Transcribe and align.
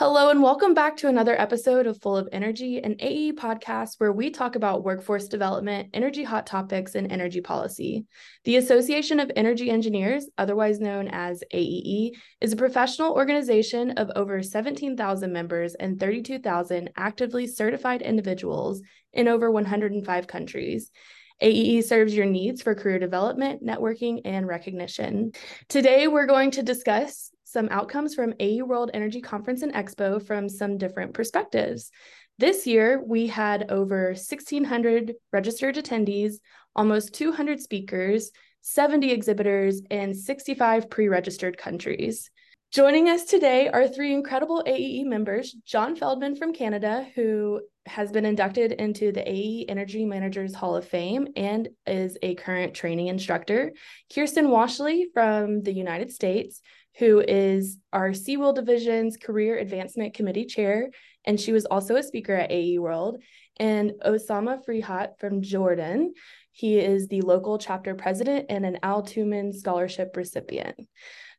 Hello, 0.00 0.30
and 0.30 0.42
welcome 0.42 0.72
back 0.72 0.96
to 0.96 1.08
another 1.08 1.38
episode 1.38 1.86
of 1.86 2.00
Full 2.00 2.16
of 2.16 2.26
Energy, 2.32 2.78
an 2.78 2.94
AEE 2.94 3.34
podcast 3.34 3.96
where 3.98 4.14
we 4.14 4.30
talk 4.30 4.56
about 4.56 4.82
workforce 4.82 5.28
development, 5.28 5.90
energy 5.92 6.24
hot 6.24 6.46
topics, 6.46 6.94
and 6.94 7.12
energy 7.12 7.42
policy. 7.42 8.06
The 8.44 8.56
Association 8.56 9.20
of 9.20 9.30
Energy 9.36 9.68
Engineers, 9.68 10.26
otherwise 10.38 10.80
known 10.80 11.08
as 11.08 11.44
AEE, 11.52 12.12
is 12.40 12.54
a 12.54 12.56
professional 12.56 13.12
organization 13.12 13.90
of 13.90 14.10
over 14.16 14.42
17,000 14.42 15.30
members 15.34 15.74
and 15.74 16.00
32,000 16.00 16.88
actively 16.96 17.46
certified 17.46 18.00
individuals 18.00 18.80
in 19.12 19.28
over 19.28 19.50
105 19.50 20.26
countries. 20.26 20.90
AEE 21.42 21.84
serves 21.84 22.14
your 22.14 22.24
needs 22.24 22.62
for 22.62 22.74
career 22.74 22.98
development, 22.98 23.62
networking, 23.62 24.22
and 24.24 24.46
recognition. 24.46 25.32
Today, 25.68 26.08
we're 26.08 26.24
going 26.26 26.52
to 26.52 26.62
discuss 26.62 27.30
some 27.50 27.68
outcomes 27.70 28.14
from 28.14 28.32
AEE 28.34 28.62
World 28.62 28.90
Energy 28.94 29.20
Conference 29.20 29.62
and 29.62 29.72
Expo 29.72 30.24
from 30.24 30.48
some 30.48 30.78
different 30.78 31.14
perspectives. 31.14 31.90
This 32.38 32.66
year, 32.66 33.02
we 33.04 33.26
had 33.26 33.70
over 33.70 34.06
1,600 34.08 35.14
registered 35.32 35.76
attendees, 35.76 36.34
almost 36.74 37.12
200 37.14 37.60
speakers, 37.60 38.30
70 38.62 39.10
exhibitors, 39.10 39.82
and 39.90 40.16
65 40.16 40.88
pre 40.88 41.08
registered 41.08 41.58
countries. 41.58 42.30
Joining 42.70 43.08
us 43.08 43.24
today 43.24 43.68
are 43.68 43.88
three 43.88 44.14
incredible 44.14 44.62
AEE 44.64 45.04
members 45.04 45.52
Jon 45.64 45.96
Feldman 45.96 46.36
from 46.36 46.52
Canada, 46.52 47.04
who 47.16 47.60
has 47.86 48.12
been 48.12 48.24
inducted 48.24 48.70
into 48.70 49.10
the 49.10 49.22
AEE 49.22 49.64
Energy 49.68 50.04
Managers 50.04 50.54
Hall 50.54 50.76
of 50.76 50.86
Fame 50.86 51.26
and 51.34 51.68
is 51.86 52.16
a 52.22 52.36
current 52.36 52.74
training 52.74 53.08
instructor, 53.08 53.72
Kiersten 54.12 54.46
Washle 54.46 55.06
from 55.12 55.62
the 55.62 55.72
United 55.72 56.12
States, 56.12 56.60
who 57.00 57.20
is 57.26 57.78
our 57.94 58.10
CWEEL 58.10 58.54
Division's 58.54 59.16
Career 59.16 59.58
Advancement 59.58 60.12
Committee 60.12 60.44
Chair, 60.44 60.90
and 61.24 61.40
she 61.40 61.50
was 61.50 61.64
also 61.64 61.96
a 61.96 62.02
speaker 62.02 62.34
at 62.34 62.50
AEE 62.50 62.78
World, 62.78 63.16
and 63.58 63.92
Osama 64.04 64.62
Frihat 64.64 65.18
from 65.18 65.40
Jordan. 65.40 66.12
He 66.52 66.78
is 66.78 67.08
the 67.08 67.22
local 67.22 67.56
chapter 67.56 67.94
president 67.94 68.46
and 68.50 68.66
an 68.66 68.78
Al 68.82 69.02
Thumann 69.02 69.54
Scholarship 69.54 70.14
recipient. 70.14 70.76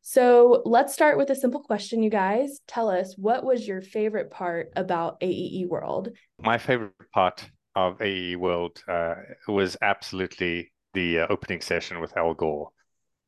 So 0.02 0.64
let's 0.66 0.94
start 0.94 1.20
with 1.20 1.30
a 1.30 1.36
simple 1.36 1.62
question, 1.62 2.02
you 2.02 2.10
guys. 2.10 2.60
Tell 2.68 2.90
us 2.90 3.14
what 3.16 3.46
was 3.46 3.68
your 3.68 3.82
favorite 3.82 4.32
part 4.32 4.72
about 4.76 5.20
AEE 5.22 5.68
World? 5.68 6.10
My 6.42 6.58
favorite 6.58 6.94
part 7.14 7.48
of 7.76 8.00
AEE 8.00 8.36
World 8.38 8.84
uh, 8.88 9.14
was 9.48 9.78
absolutely 9.80 10.72
the 10.96 11.20
uh, 11.20 11.28
opening 11.30 11.62
session 11.62 12.00
with 12.00 12.18
Al 12.18 12.34
Gore. 12.34 12.70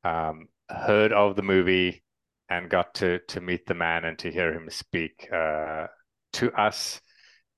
Um, 0.03 0.47
heard 0.69 1.13
of 1.13 1.35
the 1.35 1.43
movie, 1.43 2.02
and 2.49 2.69
got 2.69 2.93
to 2.95 3.19
to 3.27 3.41
meet 3.41 3.65
the 3.65 3.73
man 3.73 4.05
and 4.05 4.17
to 4.19 4.31
hear 4.31 4.53
him 4.53 4.69
speak 4.69 5.27
uh, 5.31 5.87
to 6.33 6.51
us. 6.53 7.01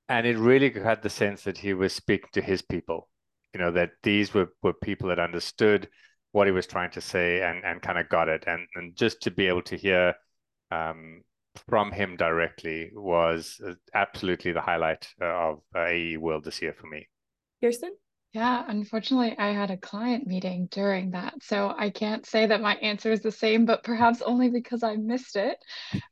And 0.07 0.27
it 0.27 0.37
really 0.37 0.71
had 0.71 1.01
the 1.01 1.09
sense 1.09 1.43
that 1.43 1.57
he 1.57 1.73
was 1.73 1.93
speaking 1.93 2.29
to 2.33 2.41
his 2.41 2.61
people. 2.61 3.09
You 3.53 3.59
know 3.59 3.71
that 3.71 3.91
these 4.03 4.33
were 4.33 4.49
were 4.61 4.73
people 4.73 5.09
that 5.09 5.19
understood 5.19 5.87
what 6.31 6.47
he 6.47 6.51
was 6.51 6.67
trying 6.67 6.91
to 6.91 7.01
say 7.01 7.41
and 7.41 7.63
and 7.63 7.81
kind 7.81 7.97
of 7.97 8.09
got 8.09 8.29
it. 8.29 8.43
And 8.47 8.67
and 8.75 8.95
just 8.95 9.21
to 9.21 9.31
be 9.31 9.47
able 9.47 9.63
to 9.63 9.77
hear 9.77 10.13
um, 10.71 11.21
from 11.69 11.91
him 11.91 12.17
directly 12.17 12.91
was 12.93 13.59
uh, 13.65 13.73
absolutely 13.93 14.51
the 14.51 14.61
highlight 14.61 15.07
of 15.21 15.61
AEE 15.75 16.17
World 16.17 16.43
this 16.43 16.61
year 16.61 16.73
for 16.73 16.87
me. 16.87 17.07
Kiersten? 17.63 17.91
Yeah, 18.35 18.65
unfortunately, 18.67 19.33
I 19.37 19.53
had 19.53 19.71
a 19.71 19.77
client 19.77 20.27
meeting 20.27 20.67
during 20.69 21.11
that, 21.11 21.41
so 21.41 21.73
I 21.77 21.89
can't 21.89 22.25
say 22.25 22.45
that 22.47 22.59
my 22.59 22.75
answer 22.75 23.09
is 23.13 23.21
the 23.21 23.31
same, 23.31 23.65
but 23.65 23.85
perhaps 23.85 24.21
only 24.21 24.49
because 24.49 24.83
I 24.83 24.97
missed 24.97 25.37
it. 25.37 25.57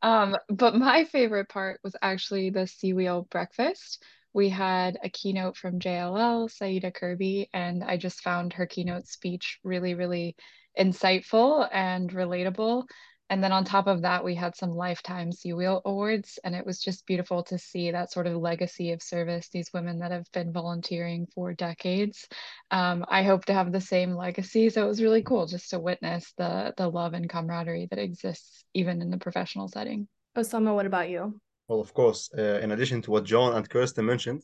Um, 0.02 0.38
but 0.48 0.74
my 0.74 1.04
favorite 1.04 1.50
part 1.50 1.82
was 1.84 1.98
actually 2.02 2.50
the 2.50 2.62
CWEEL 2.62 3.30
breakfast. 3.30 4.02
We 4.32 4.48
had 4.48 4.98
a 5.04 5.10
keynote 5.10 5.58
from 5.58 5.82
JLL, 5.82 6.50
Saida 6.50 6.92
Kirby, 6.92 7.50
and 7.54 7.84
I 7.84 7.98
just 7.98 8.22
found 8.22 8.54
her 8.54 8.68
keynote 8.68 9.08
speech 9.10 9.60
really, 9.66 9.94
really 9.94 10.38
insightful 10.80 11.68
and 11.74 12.10
relatable. 12.10 12.86
And 13.30 13.44
then 13.44 13.52
on 13.52 13.64
top 13.64 13.88
of 13.88 14.02
that, 14.02 14.24
we 14.24 14.36
had 14.36 14.56
some 14.56 14.72
lifetime 14.72 15.32
CWEEL 15.32 15.82
awards, 15.86 16.40
and 16.44 16.54
it 16.54 16.66
was 16.66 16.80
just 16.80 17.06
beautiful 17.08 17.44
to 17.46 17.58
see 17.58 17.90
that 17.92 18.12
sort 18.12 18.28
of 18.28 18.36
legacy 18.36 18.92
of 18.92 19.02
service, 19.02 19.50
these 19.50 19.72
women 19.74 20.00
that 20.00 20.12
have 20.12 20.32
been 20.34 20.52
volunteering 20.52 21.28
for 21.34 21.54
decades. 21.54 22.28
Um, 22.70 23.06
I 23.08 23.24
hope 23.24 23.46
to 23.46 23.54
have 23.54 23.72
the 23.72 23.82
same 23.82 24.14
legacy. 24.14 24.70
So 24.70 24.84
it 24.84 24.88
was 24.88 25.02
really 25.02 25.24
cool 25.24 25.48
just 25.48 25.70
to 25.72 25.80
witness 25.80 26.34
the, 26.38 26.74
the 26.78 26.88
love 26.88 27.14
and 27.14 27.30
camaraderie 27.30 27.88
that 27.90 28.00
exists 28.00 28.66
even 28.74 29.02
in 29.02 29.10
the 29.10 29.18
professional 29.18 29.68
setting. 29.68 30.08
Osama, 30.38 30.76
what 30.76 30.86
about 30.86 31.10
you? 31.10 31.40
Well, 31.68 31.80
of 31.80 31.94
course, 31.94 32.30
uh, 32.38 32.60
in 32.62 32.72
addition 32.72 33.02
to 33.04 33.12
what 33.12 33.24
Jon 33.24 33.56
and 33.56 33.70
Kiersten 33.70 34.04
mentioned, 34.04 34.44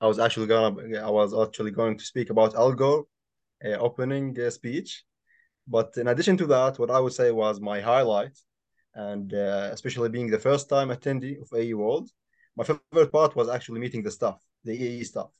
I 0.00 0.06
was 0.06 0.18
actually 0.18 0.46
gonna 0.46 0.98
I 0.98 1.10
was 1.10 1.34
actually 1.34 1.72
going 1.72 1.98
to 1.98 2.04
speak 2.04 2.30
about 2.30 2.54
Al 2.54 2.72
Gore 2.72 3.04
uh, 3.64 3.70
opening 3.72 4.38
uh, 4.40 4.48
speech 4.50 5.04
but 5.66 5.92
in 5.96 6.08
addition 6.08 6.36
to 6.38 6.46
that, 6.46 6.78
what 6.78 6.90
I 6.90 7.00
would 7.00 7.12
say 7.12 7.30
was 7.30 7.60
my 7.60 7.80
highlight, 7.80 8.36
and 8.94 9.32
uh, 9.32 9.70
especially 9.72 10.08
being 10.08 10.30
the 10.30 10.38
first 10.38 10.68
time 10.68 10.88
attendee 10.88 11.40
of 11.40 11.48
AEE 11.50 11.74
World, 11.74 12.10
my 12.56 12.64
favorite 12.64 13.12
part 13.12 13.36
was 13.36 13.48
actually 13.48 13.80
meeting 13.80 14.02
the 14.02 14.10
staff, 14.10 14.40
the 14.64 14.72
AEE 14.72 15.04
staff. 15.04 15.30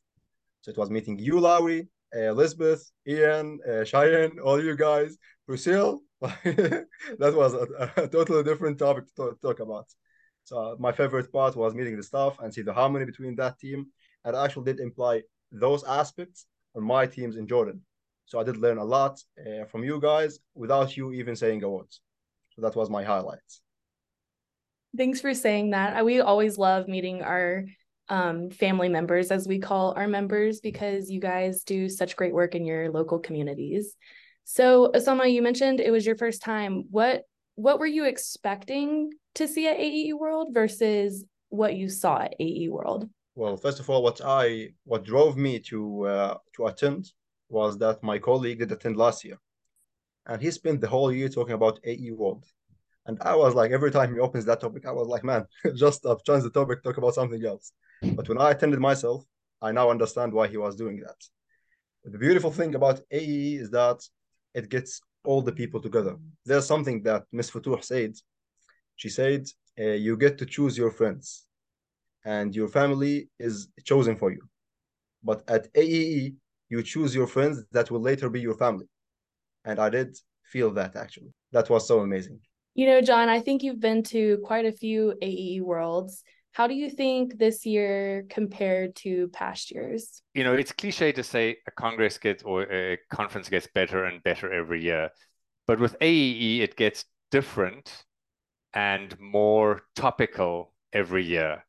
So 0.62 0.70
it 0.70 0.78
was 0.78 0.90
meeting 0.90 1.18
you, 1.18 1.40
Lowry, 1.40 1.88
uh, 2.14 2.20
Elizabeth, 2.20 2.90
Ian, 3.06 3.58
uh, 3.68 3.84
Cheyenne, 3.84 4.38
all 4.44 4.62
you 4.62 4.76
guys, 4.76 5.16
Priscilla. 5.46 5.98
that 6.20 6.86
was 7.18 7.54
a, 7.54 7.92
a, 7.96 8.08
totally 8.08 8.42
different 8.42 8.78
topic 8.78 9.04
to 9.16 9.36
talk 9.42 9.60
about. 9.60 9.86
So 10.44 10.76
my 10.78 10.92
favorite 10.92 11.32
part 11.32 11.56
was 11.56 11.74
meeting 11.74 11.96
the 11.96 12.02
staff 12.02 12.36
and 12.40 12.52
see 12.52 12.62
the 12.62 12.74
harmony 12.74 13.06
between 13.06 13.36
that 13.36 13.58
team. 13.58 13.86
And 14.24 14.36
I 14.36 14.44
actually 14.44 14.64
did 14.64 14.80
imply 14.80 15.22
those 15.50 15.82
aspects 15.84 16.46
on 16.76 16.84
my 16.84 17.06
teams 17.06 17.36
in 17.36 17.46
Jordan. 17.46 17.82
So 18.30 18.38
I 18.38 18.44
did 18.44 18.58
learn 18.58 18.78
a 18.78 18.84
lot 18.84 19.20
uh, 19.40 19.64
from 19.64 19.82
you 19.82 20.00
guys 20.00 20.38
without 20.54 20.96
you 20.96 21.12
even 21.12 21.34
saying 21.34 21.64
a 21.64 21.68
word. 21.68 21.88
So 22.54 22.62
that 22.62 22.76
was 22.76 22.88
my 22.88 23.02
highlights. 23.02 23.60
Thanks 24.96 25.20
for 25.20 25.34
saying 25.34 25.70
that. 25.70 26.04
We 26.04 26.20
always 26.20 26.56
love 26.56 26.86
meeting 26.86 27.22
our 27.22 27.64
um, 28.08 28.50
family 28.50 28.88
members, 28.88 29.32
as 29.32 29.48
we 29.48 29.58
call 29.58 29.94
our 29.96 30.06
members, 30.06 30.60
because 30.60 31.10
you 31.10 31.18
guys 31.20 31.64
do 31.64 31.88
such 31.88 32.14
great 32.14 32.32
work 32.32 32.54
in 32.54 32.64
your 32.64 32.92
local 32.92 33.18
communities. 33.18 33.96
So, 34.44 34.92
Osama, 34.94 35.32
you 35.32 35.42
mentioned 35.42 35.80
it 35.80 35.90
was 35.90 36.06
your 36.06 36.16
first 36.16 36.40
time. 36.40 36.84
What 36.90 37.22
what 37.56 37.80
were 37.80 37.86
you 37.86 38.04
expecting 38.04 39.10
to 39.34 39.48
see 39.48 39.66
at 39.66 39.76
AEE 39.78 40.14
World 40.14 40.54
versus 40.54 41.24
what 41.48 41.74
you 41.74 41.88
saw 41.88 42.22
at 42.22 42.34
AEE 42.40 42.70
World? 42.70 43.08
Well, 43.34 43.56
first 43.56 43.80
of 43.80 43.90
all, 43.90 44.04
what 44.04 44.20
I 44.24 44.68
what 44.84 45.04
drove 45.04 45.36
me 45.36 45.58
to 45.70 46.06
uh, 46.06 46.36
to 46.54 46.66
attend 46.66 47.10
was 47.50 47.78
that 47.78 48.02
my 48.02 48.18
colleague 48.18 48.58
did 48.60 48.72
attend 48.72 48.96
last 48.96 49.24
year. 49.24 49.38
And 50.26 50.40
he 50.40 50.50
spent 50.50 50.80
the 50.80 50.88
whole 50.88 51.12
year 51.12 51.28
talking 51.28 51.54
about 51.54 51.80
AEE 51.84 52.12
World. 52.12 52.44
And 53.06 53.18
I 53.22 53.34
was 53.34 53.54
like, 53.54 53.70
every 53.72 53.90
time 53.90 54.14
he 54.14 54.20
opens 54.20 54.44
that 54.44 54.60
topic, 54.60 54.86
I 54.86 54.92
was 54.92 55.08
like, 55.08 55.24
man, 55.24 55.46
just 55.74 56.04
uh, 56.06 56.16
change 56.26 56.44
the 56.44 56.50
topic, 56.50 56.82
talk 56.82 56.98
about 56.98 57.14
something 57.14 57.44
else. 57.44 57.72
But 58.02 58.28
when 58.28 58.38
I 58.38 58.50
attended 58.50 58.80
myself, 58.80 59.24
I 59.60 59.72
now 59.72 59.90
understand 59.90 60.32
why 60.32 60.48
he 60.48 60.56
was 60.56 60.76
doing 60.76 61.00
that. 61.00 61.16
The 62.04 62.18
beautiful 62.18 62.50
thing 62.50 62.74
about 62.74 63.00
AEE 63.12 63.60
is 63.60 63.70
that 63.70 64.00
it 64.54 64.68
gets 64.68 65.00
all 65.24 65.42
the 65.42 65.52
people 65.52 65.80
together. 65.80 66.16
There's 66.46 66.66
something 66.66 67.02
that 67.02 67.24
Miss 67.32 67.50
Futuh 67.50 67.82
said. 67.82 68.14
She 68.96 69.08
said, 69.08 69.46
uh, 69.78 69.96
you 70.06 70.16
get 70.16 70.38
to 70.38 70.46
choose 70.46 70.76
your 70.76 70.90
friends 70.90 71.44
and 72.24 72.54
your 72.54 72.68
family 72.68 73.28
is 73.38 73.68
chosen 73.84 74.16
for 74.16 74.30
you. 74.30 74.42
But 75.22 75.42
at 75.48 75.72
AEE, 75.74 76.34
you 76.70 76.82
choose 76.82 77.14
your 77.14 77.26
friends 77.26 77.62
that 77.72 77.90
will 77.90 78.00
later 78.00 78.30
be 78.30 78.40
your 78.40 78.54
family. 78.54 78.86
And 79.64 79.78
I 79.78 79.90
did 79.90 80.16
feel 80.44 80.72
that 80.74 80.96
actually. 80.96 81.32
That 81.52 81.68
was 81.68 81.86
so 81.86 82.00
amazing. 82.00 82.40
You 82.74 82.86
know, 82.86 83.00
Jon, 83.02 83.28
I 83.28 83.40
think 83.40 83.62
you've 83.62 83.80
been 83.80 84.02
to 84.04 84.38
quite 84.44 84.64
a 84.64 84.72
few 84.72 85.14
AEE 85.20 85.60
worlds. 85.60 86.22
How 86.52 86.66
do 86.66 86.74
you 86.74 86.88
think 86.88 87.38
this 87.38 87.66
year 87.66 88.24
compared 88.28 88.96
to 88.96 89.28
past 89.28 89.70
years? 89.70 90.22
You 90.34 90.44
know, 90.44 90.54
it's 90.54 90.72
cliche 90.72 91.12
to 91.12 91.22
say 91.22 91.58
a 91.66 91.70
congress 91.72 92.18
gets 92.18 92.42
or 92.42 92.62
a 92.62 92.98
conference 93.12 93.48
gets 93.48 93.68
better 93.74 94.04
and 94.04 94.22
better 94.22 94.52
every 94.52 94.82
year. 94.82 95.10
But 95.66 95.78
with 95.78 95.98
AEE, 96.00 96.60
it 96.60 96.76
gets 96.76 97.04
different 97.30 98.04
and 98.72 99.18
more 99.20 99.82
topical 99.94 100.72
every 100.92 101.24
year. 101.24 101.64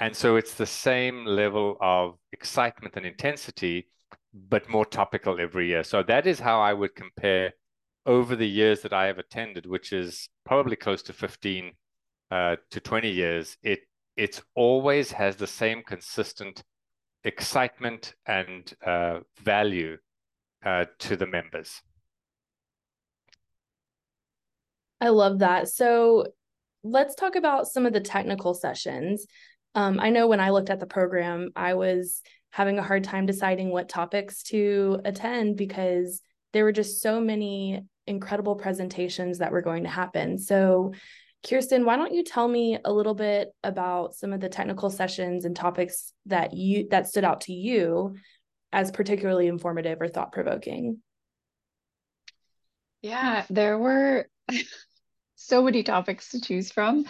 And 0.00 0.14
so 0.14 0.36
it's 0.36 0.54
the 0.54 0.66
same 0.66 1.24
level 1.24 1.76
of 1.80 2.16
excitement 2.32 2.94
and 2.96 3.04
intensity, 3.04 3.88
but 4.32 4.68
more 4.68 4.86
topical 4.86 5.40
every 5.40 5.68
year. 5.68 5.82
So 5.82 6.02
that 6.04 6.26
is 6.26 6.40
how 6.40 6.60
I 6.60 6.72
would 6.72 6.94
compare 6.94 7.52
over 8.06 8.36
the 8.36 8.48
years 8.48 8.82
that 8.82 8.92
I 8.92 9.06
have 9.06 9.18
attended, 9.18 9.66
which 9.66 9.92
is 9.92 10.28
probably 10.44 10.76
close 10.76 11.02
to 11.02 11.12
15 11.12 11.72
uh, 12.30 12.56
to 12.70 12.80
20 12.80 13.10
years. 13.10 13.56
It 13.62 13.80
it's 14.16 14.42
always 14.56 15.12
has 15.12 15.36
the 15.36 15.46
same 15.46 15.82
consistent 15.86 16.64
excitement 17.22 18.14
and 18.26 18.72
uh, 18.84 19.20
value 19.40 19.96
uh, 20.64 20.86
to 20.98 21.16
the 21.16 21.26
members. 21.26 21.80
I 25.00 25.10
love 25.10 25.38
that. 25.38 25.68
So 25.68 26.26
let's 26.82 27.14
talk 27.14 27.36
about 27.36 27.68
some 27.68 27.86
of 27.86 27.92
the 27.92 28.00
technical 28.00 28.54
sessions. 28.54 29.26
Um, 29.74 30.00
I 30.00 30.10
know 30.10 30.26
when 30.26 30.40
I 30.40 30.50
looked 30.50 30.70
at 30.70 30.80
the 30.80 30.86
program, 30.86 31.50
I 31.54 31.74
was 31.74 32.22
having 32.50 32.78
a 32.78 32.82
hard 32.82 33.04
time 33.04 33.26
deciding 33.26 33.70
what 33.70 33.88
topics 33.88 34.42
to 34.44 35.00
attend 35.04 35.56
because 35.56 36.22
there 36.52 36.64
were 36.64 36.72
just 36.72 37.00
so 37.00 37.20
many 37.20 37.82
incredible 38.06 38.56
presentations 38.56 39.38
that 39.38 39.52
were 39.52 39.62
going 39.62 39.84
to 39.84 39.88
happen. 39.88 40.38
So, 40.38 40.92
Kiersten, 41.46 41.84
why 41.84 41.96
don't 41.96 42.14
you 42.14 42.24
tell 42.24 42.48
me 42.48 42.78
a 42.84 42.92
little 42.92 43.14
bit 43.14 43.50
about 43.62 44.14
some 44.14 44.32
of 44.32 44.40
the 44.40 44.48
technical 44.48 44.90
sessions 44.90 45.44
and 45.44 45.54
topics 45.54 46.12
that 46.26 46.54
you 46.54 46.88
that 46.90 47.06
stood 47.06 47.24
out 47.24 47.42
to 47.42 47.52
you 47.52 48.16
as 48.72 48.90
particularly 48.90 49.46
informative 49.46 50.00
or 50.00 50.08
thought 50.08 50.32
provoking? 50.32 51.00
Yeah, 53.02 53.44
there 53.50 53.78
were 53.78 54.28
so 55.36 55.62
many 55.62 55.82
topics 55.82 56.30
to 56.30 56.40
choose 56.40 56.72
from. 56.72 57.04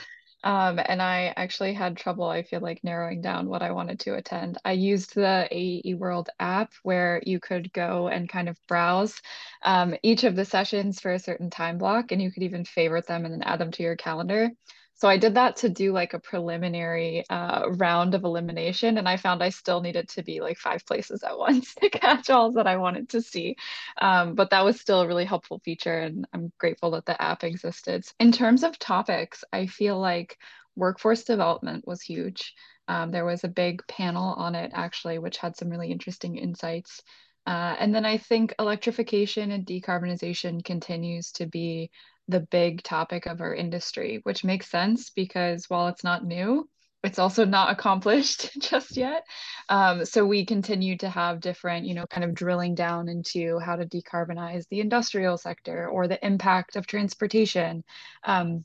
Um, 0.45 0.79
and 0.85 1.03
I 1.03 1.35
actually 1.37 1.75
had 1.75 1.97
trouble, 1.97 2.25
I 2.29 2.43
feel 2.45 2.61
like, 2.61 2.85
narrowing 2.85 3.21
down 3.21 3.49
what 3.49 3.63
I 3.63 3.73
wanted 3.73 4.01
to 4.01 4.15
attend. 4.15 4.57
I 4.65 4.73
used 4.73 5.15
the 5.15 5.49
AEE 5.51 5.95
World 5.97 6.31
app 6.39 6.73
where 6.85 7.21
you 7.27 7.41
could 7.41 7.73
go 7.73 8.09
and 8.09 8.29
kind 8.29 8.49
of 8.49 8.57
browse 8.69 9.21
um, 9.63 9.97
each 10.03 10.25
of 10.25 10.37
the 10.37 10.45
sessions 10.45 11.01
for 11.01 11.13
a 11.13 11.19
certain 11.19 11.51
time 11.51 11.77
block, 11.79 12.13
and 12.13 12.23
you 12.23 12.31
could 12.31 12.45
even 12.45 12.65
favorite 12.65 13.07
them 13.07 13.25
and 13.25 13.35
then 13.35 13.43
add 13.43 13.59
them 13.61 13.73
to 13.73 13.83
your 13.83 13.97
calendar. 13.97 14.51
So 14.99 15.09
I 15.09 15.17
did 15.17 15.35
that 15.35 15.57
to 15.59 15.69
do 15.69 15.93
like 15.93 16.13
a 16.13 16.19
preliminary 16.19 17.25
uh, 17.31 17.71
round 17.71 18.15
of 18.15 18.25
elimination, 18.25 18.99
and 18.99 19.09
I 19.09 19.17
found 19.17 19.45
I 19.45 19.51
still 19.51 19.81
needed 19.81 20.09
to 20.11 20.25
be 20.25 20.41
like 20.41 20.59
five 20.59 20.85
places 20.85 21.23
at 21.23 21.39
once 21.47 21.75
to 21.77 21.89
catch 21.89 22.31
all 22.31 22.51
that 22.53 22.67
I 22.67 22.79
wanted 22.79 23.09
to 23.11 23.23
see. 23.23 23.57
Um, 24.01 24.35
but 24.35 24.51
that 24.51 24.65
was 24.65 24.81
still 24.81 25.03
a 25.03 25.07
really 25.07 25.25
helpful 25.25 25.61
feature, 25.65 25.99
and 26.01 26.27
I'm 26.35 26.53
grateful 26.59 26.91
that 26.93 27.07
the 27.07 27.21
app 27.23 27.45
existed. 27.45 28.07
In 28.19 28.33
terms 28.33 28.65
of 28.65 28.77
topics, 28.79 29.45
I 29.53 29.67
feel 29.67 30.01
like 30.01 30.37
workforce 30.75 31.23
development 31.23 31.87
was 31.87 32.03
huge. 32.03 32.55
Um, 32.89 33.13
there 33.13 33.25
was 33.25 33.45
a 33.45 33.49
big 33.49 33.87
panel 33.87 34.35
on 34.35 34.57
it 34.57 34.73
actually, 34.75 35.19
which 35.19 35.37
had 35.37 35.57
some 35.57 35.69
really 35.69 35.93
interesting 35.93 36.37
insights. 36.37 37.03
Uh, 37.47 37.77
and 37.79 37.95
then 37.95 38.05
I 38.05 38.19
think 38.19 38.55
electrification 38.59 39.53
and 39.53 39.65
decarbonization 39.65 40.65
continues 40.65 41.33
to 41.33 41.47
be 41.47 41.91
the 42.29 42.41
big 42.41 42.83
topic 42.83 43.27
of 43.27 43.41
our 43.41 43.55
industry, 43.55 44.21
which 44.23 44.45
makes 44.45 44.71
sense 44.71 45.11
because 45.11 45.65
while 45.69 45.89
it's 45.89 46.05
not 46.05 46.25
new, 46.25 46.69
it's 47.03 47.19
also 47.19 47.45
not 47.45 47.71
accomplished 47.79 48.51
just 48.61 48.97
yet. 48.97 49.25
Um, 49.69 50.05
so 50.05 50.25
we 50.25 50.45
continue 50.45 50.97
to 50.99 51.09
have 51.09 51.41
different, 51.41 51.87
you 51.87 51.95
know, 51.95 52.07
kind 52.07 52.25
of 52.25 52.35
drilling 52.35 52.75
down 52.75 53.09
into 53.09 53.59
how 53.59 53.77
to 53.77 53.87
decarbonize 53.87 54.65
the 54.71 54.81
industrial 54.81 55.39
sector 55.39 55.89
or 55.89 56.07
the 56.07 56.25
impact 56.25 56.77
of 56.77 56.87
transportation. 56.87 57.85
Um, 58.25 58.65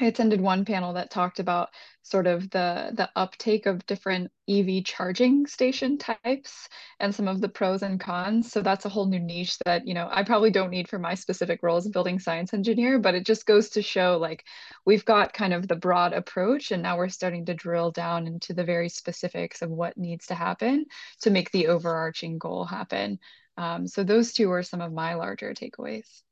I 0.00 0.06
attended 0.06 0.40
one 0.40 0.64
panel 0.64 0.94
that 0.94 1.10
talked 1.12 1.38
about 1.38 1.70
sort 2.02 2.26
of 2.26 2.50
the 2.50 2.90
the 2.94 3.08
uptake 3.14 3.66
of 3.66 3.86
different 3.86 4.32
EV 4.48 4.82
charging 4.84 5.46
station 5.46 5.98
types 5.98 6.68
and 6.98 7.14
some 7.14 7.28
of 7.28 7.40
the 7.40 7.48
pros 7.48 7.82
and 7.82 8.00
cons. 8.00 8.50
So 8.50 8.60
that's 8.60 8.84
a 8.84 8.88
whole 8.88 9.06
new 9.06 9.20
niche 9.20 9.56
that, 9.64 9.86
you 9.86 9.94
know, 9.94 10.08
I 10.10 10.24
probably 10.24 10.50
don't 10.50 10.70
need 10.70 10.88
for 10.88 10.98
my 10.98 11.14
specific 11.14 11.62
role 11.62 11.76
as 11.76 11.86
a 11.86 11.90
building 11.90 12.18
science 12.18 12.52
engineer, 12.52 12.98
but 12.98 13.14
it 13.14 13.24
just 13.24 13.46
goes 13.46 13.70
to 13.70 13.82
show 13.82 14.18
like 14.20 14.44
we've 14.84 15.04
got 15.04 15.32
kind 15.32 15.54
of 15.54 15.68
the 15.68 15.76
broad 15.76 16.12
approach 16.12 16.72
and 16.72 16.82
now 16.82 16.96
we're 16.96 17.08
starting 17.08 17.46
to 17.46 17.54
drill 17.54 17.92
down 17.92 18.26
into 18.26 18.52
the 18.52 18.64
very 18.64 18.88
specifics 18.88 19.62
of 19.62 19.70
what 19.70 19.96
needs 19.96 20.26
to 20.26 20.34
happen 20.34 20.86
to 21.20 21.30
make 21.30 21.52
the 21.52 21.68
overarching 21.68 22.38
goal 22.38 22.64
happen. 22.64 23.20
Um, 23.56 23.86
so 23.86 24.02
those 24.02 24.32
two 24.32 24.50
are 24.50 24.64
some 24.64 24.80
of 24.80 24.92
my 24.92 25.14
larger 25.14 25.54
takeaways. 25.54 26.22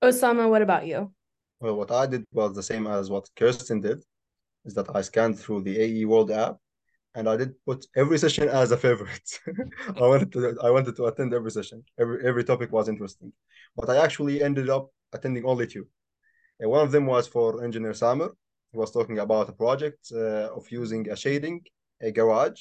Osama, 0.00 0.48
what 0.48 0.62
about 0.62 0.86
you? 0.86 1.12
Well, 1.60 1.76
what 1.76 1.90
I 1.90 2.06
did 2.06 2.24
was 2.32 2.54
the 2.54 2.62
same 2.62 2.86
as 2.86 3.10
what 3.10 3.28
Kiersten 3.36 3.80
did, 3.82 4.04
is 4.64 4.74
that 4.74 4.94
I 4.94 5.02
scanned 5.02 5.38
through 5.38 5.62
the 5.62 5.76
AEE 5.78 6.06
World 6.06 6.30
app, 6.30 6.56
and 7.14 7.28
I 7.28 7.36
did 7.36 7.54
put 7.64 7.86
every 7.96 8.18
session 8.18 8.48
as 8.48 8.70
a 8.72 8.76
favorite. 8.76 9.28
I 9.96 10.06
wanted 10.12 10.32
to 10.32 10.56
I 10.62 10.70
wanted 10.70 10.96
to 10.96 11.04
attend 11.06 11.32
every 11.32 11.50
session. 11.50 11.84
Every 11.98 12.26
every 12.26 12.44
topic 12.44 12.72
was 12.72 12.88
interesting, 12.88 13.32
but 13.76 13.88
I 13.88 13.96
actually 14.04 14.42
ended 14.42 14.68
up 14.68 14.90
attending 15.12 15.44
only 15.44 15.66
two. 15.66 15.86
And 16.60 16.70
one 16.70 16.84
of 16.84 16.92
them 16.92 17.06
was 17.06 17.26
for 17.28 17.64
engineer 17.64 17.94
Samer. 17.94 18.30
He 18.72 18.78
was 18.78 18.90
talking 18.90 19.18
about 19.20 19.48
a 19.48 19.52
project 19.52 20.00
uh, 20.12 20.48
of 20.58 20.64
using 20.70 21.08
a 21.10 21.16
shading 21.16 21.62
a 22.02 22.10
garage, 22.10 22.60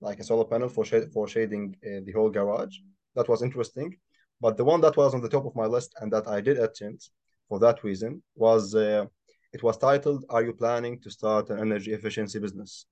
like 0.00 0.18
a 0.20 0.24
solar 0.24 0.46
panel 0.46 0.68
for 0.68 0.84
shade, 0.84 1.12
for 1.12 1.28
shading 1.28 1.76
uh, 1.86 2.00
the 2.04 2.12
whole 2.12 2.30
garage. 2.30 2.76
That 3.14 3.28
was 3.28 3.42
interesting. 3.42 3.96
But 4.40 4.56
the 4.56 4.64
one 4.64 4.80
that 4.82 4.96
was 4.96 5.14
on 5.14 5.20
the 5.20 5.28
top 5.28 5.44
of 5.46 5.54
my 5.54 5.66
list 5.66 5.94
and 6.00 6.12
that 6.12 6.26
I 6.26 6.40
did 6.40 6.58
attend 6.58 7.00
for 7.48 7.58
that 7.60 7.84
reason 7.84 8.22
was 8.34 8.74
uh, 8.74 9.04
it 9.52 9.62
was 9.62 9.76
titled 9.78 10.24
are 10.28 10.42
you 10.42 10.52
planning 10.52 11.00
to 11.00 11.10
start 11.10 11.50
an 11.50 11.58
energy 11.60 11.92
efficiency 11.92 12.38
business? 12.38 12.86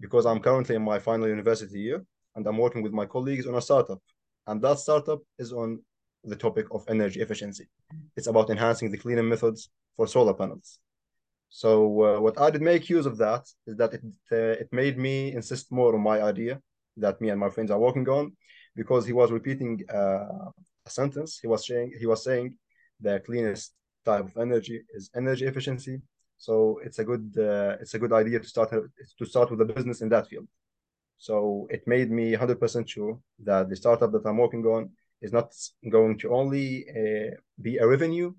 Because 0.00 0.26
i'm 0.26 0.40
currently 0.40 0.74
in 0.74 0.82
my 0.82 0.98
final 0.98 1.28
university 1.28 1.80
year 1.80 2.04
and 2.34 2.46
i'm 2.46 2.58
working 2.58 2.82
with 2.82 2.92
my 2.92 3.06
colleagues 3.06 3.46
on 3.46 3.54
a 3.54 3.60
startup 3.60 4.00
and 4.46 4.60
that 4.62 4.78
startup 4.78 5.20
is 5.38 5.52
on 5.52 5.80
the 6.24 6.36
topic 6.36 6.66
of 6.70 6.84
energy 6.88 7.20
efficiency. 7.20 7.68
It's 8.16 8.26
about 8.26 8.50
enhancing 8.50 8.90
the 8.90 8.98
cleaning 8.98 9.28
methods 9.28 9.70
for 9.96 10.06
solar 10.06 10.34
panels. 10.34 10.78
So 11.48 12.02
uh, 12.02 12.20
what 12.20 12.40
i 12.40 12.50
did 12.50 12.62
make 12.62 12.88
use 12.88 13.06
of 13.06 13.16
that 13.18 13.44
is 13.66 13.76
that 13.76 13.94
it 13.94 14.02
uh, 14.32 14.62
it 14.62 14.68
made 14.72 14.96
me 14.98 15.32
insist 15.32 15.70
more 15.70 15.94
on 15.94 16.02
my 16.02 16.18
idea 16.22 16.60
that 16.96 17.20
me 17.20 17.28
and 17.30 17.40
my 17.40 17.50
friends 17.50 17.70
are 17.70 17.78
working 17.78 18.08
on 18.08 18.32
because 18.74 19.06
he 19.06 19.12
was 19.12 19.30
repeating 19.30 19.80
uh, 19.92 20.50
a 20.86 20.90
sentence. 20.90 21.38
He 21.40 21.48
was 21.48 21.66
saying 21.66 21.92
he 21.98 22.06
was 22.06 22.24
saying 22.24 22.56
the 23.00 23.20
cleanest 23.20 23.74
type 24.04 24.24
of 24.24 24.36
energy 24.36 24.82
is 24.94 25.10
energy 25.14 25.46
efficiency. 25.46 26.00
So 26.36 26.80
it's 26.84 26.98
a 26.98 27.04
good 27.04 27.32
uh, 27.38 27.76
it's 27.80 27.94
a 27.94 27.98
good 27.98 28.12
idea 28.12 28.40
to 28.40 28.48
start 28.48 28.70
to 28.70 29.26
start 29.26 29.50
with 29.50 29.60
a 29.60 29.64
business 29.64 30.00
in 30.02 30.08
that 30.10 30.28
field. 30.28 30.48
So 31.18 31.66
it 31.70 31.86
made 31.86 32.10
me 32.10 32.34
100% 32.34 32.88
sure 32.88 33.18
that 33.44 33.68
the 33.68 33.76
startup 33.76 34.12
that 34.12 34.26
I'm 34.26 34.36
working 34.36 34.64
on 34.66 34.90
is 35.22 35.32
not 35.32 35.54
going 35.88 36.18
to 36.18 36.34
only 36.34 36.84
uh, 36.90 37.36
be 37.62 37.78
a 37.78 37.86
revenue, 37.86 38.34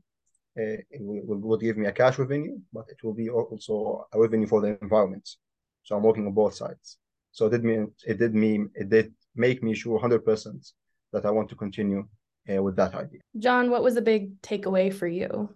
uh, 0.58 0.78
it 0.90 1.01
will, 1.01 1.40
will, 1.40 1.58
give 1.58 1.78
me 1.78 1.88
a 1.88 1.92
cash 1.92 2.19
revenue, 2.19 2.60
but 2.72 2.86
it 2.90 3.04
will 3.04 3.13
be 3.13 3.30
also 3.30 4.06
a 4.13 4.19
revenue 4.19 4.46
for 4.46 4.62
the 4.62 4.78
environment. 4.81 5.28
So 5.84 5.96
I'm 5.96 6.04
working 6.04 6.28
on 6.28 6.34
both 6.34 6.54
sides. 6.54 6.98
So 7.31 7.48
it 7.48 7.51
did 7.51 7.63
mean 7.63 7.92
it 8.06 8.18
did 8.19 8.34
mean 8.36 8.69
it 8.75 8.90
did 8.90 9.13
make 9.36 9.62
me 9.63 9.74
sure 9.74 10.00
100% 10.00 10.72
that 11.12 11.25
I 11.25 11.31
want 11.31 11.50
to 11.50 11.56
continue 11.56 12.08
uh, 12.53 12.62
with 12.62 12.75
that 12.75 12.94
idea. 12.95 13.21
Jon, 13.38 13.69
what 13.69 13.83
was 13.83 13.97
a 13.97 14.01
big 14.01 14.42
takeaway 14.42 14.94
for 14.94 15.07
you? 15.07 15.50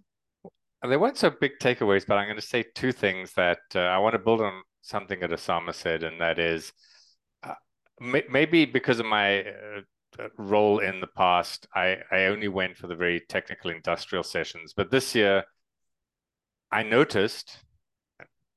There 0.82 1.00
weren't 1.00 1.18
so 1.18 1.30
big 1.30 1.60
takeaways, 1.60 2.06
but 2.08 2.18
I'm 2.18 2.28
going 2.28 2.40
to 2.40 2.42
say 2.42 2.64
two 2.74 2.92
things 2.92 3.34
that 3.34 3.60
uh, 3.76 3.80
I 3.80 3.98
want 3.98 4.14
to 4.14 4.20
build 4.20 4.42
on 4.42 4.62
something 4.82 5.20
that 5.20 5.30
Osama 5.30 5.74
said, 5.74 6.04
and 6.04 6.22
that 6.22 6.40
is 6.40 6.72
uh, 7.44 7.56
may- 8.00 8.24
maybe 8.30 8.66
because 8.66 9.00
of 9.00 9.06
my 9.06 9.42
uh, 9.42 9.82
uh, 10.18 10.28
role 10.38 10.80
in 10.80 11.02
the 11.02 11.08
past, 11.08 11.68
I, 11.76 11.98
I 12.12 12.26
only 12.26 12.48
went 12.48 12.78
for 12.78 12.88
the 12.88 12.96
very 12.96 13.20
technical 13.28 13.72
industrial 13.72 14.24
sessions. 14.24 14.74
But 14.74 14.90
this 14.90 15.14
year, 15.14 15.44
I 16.72 16.84
noticed, 16.84 17.58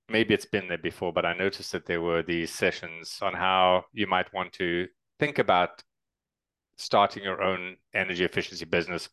maybe 0.08 0.32
it's 0.32 0.46
been 0.46 0.68
there 0.68 0.78
before, 0.78 1.12
but 1.12 1.26
I 1.26 1.34
noticed 1.34 1.72
that 1.72 1.86
there 1.86 2.00
were 2.00 2.22
these 2.22 2.52
sessions 2.52 3.18
on 3.20 3.34
how 3.34 3.84
you 3.92 4.06
might 4.06 4.32
want 4.32 4.52
to 4.54 4.86
think 5.18 5.38
about 5.38 5.82
starting 6.82 7.22
your 7.22 7.42
own 7.42 7.76
energy 7.94 8.24
efficiency 8.24 8.64
business 8.64 9.08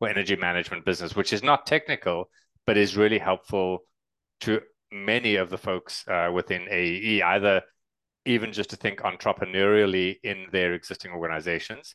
or 0.00 0.08
energy 0.08 0.36
management 0.36 0.84
business, 0.84 1.16
which 1.16 1.32
is 1.32 1.42
not 1.42 1.66
technical, 1.66 2.30
but 2.66 2.76
is 2.76 2.96
really 2.96 3.18
helpful 3.18 3.80
to 4.40 4.60
many 4.92 5.36
of 5.36 5.50
the 5.50 5.58
folks 5.58 6.06
uh, 6.08 6.30
within 6.32 6.62
AEE, 6.70 7.22
either 7.22 7.62
even 8.24 8.52
just 8.52 8.70
to 8.70 8.76
think 8.76 9.00
entrepreneurially 9.00 10.16
in 10.22 10.46
their 10.52 10.74
existing 10.74 11.12
organizations. 11.12 11.94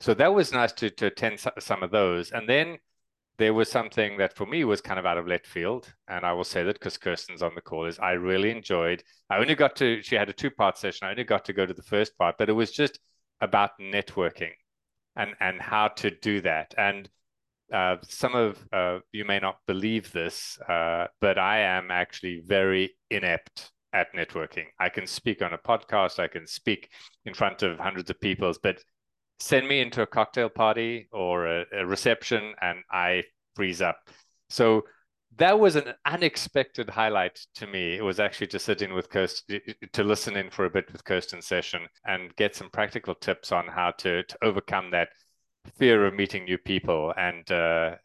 So 0.00 0.14
that 0.14 0.34
was 0.34 0.52
nice 0.52 0.72
to, 0.72 0.90
to 0.90 1.06
attend 1.06 1.40
some 1.58 1.82
of 1.82 1.90
those. 1.90 2.30
And 2.30 2.48
then 2.48 2.78
there 3.38 3.54
was 3.54 3.70
something 3.70 4.16
that 4.18 4.36
for 4.36 4.46
me 4.46 4.64
was 4.64 4.80
kind 4.80 4.98
of 4.98 5.06
out 5.06 5.18
of 5.18 5.26
left 5.26 5.46
field. 5.46 5.92
And 6.08 6.24
I 6.24 6.32
will 6.32 6.44
say 6.44 6.62
that 6.62 6.74
because 6.74 6.96
Kiersten's 6.96 7.42
on 7.42 7.54
the 7.54 7.60
call 7.60 7.86
is 7.86 7.98
I 7.98 8.12
really 8.12 8.50
enjoyed, 8.50 9.02
I 9.28 9.38
only 9.38 9.54
got 9.54 9.76
to, 9.76 10.02
she 10.02 10.14
had 10.14 10.28
a 10.28 10.32
two 10.32 10.50
part 10.50 10.78
session. 10.78 11.06
I 11.06 11.10
only 11.10 11.24
got 11.24 11.44
to 11.46 11.52
go 11.52 11.66
to 11.66 11.74
the 11.74 11.82
first 11.82 12.16
part, 12.16 12.36
but 12.38 12.48
it 12.48 12.52
was 12.52 12.70
just 12.70 12.98
about 13.44 13.70
networking 13.80 14.52
and 15.16 15.34
and 15.40 15.60
how 15.60 15.88
to 15.88 16.10
do 16.10 16.40
that. 16.40 16.74
And 16.76 17.08
uh, 17.72 17.96
some 18.02 18.34
of 18.34 18.58
uh, 18.72 18.98
you 19.12 19.24
may 19.24 19.38
not 19.38 19.58
believe 19.66 20.12
this, 20.12 20.58
uh, 20.68 21.06
but 21.20 21.38
I 21.38 21.60
am 21.60 21.90
actually 21.90 22.42
very 22.44 22.94
inept 23.10 23.70
at 23.92 24.12
networking. 24.14 24.66
I 24.80 24.88
can 24.88 25.06
speak 25.06 25.40
on 25.42 25.52
a 25.52 25.58
podcast, 25.58 26.18
I 26.18 26.28
can 26.28 26.46
speak 26.46 26.90
in 27.24 27.34
front 27.34 27.62
of 27.62 27.78
hundreds 27.78 28.10
of 28.10 28.20
people, 28.20 28.52
but 28.62 28.82
send 29.38 29.68
me 29.68 29.80
into 29.80 30.02
a 30.02 30.06
cocktail 30.06 30.48
party 30.48 31.08
or 31.12 31.46
a, 31.46 31.64
a 31.72 31.86
reception, 31.86 32.54
and 32.60 32.78
I 32.90 33.22
freeze 33.56 33.80
up. 33.80 33.96
So 34.48 34.82
that 35.38 35.58
was 35.58 35.76
an 35.76 35.94
unexpected 36.06 36.90
highlight 36.90 37.40
to 37.56 37.66
me. 37.66 37.96
It 37.96 38.02
was 38.02 38.20
actually 38.20 38.46
to 38.48 38.58
sit 38.58 38.82
in 38.82 38.94
with 38.94 39.10
Kiersten, 39.10 39.60
to 39.92 40.04
listen 40.04 40.36
in 40.36 40.50
for 40.50 40.64
a 40.64 40.70
bit 40.70 40.92
with 40.92 41.04
Kiersten's 41.04 41.46
session 41.46 41.82
and 42.06 42.34
get 42.36 42.54
some 42.54 42.70
practical 42.70 43.14
tips 43.14 43.52
on 43.52 43.66
how 43.66 43.92
to, 43.98 44.22
to 44.22 44.38
overcome 44.42 44.90
that 44.90 45.08
fear 45.76 46.06
of 46.06 46.14
meeting 46.14 46.44
new 46.44 46.58
people. 46.58 47.12
And 47.16 47.50
uh, 47.50 47.96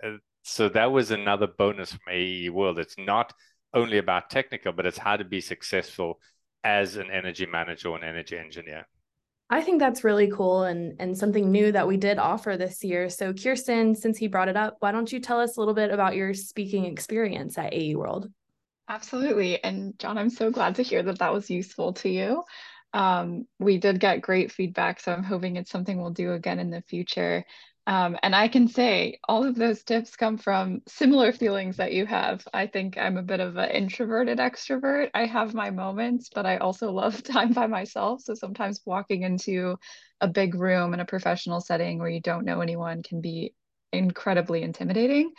so 0.43 0.69
that 0.69 0.91
was 0.91 1.12
another 1.12 1.48
bonus 1.48 1.91
from 1.91 2.13
AEE 2.13 2.50
World. 2.50 2.79
It's 2.79 2.98
not 2.98 3.33
only 3.74 3.98
about 3.98 4.29
technical, 4.29 4.71
but 4.71 4.86
it's 4.86 4.98
how 4.98 5.17
to 5.17 5.25
be 5.25 5.41
successful 5.41 6.19
as 6.63 6.95
an 6.95 7.12
energy 7.12 7.45
manager 7.45 7.89
or 7.89 7.98
an 7.98 8.03
energy 8.03 8.38
engineer. 8.38 8.88
I 9.50 9.62
think 9.62 9.79
that's 9.79 10.03
really 10.03 10.29
cool 10.29 10.63
and 10.63 10.96
and 11.00 11.18
something 11.18 11.51
new 11.51 11.72
that 11.72 11.88
we 11.88 11.98
did 11.98 12.20
offer 12.20 12.56
this 12.56 12.84
year. 12.84 13.10
So 13.10 13.34
Kiersten, 13.34 13.98
since 13.98 14.18
he 14.18 14.27
brought 14.27 14.50
it 14.50 14.56
up, 14.56 14.77
why 14.79 14.91
don't 14.91 15.12
you 15.12 15.20
tell 15.20 15.39
us 15.39 15.58
a 15.58 15.60
little 15.60 15.74
bit 15.74 15.91
about 15.91 16.15
your 16.15 16.34
speaking 16.34 16.86
experience 16.86 17.58
at 17.58 17.74
AEE 17.74 17.96
World? 17.96 18.29
Absolutely. 18.88 19.63
And 19.63 19.98
Jon, 20.00 20.18
I'm 20.18 20.29
so 20.29 20.51
glad 20.51 20.75
to 20.75 20.84
hear 20.84 21.03
that 21.03 21.20
that 21.20 21.34
was 21.34 21.50
useful 21.50 21.94
to 21.94 22.10
you. 22.10 22.44
Um, 22.94 23.46
we 23.60 23.77
did 23.77 24.00
get 24.00 24.22
great 24.22 24.51
feedback, 24.51 25.00
so 25.00 25.13
I'm 25.13 25.24
hoping 25.24 25.56
it's 25.56 25.70
something 25.70 26.01
we'll 26.01 26.10
do 26.10 26.34
again 26.34 26.60
in 26.60 26.72
the 26.72 26.82
future. 26.82 27.46
Um, 27.89 28.17
and 28.22 28.36
I 28.36 28.48
can 28.50 28.67
say 28.67 29.19
all 29.27 29.43
of 29.43 29.55
those 29.55 29.84
tips 29.84 30.15
come 30.15 30.38
from 30.38 30.84
similar 30.88 31.31
feelings 31.34 31.77
that 31.77 31.91
you 31.91 32.05
have. 32.05 32.48
I 32.53 32.67
think 32.67 33.00
I'm 33.00 33.17
a 33.17 33.24
bit 33.24 33.39
of 33.39 33.58
an 33.58 33.72
introverted 33.72 34.38
extrovert. 34.38 35.10
I 35.15 35.25
have 35.25 35.55
my 35.55 35.72
moments, 35.72 36.29
but 36.34 36.46
I 36.46 36.58
also 36.58 36.91
love 36.93 37.24
time 37.24 37.51
by 37.51 37.65
myself. 37.65 38.22
So 38.22 38.36
sometimes 38.36 38.81
walking 38.86 39.24
into 39.24 39.75
a 40.22 40.27
big 40.27 40.53
room 40.53 40.93
in 40.93 41.00
a 41.00 41.05
professional 41.05 41.62
setting 41.62 41.98
where 41.98 42.10
you 42.10 42.22
don't 42.22 42.46
know 42.46 42.62
anyone 42.62 43.01
can 43.01 43.22
be 43.22 43.55
incredibly 43.91 44.62
intimidating. 44.62 45.31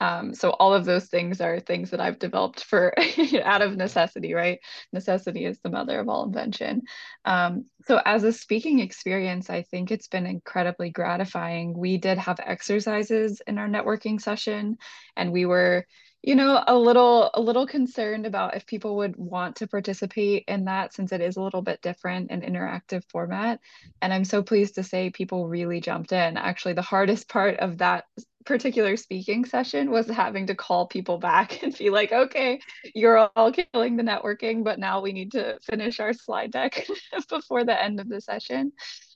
Um, 0.00 0.34
so 0.34 0.50
all 0.50 0.74
of 0.74 0.84
those 0.84 1.06
things 1.06 1.40
are 1.40 1.60
things 1.60 1.90
that 1.90 2.00
I've 2.00 2.18
developed 2.18 2.64
for 2.64 2.94
out 3.44 3.62
of 3.62 3.76
necessity, 3.76 4.34
right? 4.34 4.58
Necessity 4.92 5.44
is 5.44 5.58
the 5.60 5.70
mother 5.70 6.00
of 6.00 6.08
all 6.08 6.24
invention. 6.24 6.82
Um, 7.24 7.66
so 7.86 8.00
as 8.04 8.24
a 8.24 8.32
speaking 8.32 8.80
experience, 8.80 9.50
I 9.50 9.62
think 9.62 9.90
it's 9.90 10.08
been 10.08 10.26
incredibly 10.26 10.90
gratifying. 10.90 11.76
We 11.76 11.96
did 11.98 12.18
have 12.18 12.40
exercises 12.44 13.40
in 13.46 13.58
our 13.58 13.68
networking 13.68 14.20
session, 14.20 14.78
and 15.16 15.32
we 15.32 15.46
were 15.46 15.86
you 16.24 16.34
know 16.34 16.64
a 16.66 16.76
little 16.76 17.30
a 17.34 17.40
little 17.40 17.66
concerned 17.66 18.24
about 18.24 18.56
if 18.56 18.66
people 18.66 18.96
would 18.96 19.14
want 19.16 19.56
to 19.56 19.66
participate 19.66 20.44
in 20.48 20.64
that 20.64 20.94
since 20.94 21.12
it 21.12 21.20
is 21.20 21.36
a 21.36 21.42
little 21.42 21.60
bit 21.60 21.82
different 21.82 22.30
and 22.30 22.42
interactive 22.42 23.02
format 23.10 23.60
and 24.00 24.10
i'm 24.10 24.24
so 24.24 24.42
pleased 24.42 24.76
to 24.76 24.82
say 24.82 25.10
people 25.10 25.46
really 25.46 25.82
jumped 25.82 26.12
in 26.12 26.38
actually 26.38 26.72
the 26.72 26.80
hardest 26.80 27.28
part 27.28 27.58
of 27.58 27.76
that 27.78 28.04
particular 28.44 28.96
speaking 28.96 29.44
session 29.44 29.90
was 29.90 30.06
having 30.08 30.46
to 30.46 30.54
call 30.54 30.86
people 30.86 31.18
back 31.18 31.62
and 31.62 31.76
be 31.76 31.90
like, 31.90 32.12
okay, 32.12 32.60
you're 32.94 33.30
all 33.36 33.52
killing 33.52 33.96
the 33.96 34.02
networking, 34.02 34.64
but 34.64 34.78
now 34.78 35.00
we 35.00 35.12
need 35.12 35.32
to 35.32 35.58
finish 35.62 36.00
our 36.00 36.12
slide 36.12 36.50
deck 36.50 36.86
before 37.28 37.64
the 37.64 37.82
end 37.82 38.00
of 38.00 38.08
the 38.08 38.20
session. 38.20 38.72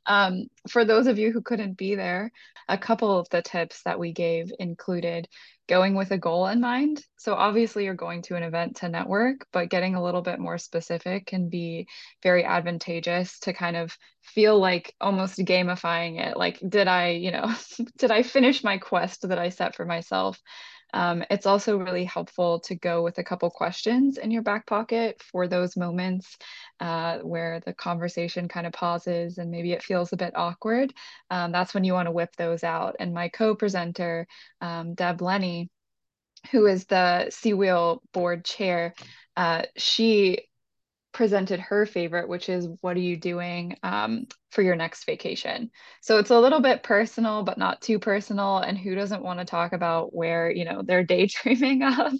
Um, 0.06 0.44
for 0.68 0.84
those 0.84 1.06
of 1.06 1.18
you 1.18 1.32
who 1.32 1.42
couldn't 1.42 1.76
be 1.76 1.94
there, 1.94 2.32
a 2.68 2.78
couple 2.78 3.18
of 3.18 3.28
the 3.30 3.42
tips 3.42 3.82
that 3.84 3.98
we 3.98 4.12
gave 4.12 4.52
included 4.58 5.28
going 5.68 5.94
with 5.94 6.10
a 6.10 6.18
goal 6.18 6.46
in 6.46 6.60
mind. 6.60 7.02
So 7.18 7.34
obviously 7.34 7.84
you're 7.84 7.94
going 7.94 8.22
to 8.22 8.36
an 8.36 8.42
event 8.42 8.76
to 8.76 8.88
network, 8.88 9.46
but 9.52 9.68
getting 9.68 9.94
a 9.94 10.02
little 10.02 10.22
bit 10.22 10.38
more 10.38 10.56
specific 10.58 11.26
can 11.26 11.50
be 11.50 11.86
very 12.22 12.44
advantageous 12.44 13.38
to 13.40 13.52
kind 13.52 13.76
of 13.76 13.96
feel 14.22 14.58
like 14.58 14.94
almost 15.00 15.38
gamifying 15.38 16.20
it. 16.26 16.36
Like, 16.36 16.58
did 16.66 16.88
I, 16.88 17.10
you 17.10 17.30
know, 17.30 17.54
did 17.98 18.10
I 18.10 18.22
finish 18.22 18.64
my 18.64 18.78
quest 18.78 19.28
that 19.28 19.38
I 19.38 19.50
set 19.50 19.76
for 19.76 19.84
myself? 19.84 20.40
Um, 20.94 21.24
it's 21.30 21.46
also 21.46 21.78
really 21.78 22.04
helpful 22.04 22.60
to 22.60 22.74
go 22.74 23.02
with 23.02 23.18
a 23.18 23.24
couple 23.24 23.50
questions 23.50 24.18
in 24.18 24.30
your 24.30 24.42
back 24.42 24.66
pocket 24.66 25.22
for 25.22 25.46
those 25.46 25.76
moments 25.76 26.36
uh, 26.80 27.18
where 27.18 27.60
the 27.60 27.74
conversation 27.74 28.48
kind 28.48 28.66
of 28.66 28.72
pauses 28.72 29.38
and 29.38 29.50
maybe 29.50 29.72
it 29.72 29.82
feels 29.82 30.12
a 30.12 30.16
bit 30.16 30.36
awkward. 30.36 30.92
Um, 31.30 31.52
that's 31.52 31.74
when 31.74 31.84
you 31.84 31.92
want 31.92 32.06
to 32.06 32.12
whip 32.12 32.34
those 32.36 32.64
out. 32.64 32.96
And 33.00 33.12
my 33.12 33.28
co-presenter, 33.28 34.26
um, 34.60 34.94
Deb 34.94 35.20
Lenny, 35.20 35.70
who 36.50 36.66
is 36.66 36.86
the 36.86 37.26
CWEEL 37.30 38.00
board 38.12 38.44
chair, 38.44 38.94
uh, 39.36 39.62
she 39.76 40.47
presented 41.18 41.58
her 41.58 41.84
favorite, 41.84 42.28
which 42.28 42.48
is 42.48 42.68
what 42.80 42.96
are 42.96 43.00
you 43.00 43.16
doing 43.16 43.76
um, 43.82 44.24
for 44.52 44.62
your 44.62 44.76
next 44.76 45.04
vacation? 45.04 45.68
So 46.00 46.18
it's 46.18 46.30
a 46.30 46.38
little 46.38 46.60
bit 46.60 46.84
personal, 46.84 47.42
but 47.42 47.58
not 47.58 47.80
too 47.80 47.98
personal. 47.98 48.58
And 48.58 48.78
who 48.78 48.94
doesn't 48.94 49.24
want 49.24 49.40
to 49.40 49.44
talk 49.44 49.72
about 49.72 50.14
where, 50.14 50.48
you 50.48 50.64
know, 50.64 50.80
they're 50.82 51.02
daydreaming 51.04 51.82
of? 51.82 52.12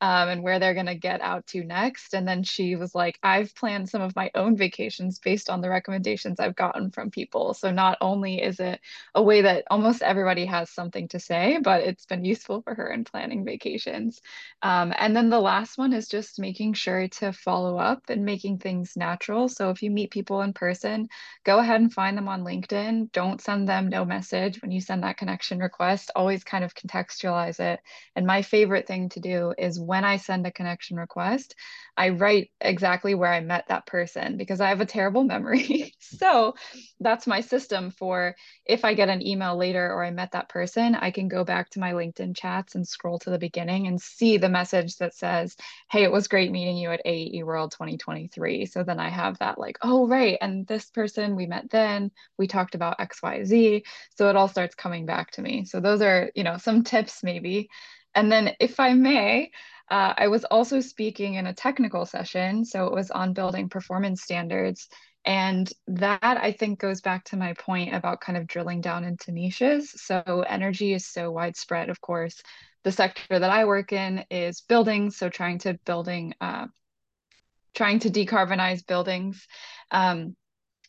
Um, 0.00 0.28
and 0.28 0.42
where 0.42 0.58
they're 0.58 0.74
going 0.74 0.86
to 0.86 0.94
get 0.94 1.20
out 1.20 1.46
to 1.48 1.64
next. 1.64 2.14
And 2.14 2.26
then 2.26 2.42
she 2.42 2.76
was 2.76 2.94
like, 2.94 3.18
I've 3.22 3.54
planned 3.54 3.88
some 3.88 4.02
of 4.02 4.16
my 4.16 4.30
own 4.34 4.56
vacations 4.56 5.18
based 5.18 5.50
on 5.50 5.60
the 5.60 5.70
recommendations 5.70 6.40
I've 6.40 6.56
gotten 6.56 6.90
from 6.90 7.10
people. 7.10 7.54
So 7.54 7.70
not 7.70 7.98
only 8.00 8.42
is 8.42 8.60
it 8.60 8.80
a 9.14 9.22
way 9.22 9.42
that 9.42 9.64
almost 9.70 10.02
everybody 10.02 10.46
has 10.46 10.70
something 10.70 11.08
to 11.08 11.20
say, 11.20 11.58
but 11.62 11.82
it's 11.82 12.06
been 12.06 12.24
useful 12.24 12.62
for 12.62 12.74
her 12.74 12.88
in 12.88 13.04
planning 13.04 13.44
vacations. 13.44 14.20
Um, 14.62 14.92
and 14.96 15.14
then 15.14 15.30
the 15.30 15.40
last 15.40 15.78
one 15.78 15.92
is 15.92 16.08
just 16.08 16.38
making 16.38 16.74
sure 16.74 17.08
to 17.08 17.32
follow 17.32 17.78
up 17.78 18.08
and 18.08 18.24
making 18.24 18.58
things 18.58 18.96
natural. 18.96 19.48
So 19.48 19.70
if 19.70 19.82
you 19.82 19.90
meet 19.90 20.10
people 20.10 20.42
in 20.42 20.52
person, 20.52 21.08
go 21.44 21.58
ahead 21.58 21.80
and 21.80 21.92
find 21.92 22.16
them 22.16 22.28
on 22.28 22.44
LinkedIn. 22.44 23.12
Don't 23.12 23.40
send 23.40 23.68
them 23.68 23.88
no 23.88 24.04
message 24.04 24.60
when 24.62 24.70
you 24.70 24.80
send 24.80 25.02
that 25.02 25.16
connection 25.16 25.58
request. 25.58 26.10
Always 26.16 26.44
kind 26.44 26.64
of 26.64 26.74
contextualize 26.74 27.60
it. 27.60 27.80
And 28.16 28.26
my 28.26 28.42
favorite 28.42 28.86
thing 28.86 29.08
to 29.10 29.20
do 29.20 29.54
is 29.58 29.80
when 29.90 30.04
I 30.04 30.18
send 30.18 30.46
a 30.46 30.52
connection 30.52 30.96
request, 30.96 31.56
I 31.96 32.10
write 32.10 32.52
exactly 32.60 33.16
where 33.16 33.32
I 33.32 33.40
met 33.40 33.64
that 33.68 33.86
person 33.86 34.36
because 34.36 34.60
I 34.60 34.68
have 34.68 34.80
a 34.80 34.86
terrible 34.86 35.24
memory. 35.24 35.96
so 35.98 36.54
that's 37.00 37.26
my 37.26 37.40
system 37.40 37.90
for 37.90 38.36
if 38.64 38.84
I 38.84 38.94
get 38.94 39.08
an 39.08 39.26
email 39.26 39.56
later 39.56 39.84
or 39.92 40.04
I 40.04 40.12
met 40.12 40.30
that 40.30 40.48
person, 40.48 40.94
I 40.94 41.10
can 41.10 41.26
go 41.26 41.42
back 41.42 41.70
to 41.70 41.80
my 41.80 41.90
LinkedIn 41.90 42.36
chats 42.36 42.76
and 42.76 42.86
scroll 42.86 43.18
to 43.18 43.30
the 43.30 43.38
beginning 43.38 43.88
and 43.88 44.00
see 44.00 44.36
the 44.36 44.48
message 44.48 44.94
that 44.98 45.12
says, 45.12 45.56
Hey, 45.90 46.04
it 46.04 46.12
was 46.12 46.28
great 46.28 46.52
meeting 46.52 46.76
you 46.76 46.92
at 46.92 47.04
AEE 47.04 47.42
World 47.42 47.72
2023. 47.72 48.66
So 48.66 48.84
then 48.84 49.00
I 49.00 49.08
have 49.08 49.38
that 49.38 49.58
like, 49.58 49.76
oh, 49.82 50.06
right. 50.06 50.38
And 50.40 50.68
this 50.68 50.88
person 50.90 51.34
we 51.34 51.46
met 51.46 51.68
then, 51.68 52.12
we 52.38 52.46
talked 52.46 52.76
about 52.76 53.00
XYZ. 53.00 53.82
So 54.16 54.30
it 54.30 54.36
all 54.36 54.46
starts 54.46 54.76
coming 54.76 55.04
back 55.04 55.32
to 55.32 55.42
me. 55.42 55.64
So 55.64 55.80
those 55.80 56.00
are, 56.00 56.30
you 56.36 56.44
know, 56.44 56.58
some 56.58 56.84
tips 56.92 57.24
maybe. 57.24 57.68
And 58.14 58.30
then 58.30 58.54
if 58.60 58.80
I 58.80 58.94
may, 58.94 59.50
uh, 59.90 60.14
I 60.16 60.28
was 60.28 60.44
also 60.44 60.80
speaking 60.80 61.34
in 61.34 61.46
a 61.46 61.54
technical 61.54 62.06
session, 62.06 62.64
so 62.64 62.86
it 62.86 62.92
was 62.92 63.10
on 63.10 63.32
building 63.32 63.68
performance 63.68 64.22
standards. 64.22 64.88
And 65.24 65.70
that 65.88 66.22
I 66.22 66.52
think 66.52 66.78
goes 66.78 67.00
back 67.00 67.24
to 67.26 67.36
my 67.36 67.52
point 67.54 67.94
about 67.94 68.20
kind 68.20 68.38
of 68.38 68.46
drilling 68.46 68.80
down 68.80 69.04
into 69.04 69.32
niches. 69.32 69.92
So 69.96 70.44
energy 70.48 70.94
is 70.94 71.06
so 71.06 71.30
widespread, 71.30 71.90
of 71.90 72.00
course. 72.00 72.40
The 72.84 72.92
sector 72.92 73.38
that 73.38 73.50
I 73.50 73.66
work 73.66 73.92
in 73.92 74.24
is 74.30 74.62
buildings, 74.62 75.18
so 75.18 75.28
trying 75.28 75.58
to 75.58 75.78
building, 75.84 76.34
uh, 76.40 76.68
trying 77.74 77.98
to 78.00 78.10
decarbonize 78.10 78.86
buildings. 78.86 79.46
Um, 79.90 80.36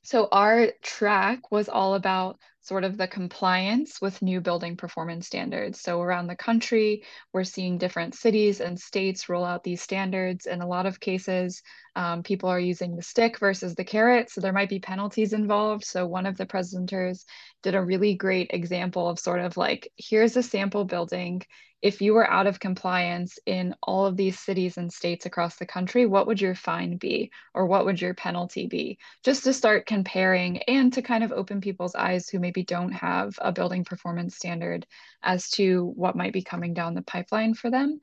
so 0.04 0.28
our 0.32 0.70
track 0.82 1.52
was 1.52 1.68
all 1.68 1.96
about 1.96 2.40
sort 2.62 2.84
of 2.84 2.98
the 2.98 3.08
compliance 3.08 4.00
with 4.00 4.22
new 4.22 4.40
building 4.40 4.78
performance 4.78 5.26
standards. 5.28 5.82
So 5.82 6.00
around 6.00 6.28
the 6.28 6.36
country, 6.36 7.04
we're 7.34 7.44
seeing 7.44 7.78
different 7.78 8.16
cities 8.16 8.62
and 8.62 8.80
states 8.80 9.30
roll 9.30 9.44
out 9.44 9.64
these 9.64 9.82
standards. 9.82 10.46
In 10.46 10.62
a 10.62 10.68
lot 10.68 10.86
of 10.86 11.00
cases, 11.00 11.62
um, 11.96 12.22
people 12.22 12.50
are 12.50 12.60
using 12.60 12.96
the 12.96 13.02
stick 13.02 13.40
versus 13.40 13.74
the 13.76 13.84
carrot. 13.84 14.30
So 14.30 14.42
there 14.42 14.54
might 14.54 14.70
be 14.70 14.80
penalties 14.80 15.34
involved. 15.34 15.84
So 15.84 16.06
one 16.06 16.28
of 16.28 16.38
the 16.38 16.46
presenters 16.46 17.26
did 17.64 17.76
a 17.76 17.84
really 17.84 18.14
great 18.16 18.52
example 18.52 19.10
of 19.10 19.20
sort 19.20 19.42
of 19.42 19.58
like, 19.58 19.92
here's 19.98 20.38
a 20.38 20.44
sample 20.44 20.86
building 20.86 21.42
if 21.82 22.02
you 22.02 22.14
were 22.14 22.30
out 22.30 22.48
of 22.48 22.60
compliance 22.60 23.40
in 23.46 23.76
all 23.82 24.06
of 24.06 24.16
these 24.16 24.40
cities 24.40 24.78
and 24.78 24.92
states 24.92 25.26
across 25.26 25.56
the 25.56 25.66
country, 25.66 26.06
what 26.06 26.28
would 26.28 26.40
your 26.40 26.56
fine 26.56 26.98
be 26.98 27.32
or 27.54 27.66
what 27.66 27.86
would 27.86 28.00
your 28.00 28.14
penalty 28.14 28.68
be? 28.68 29.00
Just 29.24 29.44
to 29.46 29.54
start 29.54 29.88
comparing 29.88 30.60
and 30.64 30.94
to 30.94 31.02
kind 31.02 31.24
of 31.24 31.32
open 31.32 31.62
people's 31.62 31.96
eyes 31.96 32.30
who 32.30 32.40
maybe 32.40 32.64
don't 32.64 32.92
have 32.92 33.34
a 33.40 33.52
building 33.52 33.84
performance 33.84 34.36
standard 34.36 34.86
as 35.24 35.50
to 35.52 35.86
what 35.96 36.16
might 36.16 36.34
be 36.34 36.44
coming 36.44 36.74
down 36.74 36.94
the 36.94 37.02
pipeline 37.02 37.54
for 37.54 37.72
them. 37.72 38.00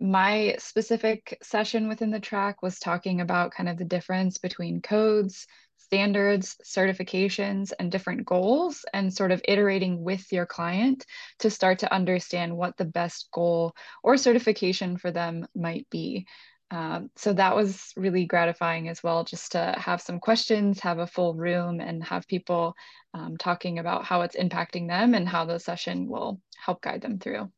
My 0.00 0.56
specific 0.58 1.38
session 1.42 1.86
within 1.88 2.10
the 2.10 2.18
track 2.18 2.60
was 2.60 2.80
talking 2.80 3.20
about 3.20 3.52
kind 3.52 3.68
of 3.68 3.76
the 3.78 3.84
difference 3.84 4.38
between 4.38 4.82
codes, 4.82 5.46
standards, 5.92 6.56
certifications, 6.64 7.70
and 7.78 7.92
different 7.92 8.24
goals, 8.24 8.86
and 8.94 9.12
sort 9.12 9.30
of 9.30 9.42
iterating 9.46 10.02
with 10.02 10.32
your 10.32 10.46
client 10.46 11.04
to 11.38 11.50
start 11.50 11.80
to 11.80 11.92
understand 11.92 12.56
what 12.56 12.74
the 12.78 12.84
best 12.86 13.28
goal 13.30 13.74
or 14.02 14.16
certification 14.16 14.96
for 14.96 15.10
them 15.10 15.46
might 15.54 15.86
be. 15.90 16.26
Um, 16.70 17.10
so 17.16 17.34
that 17.34 17.54
was 17.54 17.92
really 17.94 18.24
gratifying 18.24 18.88
as 18.88 19.02
well, 19.02 19.22
just 19.24 19.52
to 19.52 19.74
have 19.76 20.00
some 20.00 20.18
questions, 20.18 20.80
have 20.80 20.98
a 20.98 21.06
full 21.06 21.34
room, 21.34 21.78
and 21.78 22.02
have 22.04 22.26
people 22.26 22.74
um, 23.12 23.36
talking 23.36 23.78
about 23.78 24.06
how 24.06 24.22
it's 24.22 24.36
impacting 24.36 24.88
them 24.88 25.12
and 25.12 25.28
how 25.28 25.44
the 25.44 25.58
session 25.58 26.08
will 26.08 26.40
help 26.56 26.80
guide 26.80 27.02
them 27.02 27.18
through 27.18 27.50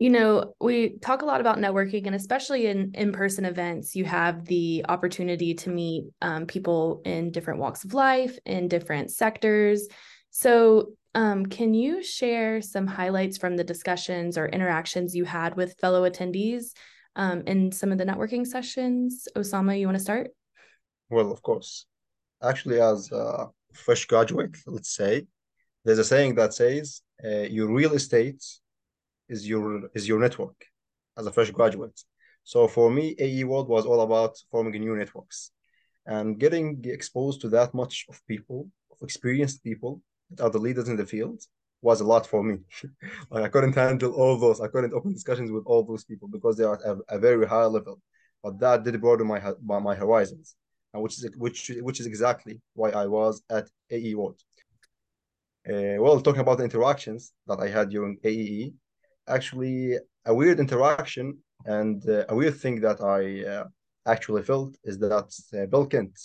you 0.00 0.10
know, 0.10 0.54
we 0.60 0.98
talk 0.98 1.22
a 1.22 1.26
lot 1.26 1.40
about 1.40 1.58
networking, 1.58 2.06
and 2.06 2.16
especially 2.16 2.62
in 2.66 2.92
in 2.94 3.12
person 3.12 3.44
events, 3.44 3.94
you 3.94 4.04
have 4.06 4.44
the 4.46 4.84
opportunity 4.88 5.54
to 5.62 5.68
meet 5.70 6.02
um, 6.28 6.46
people 6.46 7.02
in 7.04 7.30
different 7.30 7.60
walks 7.60 7.84
of 7.84 7.94
life, 7.94 8.34
in 8.44 8.66
different 8.66 9.10
sectors. 9.22 9.86
So, 10.30 10.52
Um, 11.12 11.40
can 11.58 11.74
you 11.74 12.02
share 12.18 12.62
some 12.62 12.86
highlights 13.00 13.36
from 13.42 13.56
the 13.56 13.70
discussions 13.72 14.38
or 14.38 14.46
interactions 14.46 15.08
you 15.18 15.26
had 15.26 15.50
with 15.56 15.78
fellow 15.82 16.02
attendees 16.08 16.64
um, 17.22 17.38
in 17.52 17.58
some 17.72 17.90
of 17.92 17.98
the 17.98 18.08
networking 18.10 18.46
sessions? 18.46 19.10
Osama, 19.34 19.72
you 19.74 19.86
want 19.88 19.98
to 19.98 20.08
start? 20.08 20.26
Well, 21.14 21.30
of 21.32 21.40
course. 21.48 21.70
Actually, 22.50 22.80
as 22.92 23.10
a 23.10 23.50
fresh 23.84 24.04
graduate, 24.06 24.54
let's 24.76 24.94
say, 25.00 25.26
there's 25.84 25.98
a 26.06 26.10
saying 26.14 26.36
that 26.36 26.54
says 26.54 27.02
uh, 27.28 27.46
your 27.56 27.68
real 27.80 27.94
estate 28.00 28.42
is 29.34 29.48
your 29.48 29.88
is 29.94 30.06
your 30.10 30.20
network 30.20 30.58
as 31.18 31.26
a 31.26 31.32
fresh 31.32 31.50
graduate. 31.50 31.98
So 32.44 32.68
for 32.68 32.90
me, 32.90 33.14
AEE 33.24 33.44
World 33.44 33.68
was 33.68 33.84
all 33.86 34.00
about 34.02 34.32
forming 34.50 34.80
new 34.80 34.96
networks 34.96 35.52
and 36.06 36.38
getting 36.38 36.80
exposed 36.84 37.40
to 37.42 37.48
that 37.50 37.74
much 37.74 38.06
of 38.08 38.20
people, 38.26 38.68
of 38.90 38.98
experienced 39.02 39.62
people 39.62 40.02
that 40.30 40.42
are 40.44 40.50
the 40.50 40.58
leaders 40.58 40.88
in 40.88 40.96
the 40.96 41.06
field 41.06 41.40
was 41.82 42.00
a 42.00 42.04
lot 42.04 42.26
for 42.26 42.42
me. 42.42 42.58
like 43.30 43.44
I 43.44 43.48
couldn't 43.48 43.74
handle 43.74 44.12
all 44.12 44.36
those. 44.36 44.60
I 44.60 44.68
couldn't 44.68 44.94
open 44.94 45.12
discussions 45.12 45.50
with 45.50 45.64
all 45.66 45.82
those 45.82 46.04
people 46.04 46.28
because 46.28 46.56
they 46.56 46.64
are 46.64 46.74
at 46.74 46.84
a, 46.86 47.16
a 47.16 47.18
very 47.18 47.46
high 47.46 47.64
level. 47.64 48.00
But 48.42 48.58
that 48.60 48.84
did 48.84 49.00
broaden 49.00 49.26
my 49.26 49.40
my 49.60 49.94
horizons, 49.94 50.56
and 50.92 51.02
which 51.02 51.14
is 51.18 51.30
which 51.36 51.72
which 51.80 52.00
is 52.00 52.06
exactly 52.06 52.60
why 52.74 52.90
I 52.90 53.06
was 53.06 53.42
at 53.50 53.68
AEE 53.92 54.14
World. 54.14 54.40
Uh, 55.68 56.00
well, 56.02 56.20
talking 56.20 56.40
about 56.40 56.56
the 56.58 56.64
interactions 56.64 57.32
that 57.46 57.60
I 57.60 57.68
had 57.68 57.90
during 57.90 58.16
AEE, 58.24 58.72
actually 59.30 59.96
a 60.26 60.34
weird 60.34 60.60
interaction 60.60 61.38
and 61.64 62.06
uh, 62.08 62.24
a 62.28 62.34
weird 62.34 62.56
thing 62.56 62.80
that 62.80 63.00
I 63.00 63.44
uh, 63.44 63.64
actually 64.06 64.42
felt 64.42 64.76
is 64.84 64.98
that 64.98 65.28
uh, 65.54 65.66
Bill 65.66 65.86
Kent, 65.86 66.18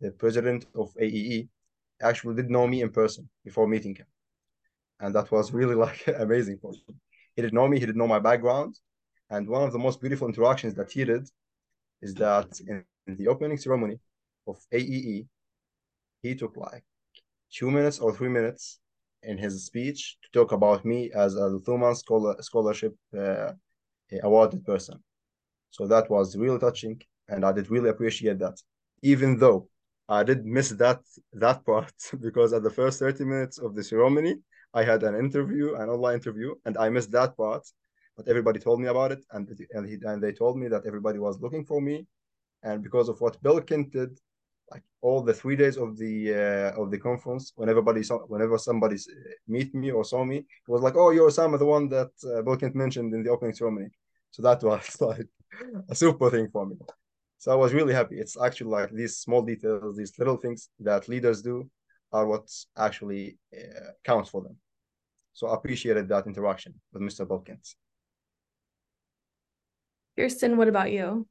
the 0.00 0.10
president 0.12 0.66
of 0.74 0.94
AEE, 1.00 1.48
actually 2.02 2.36
did 2.36 2.50
know 2.50 2.66
me 2.66 2.82
in 2.82 2.90
person 2.90 3.28
before 3.44 3.66
meeting 3.66 3.94
him. 3.94 4.06
And 5.00 5.14
that 5.14 5.30
was 5.30 5.52
really 5.52 5.74
like 5.86 6.02
amazing 6.18 6.58
for 6.58 6.72
him. 6.72 7.00
He 7.34 7.42
didn't 7.42 7.54
know 7.54 7.68
me, 7.68 7.78
he 7.78 7.86
didn't 7.86 7.98
know 7.98 8.06
my 8.08 8.18
background. 8.18 8.78
And 9.30 9.48
one 9.48 9.62
of 9.62 9.72
the 9.72 9.78
most 9.78 10.00
beautiful 10.00 10.28
interactions 10.28 10.74
that 10.74 10.90
he 10.92 11.04
did 11.04 11.28
is 12.00 12.14
that 12.14 12.48
in 12.66 12.84
the 13.06 13.28
opening 13.28 13.58
ceremony 13.58 13.98
of 14.46 14.58
AEE, 14.72 15.26
he 16.22 16.34
took 16.34 16.56
like 16.56 16.84
two 17.52 17.70
minutes 17.70 17.98
or 17.98 18.14
three 18.14 18.28
minutes 18.28 18.78
in 19.22 19.38
his 19.38 19.66
speech 19.66 20.16
to 20.22 20.28
talk 20.32 20.52
about 20.52 20.84
me 20.84 21.10
as 21.12 21.34
a 21.34 21.58
Thumann 21.66 21.96
scholar, 21.96 22.36
scholarship 22.40 22.94
uh, 23.18 23.52
awarded 24.22 24.64
person. 24.64 25.02
So 25.70 25.86
that 25.88 26.08
was 26.10 26.36
really 26.36 26.58
touching, 26.58 27.00
and 27.28 27.44
I 27.44 27.52
did 27.52 27.70
really 27.70 27.90
appreciate 27.90 28.38
that. 28.38 28.60
Even 29.02 29.38
though 29.38 29.68
I 30.08 30.22
did 30.22 30.46
miss 30.46 30.70
that 30.70 31.00
that 31.32 31.64
part 31.64 31.92
because 32.20 32.52
at 32.52 32.62
the 32.62 32.70
first 32.70 32.98
30 32.98 33.24
minutes 33.24 33.58
of 33.58 33.74
the 33.74 33.82
ceremony, 33.82 34.36
I 34.72 34.84
had 34.84 35.02
an 35.02 35.16
interview, 35.16 35.74
an 35.74 35.88
online 35.88 36.14
interview, 36.14 36.54
and 36.64 36.76
I 36.78 36.88
missed 36.88 37.10
that 37.12 37.36
part. 37.36 37.66
But 38.16 38.28
everybody 38.28 38.60
told 38.60 38.80
me 38.80 38.88
about 38.88 39.12
it, 39.12 39.22
and 39.32 39.48
and, 39.72 39.86
he, 39.86 39.98
and 40.02 40.22
they 40.22 40.32
told 40.32 40.56
me 40.58 40.68
that 40.68 40.86
everybody 40.86 41.18
was 41.18 41.40
looking 41.40 41.64
for 41.64 41.80
me, 41.80 42.06
and 42.62 42.82
because 42.82 43.08
of 43.08 43.20
what 43.20 43.42
Bill 43.42 43.60
Kent 43.60 43.92
did, 43.92 44.18
like 44.70 44.82
all 45.00 45.22
the 45.22 45.34
three 45.34 45.56
days 45.56 45.76
of 45.76 45.96
the 45.96 46.34
uh, 46.34 46.80
of 46.80 46.90
the 46.90 46.98
conference, 46.98 47.52
when 47.56 47.68
everybody 47.68 48.02
saw, 48.02 48.18
whenever 48.26 48.58
somebody 48.58 48.96
meet 49.46 49.74
me 49.74 49.90
or 49.90 50.04
saw 50.04 50.24
me, 50.24 50.38
it 50.38 50.68
was 50.68 50.82
like, 50.82 50.96
"Oh, 50.96 51.10
you're 51.10 51.30
Osama, 51.30 51.58
the 51.58 51.66
one 51.66 51.88
that 51.90 52.10
uh, 52.24 52.42
Bill 52.42 52.56
Kent 52.56 52.74
mentioned 52.74 53.14
in 53.14 53.22
the 53.22 53.30
opening 53.30 53.54
ceremony." 53.54 53.88
So 54.30 54.42
that 54.42 54.62
was 54.62 55.00
like 55.00 55.26
a 55.88 55.94
super 55.94 56.30
thing 56.30 56.48
for 56.52 56.66
me. 56.66 56.76
So 57.38 57.52
I 57.52 57.54
was 57.54 57.72
really 57.72 57.94
happy. 57.94 58.18
It's 58.18 58.36
actually 58.40 58.70
like 58.70 58.90
these 58.90 59.18
small 59.18 59.42
details, 59.42 59.96
these 59.96 60.18
little 60.18 60.36
things 60.36 60.68
that 60.80 61.08
leaders 61.08 61.42
do 61.42 61.70
are 62.12 62.26
what 62.26 62.50
actually 62.76 63.38
uh, 63.56 63.90
counts 64.04 64.30
for 64.30 64.42
them. 64.42 64.56
So 65.32 65.48
I 65.48 65.54
appreciated 65.54 66.08
that 66.08 66.26
interaction 66.26 66.74
with 66.92 67.02
Mr. 67.02 67.28
Bill 67.28 67.40
Kent. 67.40 67.68
Kiersten, 70.16 70.56
what 70.56 70.68
about 70.68 70.90
you? 70.90 71.28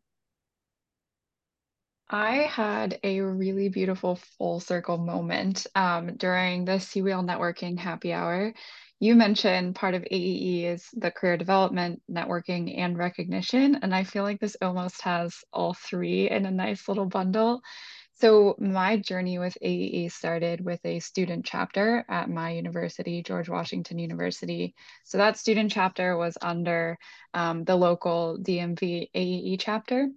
I 2.10 2.34
had 2.44 3.00
a 3.04 3.22
really 3.22 3.70
beautiful 3.70 4.16
full 4.38 4.60
circle 4.60 4.98
moment 4.98 5.66
um, 5.74 6.16
during 6.18 6.64
the 6.64 6.74
CWEEL 6.74 7.26
networking 7.26 7.80
happy 7.80 8.14
hour. 8.14 8.54
You 9.00 9.16
mentioned 9.16 9.76
part 9.76 9.96
of 9.96 10.04
AEE 10.04 10.66
is 10.66 10.88
the 10.94 11.10
career 11.10 11.36
development, 11.36 12.04
networking, 12.10 12.78
and 12.78 12.96
recognition. 12.98 13.80
And 13.82 13.94
I 13.94 14.04
feel 14.04 14.22
like 14.22 14.40
this 14.40 14.56
almost 14.62 15.02
has 15.02 15.36
all 15.52 15.74
three 15.74 16.30
in 16.30 16.46
a 16.46 16.52
nice 16.52 16.88
little 16.88 17.08
bundle. 17.08 17.62
So 18.14 18.56
my 18.60 18.98
journey 18.98 19.40
with 19.40 19.58
AEE 19.62 20.12
started 20.12 20.64
with 20.64 20.80
a 20.86 21.00
student 21.00 21.44
chapter 21.44 22.06
at 22.08 22.30
my 22.30 22.52
university, 22.52 23.24
George 23.24 23.50
Washington 23.50 23.98
University. 23.98 24.76
So 25.04 25.18
that 25.18 25.38
student 25.38 25.72
chapter 25.72 26.16
was 26.16 26.38
under 26.42 26.98
um, 27.34 27.64
the 27.64 27.76
local 27.76 28.38
DMV 28.40 29.10
AEE 29.14 29.58
chapter. 29.60 30.08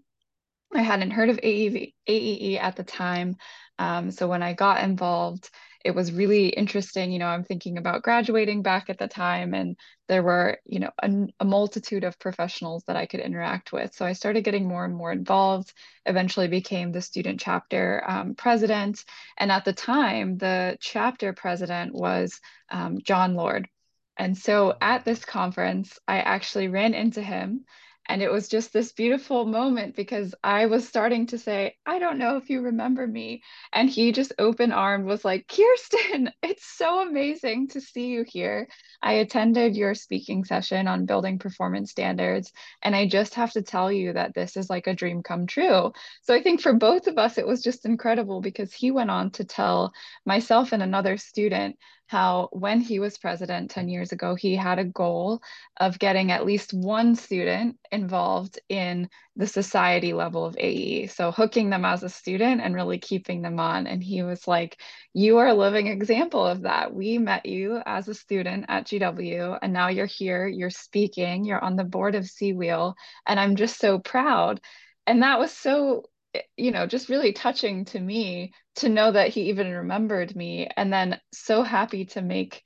I 0.75 0.83
hadn't 0.83 1.13
heard 1.13 1.31
of 1.31 1.39
AEV, 1.39 1.95
AEE 2.09 2.59
at 2.61 2.77
the 2.77 2.85
time. 2.85 3.37
Um, 3.79 4.11
so 4.11 4.29
when 4.29 4.43
I 4.43 4.53
got 4.53 4.83
involved, 4.83 5.51
it 5.85 5.95
was 5.95 6.13
really 6.13 6.49
interesting. 6.49 7.13
You 7.13 7.21
know, 7.21 7.29
I'm 7.29 7.45
thinking 7.45 7.79
about 7.79 8.03
graduating 8.03 8.63
back 8.63 8.91
at 8.91 8.99
the 8.99 9.09
time, 9.09 9.55
and 9.55 9.77
there 10.09 10.23
were, 10.23 10.59
you 10.67 10.81
know, 10.81 10.91
a, 11.01 11.11
a, 11.41 11.45
multitude 11.45 12.05
of 12.05 12.19
professionals 12.19 12.85
that 12.87 12.97
I 12.97 13.07
could 13.07 13.21
interact 13.21 13.73
with. 13.73 13.95
So 13.95 14.05
I 14.05 14.13
started 14.13 14.45
getting 14.45 14.67
more 14.67 14.85
and 14.85 14.95
more 14.95 15.13
involved, 15.13 15.73
eventually 16.05 16.49
became 16.49 16.93
the 16.93 17.01
student 17.01 17.41
chapter 17.41 18.03
um, 18.07 18.35
president. 18.35 19.05
And 19.37 19.53
at 19.53 19.65
the 19.65 19.73
time, 19.73 20.37
the 20.37 20.77
chapter 20.81 21.33
president 21.33 21.95
was 21.95 22.41
um, 22.71 22.99
John 23.01 23.35
Lord. 23.35 23.69
And 24.17 24.37
so 24.37 24.77
at 24.81 25.05
this 25.05 25.25
conference, 25.25 25.99
I 26.09 26.19
actually 26.19 26.69
ran 26.69 26.93
into 26.93 27.23
him 27.23 27.65
and 28.09 28.23
it 28.23 28.33
was 28.33 28.49
just 28.49 28.73
this 28.73 28.93
beautiful 28.93 29.45
moment 29.45 29.95
because 29.95 30.35
I 30.43 30.67
was 30.67 30.89
starting 30.89 31.27
to 31.27 31.39
say, 31.39 31.77
I 31.85 31.99
don't 31.99 32.17
know 32.19 32.39
if 32.39 32.49
you 32.49 32.63
remember 32.63 33.07
me. 33.07 33.43
And 33.73 33.91
he 33.91 34.13
just 34.13 34.33
open 34.39 34.73
armed 34.73 35.05
was 35.05 35.25
like, 35.25 35.47
Kiersten, 35.47 36.33
it's 36.43 36.65
so 36.65 37.07
amazing 37.07 37.69
to 37.69 37.81
see 37.83 38.07
you 38.07 38.25
here. 38.27 38.67
I 39.03 39.15
attended 39.15 39.77
your 39.77 39.95
speaking 39.95 40.45
session 40.45 40.89
on 40.89 41.05
building 41.05 41.39
performance 41.39 41.91
standards. 41.91 42.51
And 42.83 42.97
I 42.97 43.07
just 43.07 43.35
have 43.35 43.53
to 43.53 43.63
tell 43.63 43.93
you 43.93 44.15
that 44.15 44.35
this 44.35 44.57
is 44.57 44.71
like 44.71 44.87
a 44.87 44.95
dream 44.95 45.23
come 45.23 45.47
true. 45.47 45.93
So 46.23 46.35
I 46.35 46.43
think 46.43 46.63
for 46.63 46.73
both 46.73 47.09
of 47.09 47.19
us, 47.19 47.37
it 47.37 47.47
was 47.47 47.63
just 47.63 47.85
incredible 47.85 48.41
because 48.41 48.73
he 48.73 48.91
went 48.91 49.11
on 49.11 49.31
to 49.33 49.45
tell 49.45 49.93
myself 50.25 50.73
and 50.73 50.83
another 50.83 51.19
student 51.19 51.77
how 52.09 52.49
when 52.53 52.81
he 52.81 52.99
was 53.01 53.19
president 53.19 53.71
10 53.71 53.89
years 53.89 54.13
ago, 54.13 54.35
he 54.35 54.57
had 54.57 54.79
a 54.79 54.85
goal 54.85 55.43
of 55.79 55.99
getting 55.99 56.33
at 56.33 56.47
least 56.47 56.73
one 56.73 57.15
student 57.15 57.79
involved 57.93 58.59
in 58.71 59.11
the 59.37 59.47
society 59.47 60.15
level 60.15 60.47
of 60.47 60.57
AEE. 60.57 61.11
So 61.11 61.31
hooking 61.31 61.69
them 61.69 61.85
as 61.85 62.03
a 62.03 62.09
student 62.09 62.63
and 62.63 62.75
really 62.75 62.99
keeping 62.99 63.43
them 63.43 63.61
on. 63.61 63.87
And 63.87 64.03
he 64.03 64.23
was 64.23 64.49
like, 64.49 64.81
You 65.13 65.37
are 65.37 65.49
a 65.49 65.55
living 65.55 65.87
example 65.87 66.45
of 66.45 66.63
that. 66.63 66.95
We 66.95 67.19
met 67.19 67.45
you 67.45 67.83
as 67.85 68.09
a 68.09 68.15
student 68.15 68.65
at 68.69 68.87
GW, 68.87 69.59
and 69.61 69.73
now 69.75 69.89
you're 69.89 70.07
here, 70.07 70.49
you're 70.49 70.71
speaking, 70.71 71.45
you're 71.45 71.63
on 71.63 71.77
the 71.77 71.85
board 71.85 72.15
of 72.15 72.25
CWEEL, 72.25 72.95
and 73.27 73.39
I'm 73.39 73.55
just 73.55 73.79
so 73.79 73.99
proud. 73.99 74.61
And 75.07 75.23
that 75.23 75.39
was 75.39 75.53
so 75.53 76.05
Eh, 76.35 76.43
you 76.57 76.71
know, 76.71 76.87
just 76.87 77.09
really 77.09 77.33
touching 77.33 77.85
to 77.87 78.01
me 78.01 78.53
to 78.77 78.89
know 78.89 79.11
that 79.13 79.29
he 79.31 79.49
even 79.49 79.71
remembered 79.71 80.35
me 80.37 80.69
and 80.77 80.93
then 80.93 81.21
so 81.33 81.63
happy 81.63 82.05
to 82.07 82.23
make 82.23 82.63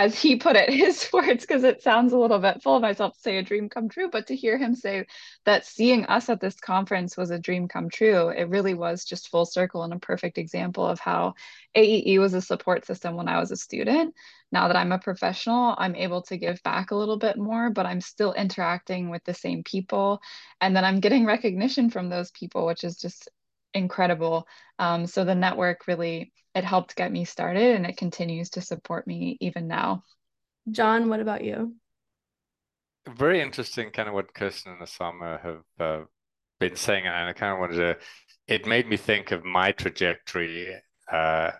as 0.00 0.18
he 0.18 0.36
put 0.36 0.56
it, 0.56 0.70
his 0.72 1.08
words, 1.12 1.44
because 1.44 1.62
it 1.62 1.82
sounds 1.82 2.14
a 2.14 2.18
little 2.18 2.38
bit 2.38 2.62
full 2.62 2.76
of 2.76 2.82
myself 2.82 3.12
to 3.14 3.20
say 3.20 3.36
a 3.36 3.42
dream 3.42 3.68
come 3.68 3.86
true, 3.86 4.08
but 4.10 4.26
to 4.26 4.34
hear 4.34 4.56
him 4.56 4.74
say 4.74 5.06
that 5.44 5.66
seeing 5.66 6.06
us 6.06 6.30
at 6.30 6.40
this 6.40 6.58
conference 6.58 7.18
was 7.18 7.30
a 7.30 7.38
dream 7.38 7.68
come 7.68 7.90
true, 7.90 8.28
it 8.30 8.48
really 8.48 8.72
was 8.72 9.04
just 9.04 9.28
full 9.28 9.44
circle 9.44 9.82
and 9.82 9.92
a 9.92 9.98
perfect 9.98 10.38
example 10.38 10.86
of 10.86 10.98
how 10.98 11.34
AEE 11.76 12.18
was 12.18 12.32
a 12.32 12.40
support 12.40 12.86
system 12.86 13.14
when 13.14 13.28
I 13.28 13.38
was 13.38 13.50
a 13.50 13.56
student. 13.56 14.14
Now 14.50 14.68
that 14.68 14.76
I'm 14.76 14.92
a 14.92 14.98
professional, 14.98 15.74
I'm 15.76 15.94
able 15.94 16.22
to 16.22 16.38
give 16.38 16.62
back 16.62 16.92
a 16.92 16.96
little 16.96 17.18
bit 17.18 17.36
more, 17.36 17.68
but 17.68 17.84
I'm 17.84 18.00
still 18.00 18.32
interacting 18.32 19.10
with 19.10 19.22
the 19.24 19.34
same 19.34 19.62
people. 19.62 20.22
And 20.62 20.74
then 20.74 20.84
I'm 20.84 21.00
getting 21.00 21.26
recognition 21.26 21.90
from 21.90 22.08
those 22.08 22.30
people, 22.30 22.64
which 22.64 22.84
is 22.84 22.96
just 22.96 23.28
incredible. 23.74 24.48
Um, 24.78 25.06
so 25.06 25.24
the 25.24 25.34
network 25.34 25.86
really 25.86 26.32
it 26.54 26.64
helped 26.64 26.96
get 26.96 27.12
me 27.12 27.24
started, 27.24 27.76
and 27.76 27.86
it 27.86 27.96
continues 27.96 28.50
to 28.50 28.60
support 28.60 29.06
me 29.06 29.36
even 29.40 29.66
now. 29.68 30.04
Jon, 30.70 31.08
what 31.08 31.20
about 31.20 31.44
you? 31.44 31.74
Very 33.08 33.40
interesting, 33.40 33.90
kind 33.90 34.08
of 34.08 34.14
what 34.14 34.34
Kiersten 34.34 34.72
and 34.72 34.82
Osama 34.82 35.40
have 35.42 35.62
uh, 35.78 36.04
been 36.58 36.76
saying, 36.76 37.06
and 37.06 37.28
I 37.28 37.32
kind 37.32 37.52
of 37.52 37.58
wanted 37.58 37.76
to. 37.76 37.96
It 38.46 38.66
made 38.66 38.88
me 38.88 38.96
think 38.96 39.30
of 39.30 39.44
my 39.44 39.72
trajectory. 39.72 40.74
Uh, 41.10 41.52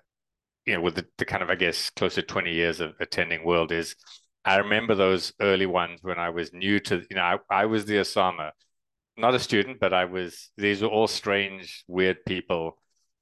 you 0.67 0.75
know, 0.75 0.81
with 0.81 0.95
the, 0.95 1.07
the 1.19 1.25
kind 1.25 1.43
of 1.43 1.51
I 1.51 1.55
guess 1.55 1.91
close 1.91 2.15
to 2.17 2.23
twenty 2.23 2.53
years 2.53 2.81
of 2.81 2.95
attending 3.01 3.45
World 3.45 3.73
is. 3.73 3.97
I 4.43 4.57
remember 4.57 4.95
those 4.95 5.35
early 5.43 5.67
ones 5.67 6.01
when 6.01 6.19
I 6.19 6.31
was 6.31 6.51
new 6.55 6.81
to, 6.81 7.03
you 7.11 7.17
know, 7.17 7.21
I, 7.21 7.37
I 7.51 7.67
was 7.67 7.85
the 7.85 7.97
Osama 7.97 8.53
not 9.21 9.35
a 9.35 9.39
student, 9.39 9.79
but 9.81 9.93
I 9.93 10.07
was, 10.07 10.51
these 10.57 10.83
were 10.83 10.89
all 10.89 11.07
strange, 11.07 11.85
weird 11.87 12.25
people 12.25 12.79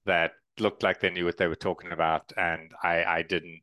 that 0.06 0.32
looked 0.60 0.82
like 0.82 1.00
they 1.00 1.10
knew 1.10 1.24
what 1.24 1.36
they 1.36 1.46
were 1.46 1.56
talking 1.56 1.92
about. 1.92 2.32
And 2.36 2.72
I, 2.82 3.04
I 3.04 3.22
didn't, 3.22 3.60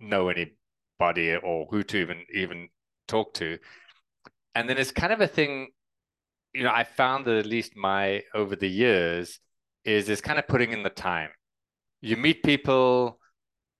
know 0.00 0.28
anybody 0.28 1.34
or 1.36 1.66
who 1.70 1.82
to 1.82 1.98
even 1.98 2.24
even 2.32 2.68
talk 3.08 3.34
to. 3.34 3.58
And 4.54 4.68
then 4.68 4.78
it's 4.78 4.92
kind 4.92 5.12
of 5.12 5.20
a 5.20 5.26
thing, 5.26 5.68
you 6.52 6.62
know, 6.62 6.72
I 6.72 6.84
found 6.84 7.24
that 7.26 7.36
at 7.36 7.46
least 7.46 7.76
my 7.76 8.22
over 8.34 8.56
the 8.56 8.68
years 8.68 9.40
is 9.84 10.08
is 10.08 10.20
kind 10.20 10.38
of 10.38 10.46
putting 10.48 10.72
in 10.72 10.82
the 10.82 10.90
time. 10.90 11.30
You 12.00 12.16
meet 12.16 12.42
people 12.42 13.18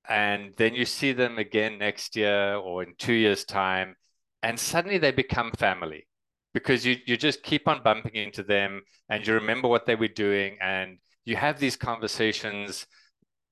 and 0.09 0.55
then 0.57 0.75
you 0.75 0.85
see 0.85 1.13
them 1.13 1.39
again 1.39 1.79
next 1.79 2.17
year 2.17 2.57
or 2.57 2.83
in 2.83 2.95
two 2.99 3.15
years' 3.15 3.45
time, 3.45 3.97
and 4.43 4.59
suddenly 4.59 4.99
they 4.99 5.13
become 5.13 5.53
family 5.53 6.07
because 6.53 6.85
you 6.85 6.97
you 7.07 7.17
just 7.17 7.43
keep 7.43 7.69
on 7.69 7.83
bumping 7.83 8.15
into 8.15 8.43
them 8.43 8.83
and 9.09 9.27
you 9.27 9.35
remember 9.35 9.69
what 9.69 9.87
they 9.87 9.95
were 9.95 10.09
doing 10.09 10.59
and 10.61 10.99
you 11.25 11.37
have 11.37 11.59
these 11.59 11.77
conversations 11.77 12.87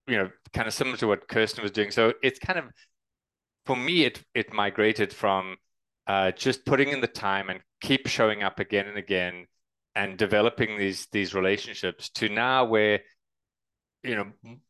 you 0.07 0.17
know 0.17 0.29
kind 0.53 0.69
of 0.69 0.75
similar 0.75 0.97
to 0.97 1.07
what 1.07 1.29
kiersten 1.29 1.63
was 1.63 1.71
doing 1.71 1.91
so 1.91 2.13
it's 2.23 2.39
kind 2.39 2.59
of 2.59 2.65
for 3.67 3.77
me 3.77 4.05
it 4.05 4.23
it 4.35 4.53
migrated 4.53 5.13
from 5.13 5.57
uh, 6.09 6.33
just 6.33 6.67
putting 6.67 6.89
in 6.89 7.01
the 7.01 7.07
time 7.07 7.49
and 7.49 7.61
keep 7.81 8.09
showing 8.09 8.43
up 8.43 8.59
again 8.59 8.89
and 8.89 8.99
again 8.99 9.47
and 9.95 10.19
developing 10.19 10.77
these 10.77 11.07
these 11.13 11.35
relationships 11.35 12.09
to 12.11 12.29
now 12.29 12.65
where 12.65 13.01
you 14.03 14.17
know 14.17 14.27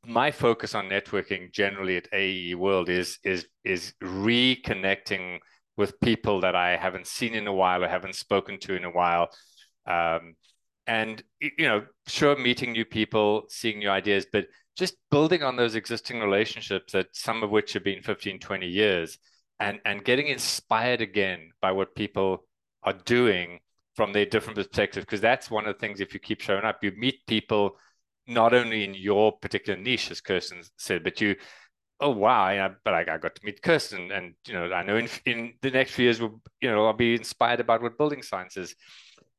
my 0.06 0.30
focus 0.30 0.74
on 0.74 0.88
networking 0.88 1.50
generally 1.52 1.96
at 1.96 2.10
AEE 2.12 2.54
World 2.56 2.88
is 2.88 3.18
is 3.24 3.46
is 3.64 3.94
reconnecting 4.02 5.38
with 5.76 5.98
people 6.00 6.40
that 6.40 6.54
I 6.54 6.76
haven't 6.76 7.06
seen 7.06 7.34
in 7.34 7.46
a 7.46 7.52
while 7.52 7.82
or 7.82 7.88
haven't 7.88 8.14
spoken 8.14 8.58
to 8.60 8.76
in 8.76 8.84
a 8.84 8.90
while. 8.90 9.30
Um, 9.86 10.34
and 10.86 11.22
you 11.40 11.66
know, 11.66 11.84
sure, 12.06 12.36
meeting 12.36 12.72
new 12.72 12.84
people, 12.84 13.44
seeing 13.48 13.78
new 13.78 13.88
ideas, 13.88 14.26
but 14.32 14.46
just 14.76 14.96
building 15.10 15.42
on 15.42 15.56
those 15.56 15.74
existing 15.74 16.20
relationships 16.20 16.92
that 16.92 17.08
some 17.12 17.42
of 17.42 17.50
which 17.50 17.72
have 17.74 17.84
been 17.84 18.02
15, 18.02 18.38
20 18.38 18.66
years 18.66 19.18
and, 19.60 19.80
and 19.84 20.04
getting 20.04 20.28
inspired 20.28 21.00
again 21.00 21.50
by 21.60 21.72
what 21.72 21.94
people 21.94 22.44
are 22.82 22.94
doing 23.04 23.60
from 23.94 24.12
their 24.12 24.24
different 24.24 24.56
perspectives. 24.56 25.04
Because 25.04 25.20
that's 25.20 25.50
one 25.50 25.66
of 25.66 25.74
the 25.74 25.78
things, 25.78 26.00
if 26.00 26.14
you 26.14 26.20
keep 26.20 26.40
showing 26.40 26.64
up, 26.64 26.82
you 26.82 26.92
meet 26.96 27.26
people 27.26 27.76
not 28.26 28.54
only 28.54 28.84
in 28.84 28.94
your 28.94 29.32
particular 29.38 29.78
niche, 29.78 30.10
as 30.10 30.20
Kiersten 30.20 30.68
said, 30.78 31.04
but 31.04 31.20
you 31.20 31.36
oh 32.02 32.10
wow, 32.10 32.44
I, 32.44 32.68
but 32.84 32.94
I, 32.94 33.00
I 33.02 33.18
got 33.18 33.34
to 33.36 33.44
meet 33.44 33.62
Kiersten, 33.62 34.16
and 34.16 34.34
you 34.46 34.54
know, 34.54 34.72
I 34.72 34.82
know 34.82 34.96
in 34.96 35.08
in 35.24 35.54
the 35.62 35.70
next 35.70 35.92
few 35.92 36.04
years, 36.04 36.20
we'll, 36.20 36.40
you 36.60 36.70
know, 36.70 36.86
I'll 36.86 36.92
be 36.92 37.14
inspired 37.14 37.60
about 37.60 37.80
what 37.80 37.96
building 37.96 38.22
science 38.22 38.56
is 38.56 38.74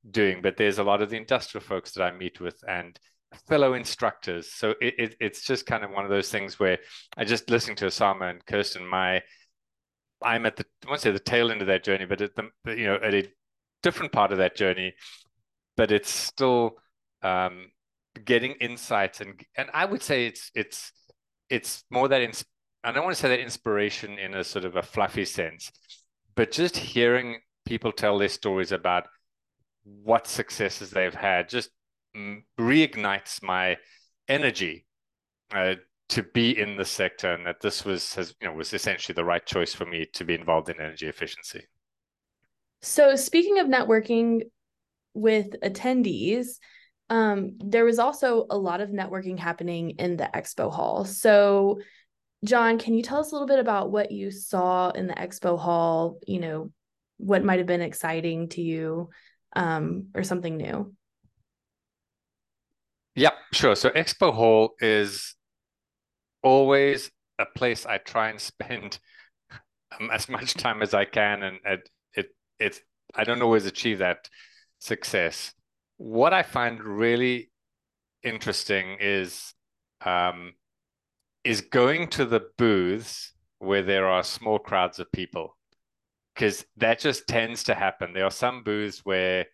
doing. 0.09 0.41
But 0.41 0.57
there's 0.57 0.79
a 0.79 0.83
lot 0.83 1.01
of 1.01 1.09
the 1.09 1.17
industrial 1.17 1.63
folks 1.63 1.91
that 1.93 2.03
I 2.03 2.11
meet 2.15 2.39
with, 2.39 2.63
and 2.67 2.99
fellow 3.47 3.73
instructors. 3.73 4.51
So 4.51 4.71
it, 4.81 4.95
it 4.97 5.15
it's 5.19 5.43
just 5.43 5.65
kind 5.65 5.83
of 5.83 5.91
one 5.91 6.03
of 6.03 6.09
those 6.09 6.29
things 6.29 6.59
where 6.59 6.79
I 7.17 7.25
just 7.25 7.49
listening 7.49 7.77
to 7.77 7.85
Osama 7.87 8.29
and 8.29 8.45
Kiersten, 8.45 8.87
my 8.87 9.21
I'm 10.21 10.45
at 10.45 10.55
the 10.55 10.65
I 10.85 10.89
won't 10.89 11.01
say 11.01 11.11
the 11.11 11.19
tail 11.19 11.51
end 11.51 11.61
of 11.61 11.67
that 11.67 11.83
journey, 11.83 12.05
but 12.05 12.21
at 12.21 12.35
the 12.35 12.49
you 12.65 12.85
know 12.85 12.95
at 12.95 13.13
a 13.13 13.27
different 13.81 14.11
part 14.11 14.31
of 14.31 14.37
that 14.37 14.55
journey, 14.55 14.93
but 15.75 15.91
it's 15.91 16.09
still 16.09 16.77
um, 17.21 17.71
getting 18.25 18.53
insights 18.53 19.21
and 19.21 19.41
and 19.57 19.69
I 19.73 19.85
would 19.85 20.01
say 20.01 20.27
it's 20.27 20.51
it's 20.55 20.91
it's 21.49 21.83
more 21.89 22.07
that 22.07 22.21
ins- 22.21 22.45
I 22.83 22.91
don't 22.91 23.03
want 23.03 23.15
to 23.15 23.21
say 23.21 23.29
that 23.29 23.39
inspiration 23.39 24.17
in 24.17 24.33
a 24.33 24.43
sort 24.43 24.65
of 24.65 24.75
a 24.75 24.81
fluffy 24.81 25.25
sense, 25.25 25.71
but 26.35 26.51
just 26.51 26.77
hearing 26.77 27.39
people 27.65 27.91
tell 27.91 28.17
their 28.17 28.29
stories 28.29 28.71
about 28.71 29.05
what 29.83 30.27
successes 30.27 30.89
they've 30.89 31.13
had 31.13 31.49
just 31.49 31.69
reignites 32.59 33.41
my 33.43 33.77
energy 34.27 34.85
uh, 35.53 35.75
to 36.09 36.23
be 36.23 36.57
in 36.57 36.77
the 36.77 36.85
sector, 36.85 37.33
and 37.33 37.45
that 37.45 37.61
this 37.61 37.83
was 37.85 38.13
has 38.15 38.35
you 38.41 38.47
know 38.47 38.53
was 38.53 38.73
essentially 38.73 39.13
the 39.13 39.25
right 39.25 39.45
choice 39.45 39.73
for 39.73 39.85
me 39.85 40.05
to 40.13 40.23
be 40.23 40.35
involved 40.35 40.69
in 40.69 40.79
energy 40.79 41.07
efficiency. 41.07 41.63
So, 42.81 43.15
speaking 43.15 43.59
of 43.59 43.67
networking 43.67 44.41
with 45.13 45.55
attendees, 45.61 46.59
um, 47.09 47.57
there 47.59 47.85
was 47.85 47.99
also 47.99 48.45
a 48.49 48.57
lot 48.57 48.81
of 48.81 48.89
networking 48.89 49.39
happening 49.39 49.91
in 49.91 50.17
the 50.17 50.29
expo 50.33 50.71
hall. 50.71 51.05
So, 51.05 51.79
Jon, 52.43 52.77
can 52.77 52.93
you 52.93 53.03
tell 53.03 53.19
us 53.19 53.31
a 53.31 53.35
little 53.35 53.47
bit 53.47 53.59
about 53.59 53.91
what 53.91 54.11
you 54.11 54.31
saw 54.31 54.89
in 54.89 55.07
the 55.07 55.13
expo 55.13 55.57
hall? 55.57 56.19
You 56.27 56.39
know, 56.39 56.71
what 57.17 57.43
might 57.43 57.59
have 57.59 57.67
been 57.67 57.81
exciting 57.81 58.49
to 58.49 58.61
you 58.61 59.09
um, 59.55 60.07
or 60.15 60.23
something 60.23 60.57
new? 60.57 60.93
Yeah, 63.15 63.31
sure. 63.51 63.75
So, 63.75 63.89
expo 63.91 64.33
hall 64.33 64.73
is 64.79 65.35
always 66.41 67.11
a 67.39 67.45
place 67.45 67.85
I 67.85 67.97
try 67.97 68.29
and 68.29 68.39
spend 68.39 68.99
um, 69.99 70.09
as 70.11 70.27
much 70.29 70.55
time 70.55 70.81
as 70.81 70.93
I 70.93 71.05
can, 71.05 71.43
and 71.43 71.59
it, 71.65 71.89
it 72.15 72.25
it's 72.59 72.81
I 73.15 73.23
don't 73.23 73.41
always 73.41 73.65
achieve 73.65 73.99
that 73.99 74.29
success. 74.79 75.53
What 75.97 76.33
I 76.33 76.43
find 76.43 76.83
really 76.83 77.51
interesting 78.23 78.97
is 78.99 79.53
um, 80.05 80.53
is 81.43 81.61
going 81.61 82.07
to 82.09 82.25
the 82.25 82.41
booths 82.57 83.33
where 83.59 83.83
there 83.83 84.07
are 84.07 84.23
small 84.23 84.59
crowds 84.59 84.99
of 84.99 85.11
people 85.11 85.55
because 86.33 86.65
that 86.77 86.99
just 86.99 87.27
tends 87.27 87.63
to 87.63 87.75
happen. 87.75 88.13
There 88.13 88.25
are 88.25 88.31
some 88.31 88.63
booths 88.63 89.01
where, 89.03 89.45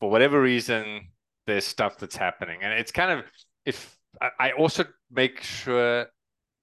for 0.00 0.10
whatever 0.10 0.40
reason, 0.40 1.08
there's 1.46 1.64
stuff 1.64 1.98
that's 1.98 2.16
happening, 2.16 2.60
and 2.62 2.72
it's 2.72 2.92
kind 2.92 3.18
of 3.18 3.24
if 3.64 3.96
I 4.40 4.52
also 4.52 4.84
make 5.10 5.42
sure 5.42 6.06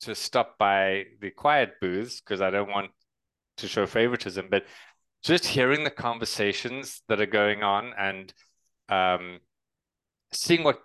to 0.01 0.15
stop 0.15 0.57
by 0.57 1.05
the 1.21 1.31
quiet 1.31 1.73
booths 1.79 2.21
because 2.21 2.41
I 2.41 2.49
don't 2.49 2.69
want 2.69 2.91
to 3.57 3.67
show 3.67 3.85
favoritism, 3.85 4.47
but 4.49 4.65
just 5.23 5.45
hearing 5.45 5.83
the 5.83 5.89
conversations 5.89 7.01
that 7.07 7.21
are 7.21 7.25
going 7.25 7.63
on 7.63 7.93
and 7.97 8.33
um, 8.89 9.39
seeing 10.31 10.63
what 10.63 10.79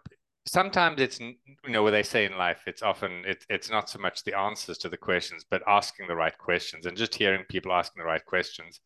sometimes 0.47 1.01
it's 1.01 1.21
you 1.21 1.37
know 1.69 1.83
what 1.83 1.91
they 1.91 2.03
say 2.03 2.25
in 2.25 2.37
life 2.37 2.63
it's 2.67 2.83
often 2.83 3.23
it, 3.27 3.45
it's 3.51 3.71
not 3.71 3.91
so 3.91 3.99
much 3.99 4.25
the 4.25 4.37
answers 4.37 4.79
to 4.79 4.89
the 4.89 4.97
questions 4.97 5.45
but 5.51 5.63
asking 5.67 6.07
the 6.09 6.17
right 6.17 6.37
questions 6.39 6.87
and 6.87 6.97
just 6.97 7.15
hearing 7.15 7.45
people 7.49 7.73
asking 7.73 8.01
the 8.01 8.07
right 8.07 8.25
questions 8.25 8.81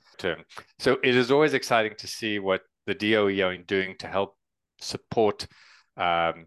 so 0.79 0.99
it 1.03 1.15
is 1.15 1.31
always 1.31 1.55
exciting 1.55 1.95
to 1.97 2.07
see 2.07 2.39
what 2.39 2.63
the 2.87 2.95
DOE 2.95 3.41
are 3.41 3.57
doing 3.57 3.95
to 3.99 4.07
help 4.07 4.37
support 4.81 5.47
um, 5.97 6.47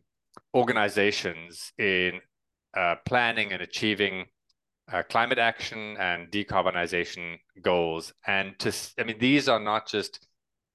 organizations 0.53 1.71
in 1.77 2.19
uh, 2.75 2.95
planning 3.05 3.53
and 3.53 3.61
achieving 3.61 4.25
uh, 4.91 5.03
climate 5.09 5.37
action 5.37 5.97
and 5.97 6.31
decarbonization 6.31 7.37
goals. 7.61 8.13
And 8.25 8.57
to 8.59 8.73
i 8.99 9.03
mean 9.03 9.17
these 9.19 9.49
are 9.49 9.59
not 9.59 9.87
just 9.87 10.27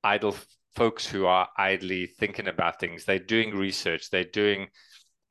idle 0.04 0.36
folks 0.74 1.06
who 1.06 1.26
are 1.26 1.48
idly 1.56 2.06
thinking 2.06 2.48
about 2.48 2.80
things. 2.80 3.04
They're 3.04 3.18
doing 3.18 3.54
research, 3.54 4.10
they're 4.10 4.24
doing 4.24 4.68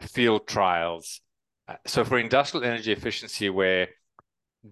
field 0.02 0.48
trials. 0.48 1.22
Uh, 1.68 1.76
so 1.86 2.04
for 2.04 2.18
industrial 2.18 2.66
energy 2.66 2.92
efficiency, 2.92 3.50
where 3.50 3.88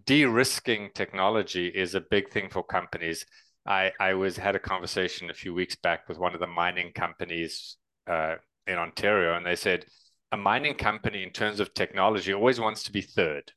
de-risking 0.05 0.89
technology 0.93 1.67
is 1.67 1.95
a 1.95 2.01
big 2.01 2.29
thing 2.29 2.49
for 2.49 2.63
companies, 2.63 3.25
I, 3.65 3.91
I 3.99 4.13
was 4.13 4.37
had 4.37 4.55
a 4.55 4.59
conversation 4.59 5.29
a 5.29 5.33
few 5.33 5.53
weeks 5.53 5.75
back 5.75 6.07
with 6.07 6.17
one 6.17 6.33
of 6.33 6.39
the 6.39 6.47
mining 6.47 6.91
companies 6.93 7.77
uh, 8.07 8.35
in 8.67 8.75
Ontario, 8.75 9.35
and 9.35 9.45
they 9.45 9.55
said 9.55 9.85
a 10.31 10.37
mining 10.37 10.75
company, 10.75 11.23
in 11.23 11.31
terms 11.31 11.59
of 11.59 11.73
technology, 11.73 12.33
always 12.33 12.59
wants 12.59 12.83
to 12.83 12.91
be 12.91 13.01
third. 13.01 13.51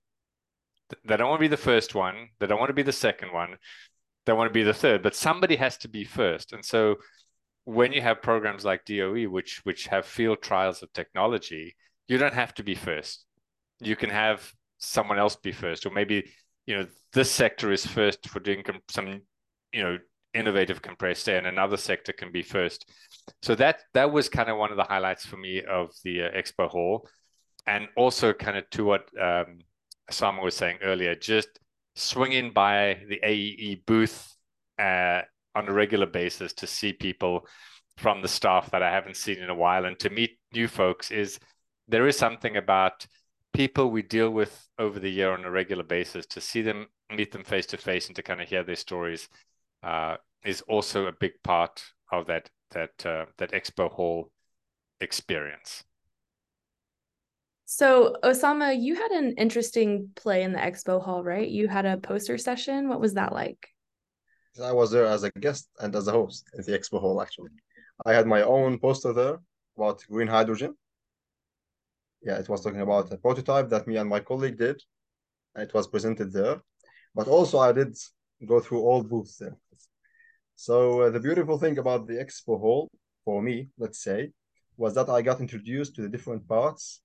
They 1.05 1.16
don't 1.16 1.29
want 1.29 1.38
to 1.38 1.44
be 1.44 1.48
the 1.48 1.57
first 1.57 1.94
one. 1.94 2.29
They 2.38 2.46
don't 2.46 2.59
want 2.59 2.70
to 2.70 2.75
be 2.75 2.83
the 2.83 2.92
second 2.92 3.33
one 3.33 3.57
they 4.24 4.32
want 4.32 4.48
to 4.48 4.54
be 4.54 4.62
the 4.62 4.74
third, 4.74 5.02
but 5.02 5.14
somebody 5.14 5.56
has 5.56 5.76
to 5.78 5.88
be 5.88 6.04
first. 6.04 6.52
And 6.52 6.64
so 6.64 6.96
when 7.64 7.92
you 7.92 8.00
have 8.00 8.22
programs 8.22 8.64
like 8.64 8.85
DOE, 8.85 9.24
which 9.24 9.61
which 9.64 9.87
have 9.87 10.06
field 10.06 10.42
trials 10.42 10.82
of 10.82 10.92
technology, 10.92 11.76
you 12.08 12.18
don't 12.18 12.35
have 12.35 12.54
to 12.54 12.62
be 12.62 12.74
first. 12.74 13.24
You 13.80 13.96
can 13.96 14.11
have 14.11 14.52
someone 14.78 15.18
else 15.18 15.37
be 15.37 15.52
first, 15.52 15.87
or 15.87 15.90
maybe 15.90 16.30
you 16.66 16.76
know 16.76 16.87
this 17.12 17.30
sector 17.30 17.72
is 17.72 17.87
first 17.87 18.28
for 18.28 18.40
doing 18.40 18.64
some 18.88 19.22
you 19.72 19.82
know 19.82 19.98
innovative 20.35 20.82
compressed 20.82 21.28
air, 21.28 21.38
and 21.38 21.46
another 21.46 21.76
sector 21.76 22.12
can 22.12 22.32
be 22.32 22.42
first. 22.42 22.88
So 23.42 23.54
that 23.56 23.80
that 23.94 24.12
was 24.12 24.28
kind 24.28 24.48
of 24.48 24.58
one 24.58 24.70
of 24.70 24.76
the 24.76 24.85
highlights 24.85 25.26
for 25.26 25.37
me 25.37 25.62
of 25.62 25.90
the 26.04 26.24
uh, 26.24 26.30
expo 26.30 26.68
hall, 26.68 27.08
and 27.66 27.88
also 27.96 28.32
kind 28.32 28.56
of 28.56 28.68
to 28.70 28.85
what 28.85 29.08
um, 29.20 29.61
was 30.40 30.56
saying 30.56 30.78
earlier, 30.82 31.14
just 31.14 31.48
swinging 31.94 32.52
by 32.52 32.98
the 33.09 33.20
AEE 33.22 33.85
booth 33.87 34.35
uh, 34.78 35.22
on 35.55 35.68
a 35.68 35.72
regular 35.72 36.07
basis 36.07 36.52
to 36.55 36.66
see 36.66 36.92
people 36.92 37.46
from 37.96 38.22
the 38.22 38.28
staff 38.28 38.70
that 38.70 38.83
I 38.83 38.90
haven't 38.90 39.16
seen 39.16 39.38
in 39.38 39.50
a 39.50 39.55
while. 39.55 39.85
And 39.85 39.98
to 40.00 40.11
meet 40.11 40.38
new 40.52 40.68
folks 40.68 41.11
is 41.11 41.38
there 41.88 42.07
is 42.07 42.16
something 42.16 42.57
about 42.57 43.07
people 43.52 43.90
we 43.90 44.02
deal 44.02 44.31
with 44.31 44.68
over 44.78 44.98
the 44.98 45.11
year 45.11 45.33
on 45.33 45.44
a 45.44 45.50
regular 45.50 45.85
basis. 45.85 46.26
To 46.26 46.40
see 46.40 46.62
them 46.62 46.87
meet 47.14 47.33
them 47.33 47.44
face 47.44 47.66
to 47.66 47.76
face 47.76 48.07
and 48.07 48.16
to 48.16 48.22
kind 48.22 48.40
of 48.40 48.48
hear 48.48 48.62
their 48.62 48.76
stories 48.76 49.28
uh, 49.83 50.16
is 50.44 50.62
also 50.62 51.07
a 51.07 51.12
big 51.12 51.33
part 51.44 51.85
of 52.11 52.26
that 52.26 52.48
that 52.70 53.05
uh, 53.05 53.26
that 53.37 53.52
expo 53.52 53.90
hall 53.90 54.31
experience 55.00 55.85
So, 57.74 58.16
Osama, 58.22 58.78
you 58.78 58.94
had 58.96 59.12
an 59.12 59.32
interesting 59.38 60.11
play 60.14 60.42
in 60.42 60.52
the 60.52 60.58
expo 60.58 61.02
hall, 61.02 61.24
right? 61.24 61.48
You 61.48 61.68
had 61.68 61.87
a 61.87 61.96
poster 61.96 62.37
session. 62.37 62.90
What 62.90 63.00
was 63.00 63.14
that 63.14 63.32
like? 63.32 63.66
I 64.62 64.72
was 64.72 64.90
there 64.90 65.06
as 65.06 65.22
a 65.22 65.30
guest 65.30 65.70
and 65.80 65.96
as 65.96 66.06
a 66.06 66.12
host 66.12 66.44
in 66.52 66.62
the 66.66 66.78
expo 66.78 67.00
hall, 67.00 67.22
actually. 67.22 67.48
I 68.04 68.12
had 68.12 68.26
my 68.26 68.42
own 68.42 68.78
poster 68.78 69.14
there 69.14 69.38
about 69.74 70.04
green 70.11 70.28
hydrogen. 70.28 70.74
Yeah, 72.20 72.37
it 72.37 72.46
was 72.46 72.61
talking 72.62 72.82
about 72.82 73.11
a 73.11 73.16
prototype 73.16 73.70
that 73.70 73.87
me 73.87 73.96
and 73.96 74.06
my 74.06 74.20
colleague 74.20 74.58
did, 74.58 74.78
and 75.54 75.66
it 75.66 75.72
was 75.72 75.87
presented 75.87 76.30
there. 76.30 76.61
But 77.14 77.26
also, 77.26 77.58
I 77.58 77.72
did 77.72 77.96
go 78.46 78.61
through 78.61 78.82
all 78.82 79.02
booths 79.02 79.38
there. 79.38 79.56
So, 80.56 81.00
uh, 81.00 81.11
the 81.11 81.20
beautiful 81.20 81.56
thing 81.56 81.78
about 81.78 82.06
the 82.06 82.18
expo 82.22 82.61
hall, 82.61 82.90
for 83.24 83.40
me, 83.40 83.70
let's 83.78 84.02
say, 84.02 84.32
was 84.76 84.94
that 84.96 85.08
I 85.08 85.22
got 85.22 85.40
introduced 85.40 85.94
to 85.94 86.02
the 86.02 86.11
different 86.11 86.46
parts 86.46 87.00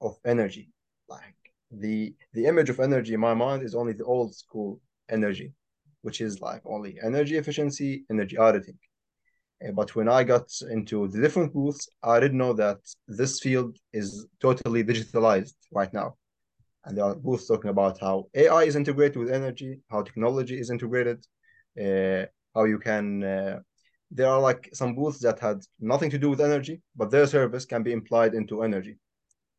of 0.00 0.16
energy. 0.24 0.70
Like 1.08 1.36
the 1.70 2.14
the 2.32 2.46
image 2.46 2.70
of 2.70 2.80
energy 2.80 3.14
in 3.14 3.20
my 3.20 3.34
mind 3.34 3.62
is 3.62 3.74
only 3.74 3.92
the 3.92 4.04
old 4.04 4.34
school 4.34 4.80
energy, 5.08 5.52
which 6.02 6.20
is 6.20 6.40
like 6.40 6.62
only 6.64 6.98
energy 7.02 7.36
efficiency, 7.36 8.04
energy 8.10 8.36
auditing. 8.36 8.78
Uh, 9.66 9.72
but 9.72 9.94
when 9.94 10.08
I 10.08 10.24
got 10.24 10.48
into 10.70 11.08
the 11.08 11.20
different 11.20 11.52
booths, 11.52 11.88
I 12.02 12.18
didn't 12.20 12.38
know 12.38 12.54
that 12.54 12.78
this 13.06 13.40
field 13.40 13.76
is 13.92 14.26
totally 14.40 14.82
digitalized 14.84 15.54
right 15.72 15.92
now. 15.92 16.16
And 16.84 16.96
there 16.96 17.04
are 17.04 17.14
booths 17.14 17.46
talking 17.46 17.70
about 17.70 18.00
how 18.00 18.28
AI 18.34 18.62
is 18.62 18.76
integrated 18.76 19.18
with 19.18 19.30
energy, 19.30 19.80
how 19.90 20.02
technology 20.02 20.58
is 20.58 20.70
integrated, 20.70 21.24
uh, 21.78 22.24
how 22.54 22.64
you 22.64 22.78
can. 22.78 23.22
Uh, 23.22 23.60
there 24.10 24.28
are 24.28 24.40
like 24.40 24.70
some 24.72 24.94
booths 24.94 25.20
that 25.20 25.38
had 25.38 25.58
nothing 25.78 26.10
to 26.10 26.18
do 26.18 26.30
with 26.30 26.40
energy, 26.40 26.82
but 26.96 27.10
their 27.10 27.26
service 27.26 27.64
can 27.64 27.82
be 27.82 27.92
implied 27.92 28.34
into 28.34 28.62
energy. 28.62 28.98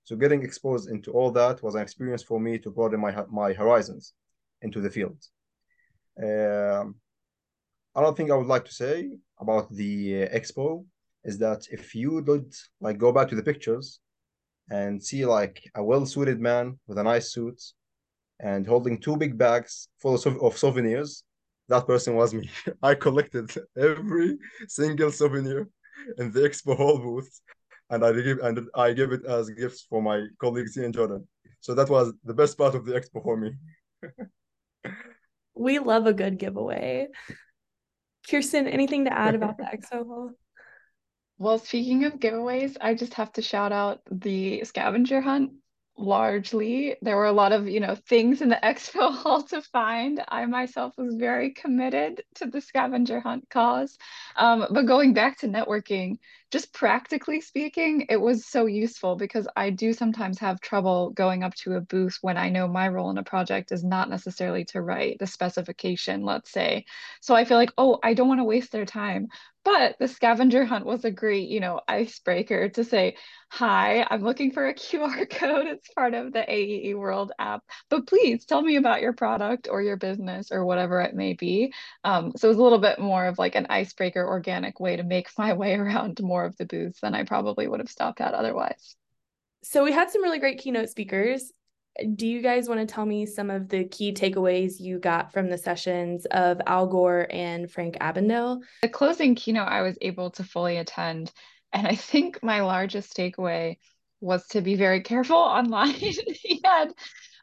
So 0.04 0.16
getting 0.16 0.44
exposed 0.44 0.90
into 0.90 1.12
all 1.12 1.32
that 1.32 1.62
was 1.62 1.76
an 1.76 1.82
experience 1.82 2.24
for 2.24 2.40
me 2.40 2.58
to 2.60 2.72
broaden 2.72 3.00
my 3.00 3.14
my 3.30 3.54
horizons 3.54 4.14
into 4.62 4.82
the 4.82 4.90
field. 4.90 5.18
Um, 6.18 6.96
another 7.96 8.16
thing 8.16 8.32
I 8.32 8.36
would 8.36 8.48
like 8.48 8.66
to 8.66 8.74
say 8.74 9.12
about 9.40 9.72
the 9.72 10.24
uh, 10.24 10.38
expo 10.38 10.86
is 11.24 11.38
that 11.40 11.68
if 11.72 11.96
you 11.96 12.22
did 12.22 12.54
like 12.80 12.98
go 12.98 13.12
back 13.12 13.28
to 13.30 13.36
the 13.36 13.44
pictures 13.44 14.00
and 14.70 15.02
see 15.04 15.26
like 15.26 15.70
a 15.76 15.84
well-suited 15.84 16.40
man 16.40 16.80
with 16.88 16.98
a 16.98 17.04
nice 17.04 17.32
suit 17.34 17.62
and 18.40 18.66
holding 18.66 18.98
two 18.98 19.18
big 19.18 19.38
bags 19.38 19.90
full 20.00 20.16
of, 20.16 20.42
of 20.42 20.58
souvenirs, 20.58 21.24
that 21.70 21.86
person 21.86 22.16
was 22.16 22.34
me. 22.34 22.50
I 22.84 22.96
collected 22.96 23.52
every 23.78 24.38
single 24.68 25.12
souvenir 25.12 25.68
in 26.18 26.32
the 26.32 26.42
expo 26.42 26.76
hall 26.76 26.98
booth 26.98 27.40
and 27.92 28.04
I 28.04 28.12
give 28.14 28.40
and 28.40 28.70
I 28.74 28.94
give 28.94 29.12
it 29.12 29.26
as 29.26 29.50
gifts 29.50 29.86
for 29.90 30.02
my 30.02 30.26
colleagues 30.40 30.76
here 30.76 30.86
in 30.86 30.94
Jordan. 30.94 31.28
So 31.60 31.76
that 31.76 31.90
was 31.90 32.14
the 32.24 32.34
best 32.34 32.58
part 32.58 32.74
of 32.74 32.86
the 32.86 32.94
expo 32.94 33.22
for 33.22 33.38
me. 33.38 33.52
we 35.54 35.78
love 35.78 36.08
a 36.08 36.14
good 36.14 36.40
giveaway. 36.40 37.08
Kiersten, 38.28 38.72
anything 38.72 39.06
to 39.06 39.14
add 39.14 39.36
about 39.36 39.58
the 39.58 39.64
expo 39.76 40.06
hall? 40.08 40.32
Well, 41.38 41.60
speaking 41.60 42.06
of 42.06 42.14
giveaways, 42.14 42.78
I 42.80 42.94
just 42.94 43.16
have 43.16 43.34
to 43.34 43.42
shout 43.42 43.72
out 43.72 44.02
the 44.10 44.64
scavenger 44.64 45.22
hunt 45.22 45.52
largely 46.02 46.96
there 47.02 47.16
were 47.16 47.26
a 47.26 47.32
lot 47.32 47.52
of 47.52 47.68
you 47.68 47.80
know 47.80 47.96
things 47.96 48.42
in 48.42 48.50
the 48.50 48.60
expo 48.64 49.14
hall 49.16 49.44
to 49.44 49.62
find. 49.62 50.24
I 50.28 50.46
myself 50.46 50.94
was 50.98 51.16
very 51.16 51.52
committed 51.52 52.24
to 52.36 52.48
the 52.48 52.62
scavenger 52.62 53.20
hunt 53.20 53.50
cause. 53.50 53.98
Um, 54.36 54.66
but 54.72 54.86
going 54.86 55.14
back 55.14 55.38
to 55.40 55.48
networking 55.48 56.18
just 56.52 56.74
practically 56.74 57.40
speaking 57.40 58.06
it 58.10 58.20
was 58.20 58.46
so 58.46 58.66
useful 58.66 59.16
because 59.16 59.48
i 59.56 59.70
do 59.70 59.94
sometimes 59.94 60.38
have 60.38 60.60
trouble 60.60 61.12
going 61.12 61.44
up 61.44 61.56
to 61.56 61.74
a 61.76 61.82
booth 61.82 62.18
when 62.22 62.38
i 62.38 62.50
know 62.50 62.68
my 62.68 62.88
role 62.90 63.10
in 63.10 63.18
a 63.18 63.24
project 63.24 63.72
is 63.72 63.84
not 63.84 64.10
necessarily 64.10 64.66
to 64.66 64.82
write 64.82 65.18
the 65.20 65.28
specification 65.28 66.24
let's 66.24 66.52
say. 66.52 66.86
So 67.22 67.36
i 67.36 67.46
feel 67.46 67.58
like 67.58 67.72
oh 67.78 68.00
i 68.04 68.14
don't 68.14 68.28
want 68.28 68.42
to 68.42 68.46
waste 68.46 68.72
their 68.72 68.86
time 68.86 69.30
but 69.64 69.96
the 70.00 70.08
scavenger 70.08 70.66
hunt 70.66 70.86
was 70.86 71.06
a 71.06 71.12
great, 71.12 71.50
you 71.50 71.60
know, 71.60 71.82
icebreaker 71.88 72.70
to 72.70 72.84
say, 72.84 73.16
hi, 73.50 74.06
I'm 74.10 74.24
looking 74.24 74.52
for 74.52 74.68
a 74.68 74.74
QR 74.76 75.30
code. 75.30 75.68
It's 75.68 75.90
part 75.94 76.14
of 76.14 76.34
the 76.34 76.42
AEE 76.42 76.96
World 76.96 77.32
app, 77.38 77.64
but 77.90 78.08
please 78.08 78.46
tell 78.46 78.62
me 78.62 78.78
about 78.78 79.02
your 79.02 79.14
product 79.14 79.68
or 79.70 79.82
your 79.82 79.98
business 79.98 80.52
or 80.52 80.66
whatever 80.66 81.02
it 81.02 81.16
may 81.16 81.34
be. 81.34 81.74
Um, 82.04 82.32
so 82.36 82.48
it 82.48 82.50
was 82.50 82.58
a 82.58 82.64
little 82.64 82.80
bit 82.80 83.00
more 83.00 83.26
of 83.26 83.38
like 83.38 83.56
an 83.56 83.68
icebreaker, 83.70 84.26
organic 84.26 84.80
way 84.80 84.96
to 84.96 85.04
make 85.04 85.30
my 85.38 85.54
way 85.54 85.76
around 85.76 86.20
more 86.22 86.46
of 86.46 86.58
the 86.58 86.66
booths 86.66 87.00
than 87.02 87.14
I 87.14 87.24
probably 87.24 87.68
would 87.68 87.80
have 87.80 87.90
stopped 87.90 88.22
at 88.22 88.34
otherwise. 88.34 88.96
So 89.64 89.84
we 89.84 89.92
had 89.92 90.10
some 90.10 90.24
really 90.24 90.40
great 90.40 90.58
keynote 90.58 90.90
speakers 90.90 91.52
do 92.16 92.28
you 92.28 92.42
guys 92.42 92.70
want 92.70 92.80
to 92.80 92.92
tell 92.92 93.06
me 93.06 93.26
some 93.26 93.50
of 93.50 93.70
the 93.70 93.84
key 93.86 94.14
takeaways 94.14 94.80
you 94.80 95.00
got 95.00 95.34
from 95.34 95.50
the 95.50 95.58
sessions 95.58 96.26
of 96.32 96.62
Al 96.66 96.88
Gore 96.88 97.28
and 97.30 97.70
Frank 97.70 97.98
Abagnale? 98.00 98.62
The 98.82 98.90
closing 98.90 99.36
keynote 99.36 99.68
I 99.68 99.82
was 99.82 99.98
able 100.02 100.32
to 100.32 100.44
fully 100.44 100.78
attend. 100.78 101.32
And 101.74 101.88
I 101.88 101.96
think 101.96 102.42
my 102.44 102.62
largest 102.62 103.16
takeaway 103.16 103.78
was 104.20 104.46
to 104.48 104.62
be 104.62 104.76
very 104.76 105.02
careful 105.02 105.38
online. 105.38 105.94
he 105.94 106.62
had 106.64 106.94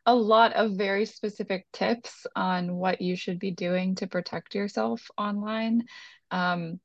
a 0.06 0.14
lot 0.14 0.54
of 0.54 0.72
very 0.72 1.04
specific 1.04 1.66
tips 1.72 2.26
on 2.34 2.74
what 2.74 3.00
you 3.00 3.16
should 3.16 3.38
be 3.38 3.50
doing 3.50 3.94
to 3.96 4.06
protect 4.06 4.54
yourself 4.54 5.10
online. 5.18 5.84
Um, 6.30 6.80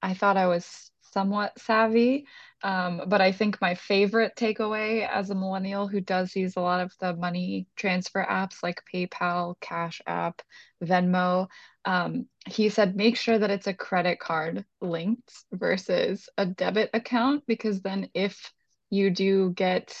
I 0.00 0.14
thought 0.14 0.36
I 0.36 0.46
was 0.46 0.90
somewhat 1.14 1.58
savvy. 1.58 2.26
Um, 2.62 3.02
but 3.06 3.22
I 3.22 3.32
think 3.32 3.60
my 3.60 3.74
favorite 3.74 4.32
takeaway 4.36 5.08
as 5.08 5.30
a 5.30 5.34
millennial 5.34 5.88
who 5.88 6.00
does 6.00 6.36
use 6.36 6.56
a 6.56 6.60
lot 6.60 6.80
of 6.80 6.92
the 7.00 7.14
money 7.14 7.66
transfer 7.76 8.26
apps 8.28 8.62
like 8.62 8.82
PayPal, 8.92 9.54
Cash 9.60 10.02
App, 10.06 10.42
Venmo, 10.82 11.48
um, 11.84 12.26
he 12.46 12.68
said 12.68 12.96
make 12.96 13.16
sure 13.16 13.38
that 13.38 13.50
it's 13.50 13.66
a 13.66 13.74
credit 13.74 14.18
card 14.18 14.64
linked 14.80 15.32
versus 15.52 16.28
a 16.38 16.46
debit 16.46 16.90
account 16.94 17.44
because 17.46 17.82
then 17.82 18.08
if 18.14 18.52
you 18.90 19.10
do 19.10 19.50
get 19.50 19.96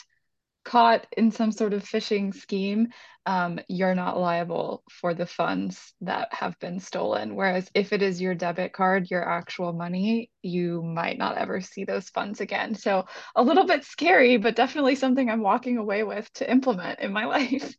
caught 0.64 1.06
in 1.16 1.30
some 1.30 1.52
sort 1.52 1.72
of 1.72 1.84
phishing 1.84 2.34
scheme, 2.34 2.88
um, 3.26 3.58
you're 3.68 3.94
not 3.94 4.18
liable 4.18 4.82
for 4.90 5.14
the 5.14 5.26
funds 5.26 5.94
that 6.00 6.32
have 6.32 6.58
been 6.58 6.80
stolen. 6.80 7.34
Whereas 7.34 7.70
if 7.74 7.92
it 7.92 8.02
is 8.02 8.20
your 8.20 8.34
debit 8.34 8.72
card, 8.72 9.10
your 9.10 9.26
actual 9.26 9.72
money, 9.72 10.30
you 10.42 10.82
might 10.82 11.18
not 11.18 11.38
ever 11.38 11.60
see 11.60 11.84
those 11.84 12.08
funds 12.10 12.40
again. 12.40 12.74
So 12.74 13.06
a 13.34 13.42
little 13.42 13.66
bit 13.66 13.84
scary, 13.84 14.36
but 14.36 14.56
definitely 14.56 14.94
something 14.94 15.30
I'm 15.30 15.42
walking 15.42 15.78
away 15.78 16.02
with 16.02 16.32
to 16.34 16.50
implement 16.50 17.00
in 17.00 17.12
my 17.12 17.24
life. 17.26 17.74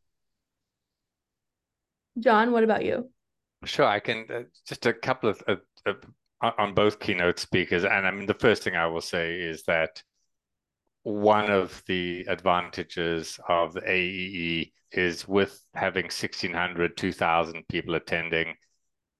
Jon, 2.19 2.52
what 2.52 2.63
about 2.63 2.86
you? 2.86 3.10
Sure, 3.65 3.86
I 3.86 4.00
can 4.00 4.26
uh, 4.34 4.43
just 4.67 4.86
a 4.86 4.93
couple 4.93 5.30
of 5.30 5.43
uh, 5.48 5.56
uh, 5.86 6.52
on 6.58 6.74
both 6.74 7.00
keynote 7.00 7.39
speakers. 7.39 7.84
And 7.84 8.08
I 8.08 8.12
mean, 8.12 8.26
the 8.26 8.34
first 8.34 8.63
thing 8.63 8.76
I 8.76 8.88
will 8.88 9.02
say 9.02 9.39
is 9.39 9.63
that 9.63 10.02
one 11.06 11.52
of 11.52 11.84
the 11.88 12.26
advantages 12.28 13.39
of 13.48 13.74
the 13.74 13.82
AEE 13.82 14.72
is 14.91 15.28
with 15.28 15.62
having 15.74 16.06
1600 16.06 16.98
2000 16.98 17.68
people 17.68 17.96
attending 17.96 18.56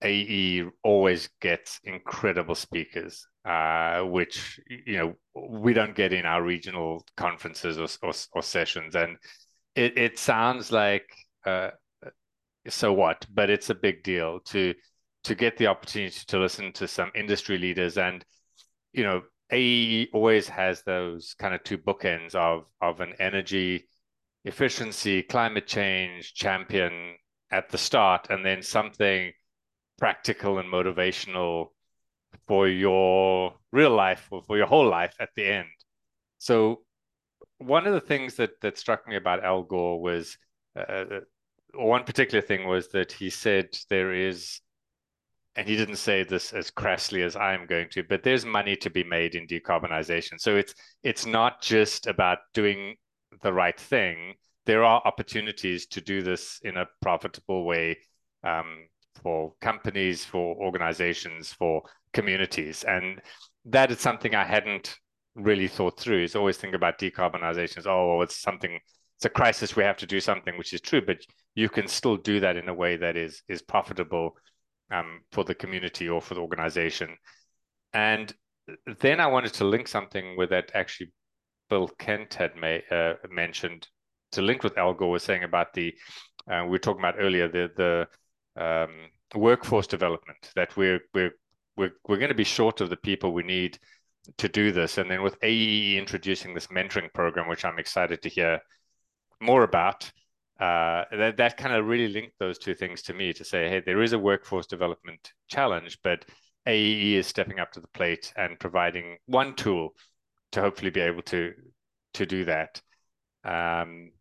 AEE 0.04 0.70
always 0.84 1.30
gets 1.42 1.80
incredible 1.84 2.56
speakers 2.56 3.28
uh, 3.46 4.02
which 4.02 4.60
you 4.68 4.98
know 4.98 5.16
we 5.36 5.74
don't 5.74 5.96
get 5.96 6.12
in 6.12 6.26
our 6.26 6.42
regional 6.42 7.06
conferences 7.16 7.78
or, 7.78 7.88
or, 8.02 8.14
or 8.34 8.42
sessions. 8.42 8.96
And 8.96 9.18
it, 9.76 9.98
it 9.98 10.20
sounds 10.20 10.72
like 10.72 11.08
uh, 11.46 11.70
so 12.68 12.92
what 12.92 13.26
but 13.32 13.52
it's 13.52 13.70
a 13.70 13.76
big 13.76 14.04
deal 14.04 14.40
to 14.46 14.74
to 15.26 15.36
get 15.36 15.58
the 15.58 15.68
opportunity 15.68 16.22
to 16.28 16.40
listen 16.40 16.74
to 16.74 16.88
some 16.88 17.12
industry 17.14 17.60
leaders. 17.60 18.00
And 18.00 18.26
you 18.94 19.04
know 19.04 19.22
AEE 19.52 20.10
always 20.14 20.48
has 20.50 20.82
those 20.84 21.36
kind 21.38 21.54
of 21.54 21.64
two 21.64 21.78
bookends 21.78 22.36
of 22.36 22.66
of 22.82 23.00
an 23.00 23.14
energy 23.20 23.88
efficiency, 24.44 25.24
climate 25.24 25.68
change 25.68 26.34
champion 26.34 27.16
at 27.52 27.70
the 27.70 27.78
start, 27.78 28.28
and 28.30 28.46
then 28.46 28.62
something 28.62 29.32
practical 29.98 30.60
and 30.60 30.72
motivational 30.72 31.68
for 32.48 32.68
your 32.68 33.56
real 33.72 33.96
life 33.96 34.28
or 34.32 34.44
for 34.44 34.58
your 34.58 34.68
whole 34.68 34.88
life 34.88 35.16
at 35.20 35.30
the 35.36 35.46
end. 35.46 35.68
So 36.38 36.82
one 37.58 37.88
of 37.88 37.94
the 37.94 38.02
things 38.02 38.36
that 38.36 38.60
that 38.62 38.78
struck 38.78 39.08
me 39.08 39.16
about 39.16 39.44
Al 39.44 39.64
Gore 39.64 40.02
was 40.02 40.38
uh, 40.78 40.82
uh 40.82 41.20
one 41.74 42.04
particular 42.04 42.42
thing 42.42 42.68
was 42.68 42.90
that 42.90 43.12
he 43.12 43.30
said 43.30 43.70
there 43.90 44.14
is 44.14 44.62
and 45.56 45.68
he 45.68 45.76
didn't 45.76 45.96
say 45.96 46.24
this 46.24 46.54
as 46.54 46.70
crassly 46.70 47.22
as 47.24 47.36
I'm 47.36 47.66
going 47.66 47.88
to, 47.92 48.04
but 48.04 48.24
there's 48.24 48.46
money 48.46 48.76
to 48.78 48.90
be 48.90 49.04
made 49.04 49.36
in 49.36 49.48
decarbonization. 49.48 50.40
So 50.40 50.56
it's 50.56 50.74
it's 51.04 51.26
not 51.26 51.62
just 51.62 52.08
about 52.08 52.40
doing 52.54 52.96
the 53.42 53.54
right 53.54 53.80
thing. 53.80 54.34
There 54.66 54.84
are 54.84 55.02
opportunities 55.06 55.86
to 55.88 56.02
do 56.02 56.22
this 56.22 56.60
in 56.64 56.78
a 56.78 56.88
profitable 57.02 57.66
way 57.66 57.98
um, 58.44 58.88
for 59.22 59.54
companies, 59.62 60.26
for 60.26 60.56
organizations, 60.58 61.54
for 61.54 61.84
communities, 62.14 62.84
and 62.84 63.22
that 63.66 63.92
is 63.92 64.00
something 64.00 64.36
I 64.36 64.44
hadn't 64.44 64.98
really 65.36 65.68
thought 65.68 66.00
through. 66.00 66.24
Is 66.24 66.36
always 66.36 66.58
think 66.58 66.76
about 66.76 67.00
decarbonization 67.00 67.78
as 67.78 67.88
oh, 67.88 68.08
well, 68.08 68.24
it's 68.24 68.42
something, 68.42 68.78
it's 69.18 69.26
a 69.26 69.30
crisis. 69.30 69.76
We 69.76 69.84
have 69.84 69.98
to 69.98 70.06
do 70.06 70.20
something, 70.20 70.58
which 70.58 70.74
is 70.74 70.82
true, 70.82 71.02
but 71.06 71.18
you 71.56 71.70
can 71.70 71.88
still 71.88 72.18
do 72.18 72.42
that 72.42 72.58
in 72.58 72.68
a 72.68 72.74
way 72.74 72.98
that 72.98 73.16
is 73.16 73.42
is 73.48 73.62
profitable 73.62 74.36
um, 74.92 75.22
for 75.32 75.44
the 75.44 75.56
community 75.56 76.10
or 76.10 76.22
for 76.22 76.36
the 76.36 76.42
organization. 76.42 77.18
And 77.94 78.34
then 79.00 79.20
I 79.20 79.28
wanted 79.28 79.54
to 79.54 79.66
link 79.66 79.88
something 79.88 80.36
with 80.38 80.50
that 80.50 80.72
actually 80.74 81.12
Bill 81.70 81.88
Kent 82.00 82.36
had 82.36 82.52
uh, 82.92 83.14
mentioned 83.30 83.88
to 84.34 84.42
link 84.42 84.64
with 84.64 84.78
Al 84.78 84.94
Gore 84.94 85.12
was 85.12 85.24
saying 85.24 85.44
about 85.44 85.74
the 85.74 85.94
uh, 86.52 86.62
we 86.64 86.72
were 86.72 86.80
talking 86.80 87.02
about 87.02 87.16
earlier 87.18 87.48
the 87.48 87.70
the 87.76 88.08
um, 88.62 89.10
workforce 89.34 89.88
development 89.88 90.52
that 90.56 90.76
we're 90.78 91.00
we're 91.14 91.32
we're 91.78 91.92
we're 92.08 92.18
going 92.18 92.30
to 92.30 92.36
be 92.36 92.44
short 92.44 92.82
of 92.82 92.90
the 92.90 92.98
people 92.98 93.34
we 93.34 93.44
need 93.44 93.80
to 94.38 94.50
do 94.50 94.72
this, 94.72 94.98
and 94.98 95.10
then 95.10 95.22
with 95.22 95.40
AEE 95.42 95.98
introducing 95.98 96.54
this 96.54 96.68
mentoring 96.68 97.14
program, 97.14 97.48
which 97.48 97.66
I'm 97.66 97.80
excited 97.80 98.22
to 98.22 98.30
hear 98.30 98.60
more 99.42 99.64
about. 99.64 100.12
Uh, 100.60 101.04
that 101.12 101.36
that 101.38 101.58
kind 101.58 101.76
of 101.76 101.86
really 101.86 102.08
linked 102.08 102.38
those 102.40 102.58
two 102.58 102.74
things 102.74 103.02
to 103.02 103.14
me 103.14 103.34
to 103.34 103.44
say, 103.44 103.68
hey, 103.68 103.82
there 103.86 104.02
is 104.02 104.14
a 104.14 104.20
workforce 104.20 104.68
development 104.68 105.34
challenge, 105.48 105.98
but 106.04 106.26
AEE 106.68 107.16
is 107.16 107.28
stepping 107.28 107.60
up 107.60 107.72
to 107.74 107.80
the 107.80 107.88
plate 107.90 108.32
and 108.38 108.60
providing 108.60 109.18
one 109.26 109.54
tool 109.56 109.94
to 110.54 110.62
hopefully 110.62 110.92
be 110.92 111.02
able 111.02 111.22
to 111.24 111.54
to 112.14 112.26
do 112.26 112.46
that. 112.46 112.82
Um, 113.44 114.12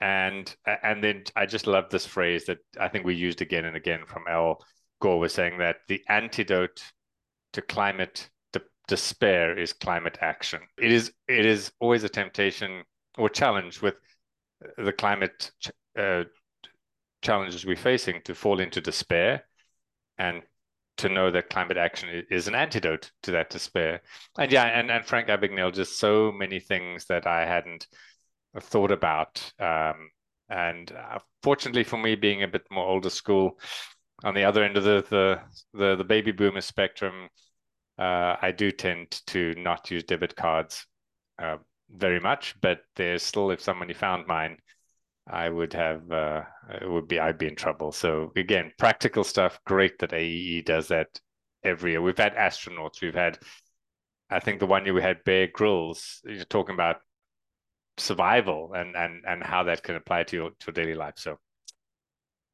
and 0.00 0.54
and 0.82 1.02
then 1.02 1.24
I 1.36 1.46
just 1.46 1.66
love 1.66 1.90
this 1.90 2.06
phrase 2.06 2.46
that 2.46 2.58
I 2.80 2.88
think 2.88 3.04
we 3.04 3.14
used 3.14 3.42
again 3.42 3.64
and 3.64 3.76
again 3.76 4.00
from 4.06 4.24
Al 4.28 4.64
Gore 5.00 5.18
was 5.18 5.34
saying 5.34 5.58
that 5.58 5.76
the 5.88 6.02
antidote 6.08 6.82
to 7.52 7.62
climate 7.62 8.30
de- 8.52 8.60
despair 8.86 9.58
is 9.58 9.72
climate 9.72 10.18
action. 10.20 10.60
It 10.80 10.92
is 10.92 11.12
it 11.28 11.44
is 11.44 11.72
always 11.80 12.04
a 12.04 12.08
temptation 12.08 12.84
or 13.16 13.28
challenge 13.28 13.82
with 13.82 13.94
the 14.76 14.92
climate 14.92 15.50
ch- 15.60 15.70
uh, 15.98 16.24
challenges 17.22 17.66
we're 17.66 17.76
facing 17.76 18.22
to 18.22 18.34
fall 18.34 18.60
into 18.60 18.80
despair 18.80 19.44
and 20.18 20.42
to 20.98 21.08
know 21.08 21.30
that 21.30 21.50
climate 21.50 21.76
action 21.76 22.24
is 22.30 22.48
an 22.48 22.54
antidote 22.54 23.10
to 23.22 23.30
that 23.30 23.50
despair. 23.50 24.02
And 24.36 24.50
yeah, 24.50 24.64
and, 24.64 24.90
and 24.90 25.04
Frank 25.04 25.28
Abagnale, 25.28 25.72
just 25.72 25.98
so 25.98 26.32
many 26.32 26.58
things 26.58 27.06
that 27.06 27.26
I 27.26 27.46
hadn't 27.46 27.86
thought 28.60 28.90
about. 28.90 29.52
Um, 29.60 30.10
and 30.48 30.90
uh, 30.92 31.18
fortunately 31.42 31.84
for 31.84 31.98
me, 31.98 32.16
being 32.16 32.42
a 32.42 32.48
bit 32.48 32.64
more 32.70 32.86
older 32.86 33.10
school, 33.10 33.58
on 34.24 34.34
the 34.34 34.44
other 34.44 34.64
end 34.64 34.76
of 34.76 34.84
the 34.84 35.04
the 35.08 35.40
the, 35.78 35.96
the 35.96 36.04
baby 36.04 36.32
boomer 36.32 36.60
spectrum, 36.60 37.28
uh, 37.98 38.36
I 38.40 38.52
do 38.52 38.72
tend 38.72 39.20
to 39.28 39.54
not 39.56 39.90
use 39.90 40.04
debit 40.04 40.34
cards 40.34 40.86
uh, 41.40 41.58
very 41.90 42.20
much. 42.20 42.56
But 42.60 42.80
there's 42.96 43.22
still, 43.22 43.50
if 43.50 43.60
somebody 43.60 43.94
found 43.94 44.26
mine, 44.26 44.58
I 45.30 45.48
would 45.48 45.74
have 45.74 46.10
uh, 46.10 46.42
it 46.80 46.90
would 46.90 47.06
be 47.06 47.20
I'd 47.20 47.38
be 47.38 47.48
in 47.48 47.56
trouble. 47.56 47.92
So 47.92 48.32
again, 48.36 48.72
practical 48.78 49.24
stuff. 49.24 49.60
Great 49.66 49.98
that 49.98 50.12
AEE 50.12 50.64
does 50.64 50.88
that 50.88 51.20
every 51.62 51.92
year. 51.92 52.02
We've 52.02 52.16
had 52.16 52.34
astronauts. 52.34 53.02
We've 53.02 53.14
had, 53.14 53.38
I 54.30 54.40
think 54.40 54.60
the 54.60 54.66
one 54.66 54.84
year 54.84 54.94
we 54.94 55.02
had 55.02 55.24
Bear 55.24 55.48
Grylls. 55.52 56.20
You're 56.24 56.44
talking 56.44 56.74
about 56.74 56.96
survival 57.98 58.72
and 58.74 58.96
and 58.96 59.24
and 59.26 59.42
how 59.42 59.64
that 59.64 59.82
can 59.82 59.96
apply 59.96 60.22
to 60.22 60.36
your 60.36 60.50
to 60.50 60.66
your 60.68 60.72
daily 60.72 60.94
life. 60.94 61.14
So, 61.16 61.38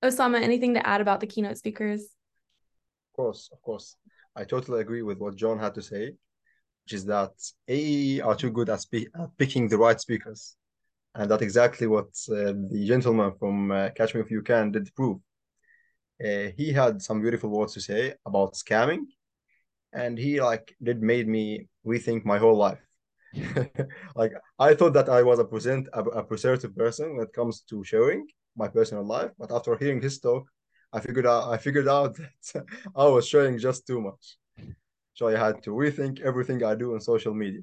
Osama, 0.02 0.40
anything 0.42 0.74
to 0.74 0.86
add 0.86 1.00
about 1.00 1.20
the 1.20 1.26
keynote 1.26 1.58
speakers? 1.58 2.00
Of 2.00 3.16
course, 3.16 3.50
of 3.52 3.62
course. 3.62 3.96
I 4.34 4.42
totally 4.42 4.80
agree 4.80 5.02
with 5.02 5.18
what 5.18 5.36
Jon 5.36 5.60
had 5.60 5.74
to 5.76 5.82
say, 5.82 6.14
which 6.84 6.92
is 6.94 7.04
that 7.06 7.32
AEE 7.68 8.20
are 8.24 8.34
too 8.34 8.50
good 8.50 8.68
at, 8.68 8.84
at 8.92 9.36
picking 9.38 9.68
the 9.68 9.78
right 9.78 10.00
speakers 10.00 10.56
and 11.14 11.30
that's 11.30 11.42
exactly 11.42 11.86
what 11.86 12.06
uh, 12.30 12.52
the 12.70 12.84
gentleman 12.86 13.32
from 13.38 13.70
uh, 13.70 13.90
Catch 13.90 14.14
Me 14.14 14.20
If 14.20 14.30
You 14.30 14.42
Can 14.42 14.72
did 14.72 14.94
prove. 14.94 15.18
Uh, 16.22 16.50
he 16.56 16.72
had 16.72 17.02
some 17.02 17.20
beautiful 17.20 17.50
words 17.50 17.74
to 17.74 17.80
say 17.80 18.14
about 18.26 18.54
scamming, 18.54 19.04
and 19.92 20.18
he 20.18 20.40
like 20.40 20.74
did 20.82 21.02
made 21.02 21.28
me 21.28 21.68
rethink 21.86 22.24
my 22.24 22.38
whole 22.38 22.56
life. 22.56 22.80
like 24.16 24.32
I 24.58 24.74
thought 24.74 24.94
that 24.94 25.08
I 25.08 25.22
was 25.22 25.38
a 25.38 25.44
present 25.44 25.88
a, 25.92 26.00
a 26.00 26.22
preservative 26.24 26.74
person 26.76 27.16
when 27.16 27.26
it 27.26 27.32
comes 27.32 27.60
to 27.70 27.84
sharing 27.84 28.26
my 28.56 28.68
personal 28.68 29.04
life, 29.04 29.30
but 29.38 29.52
after 29.52 29.76
hearing 29.76 30.00
his 30.00 30.18
talk, 30.20 30.48
I 30.92 31.00
figured 31.00 31.26
out 31.26 31.48
I 31.52 31.58
figured 31.58 31.88
out 31.88 32.16
that 32.54 32.64
I 32.96 33.06
was 33.06 33.28
sharing 33.28 33.58
just 33.58 33.86
too 33.86 34.00
much. 34.00 34.36
So 35.14 35.28
I 35.28 35.36
had 35.36 35.62
to 35.62 35.70
rethink 35.70 36.20
everything 36.20 36.62
I 36.64 36.74
do 36.74 36.94
on 36.94 37.00
social 37.00 37.34
media, 37.34 37.62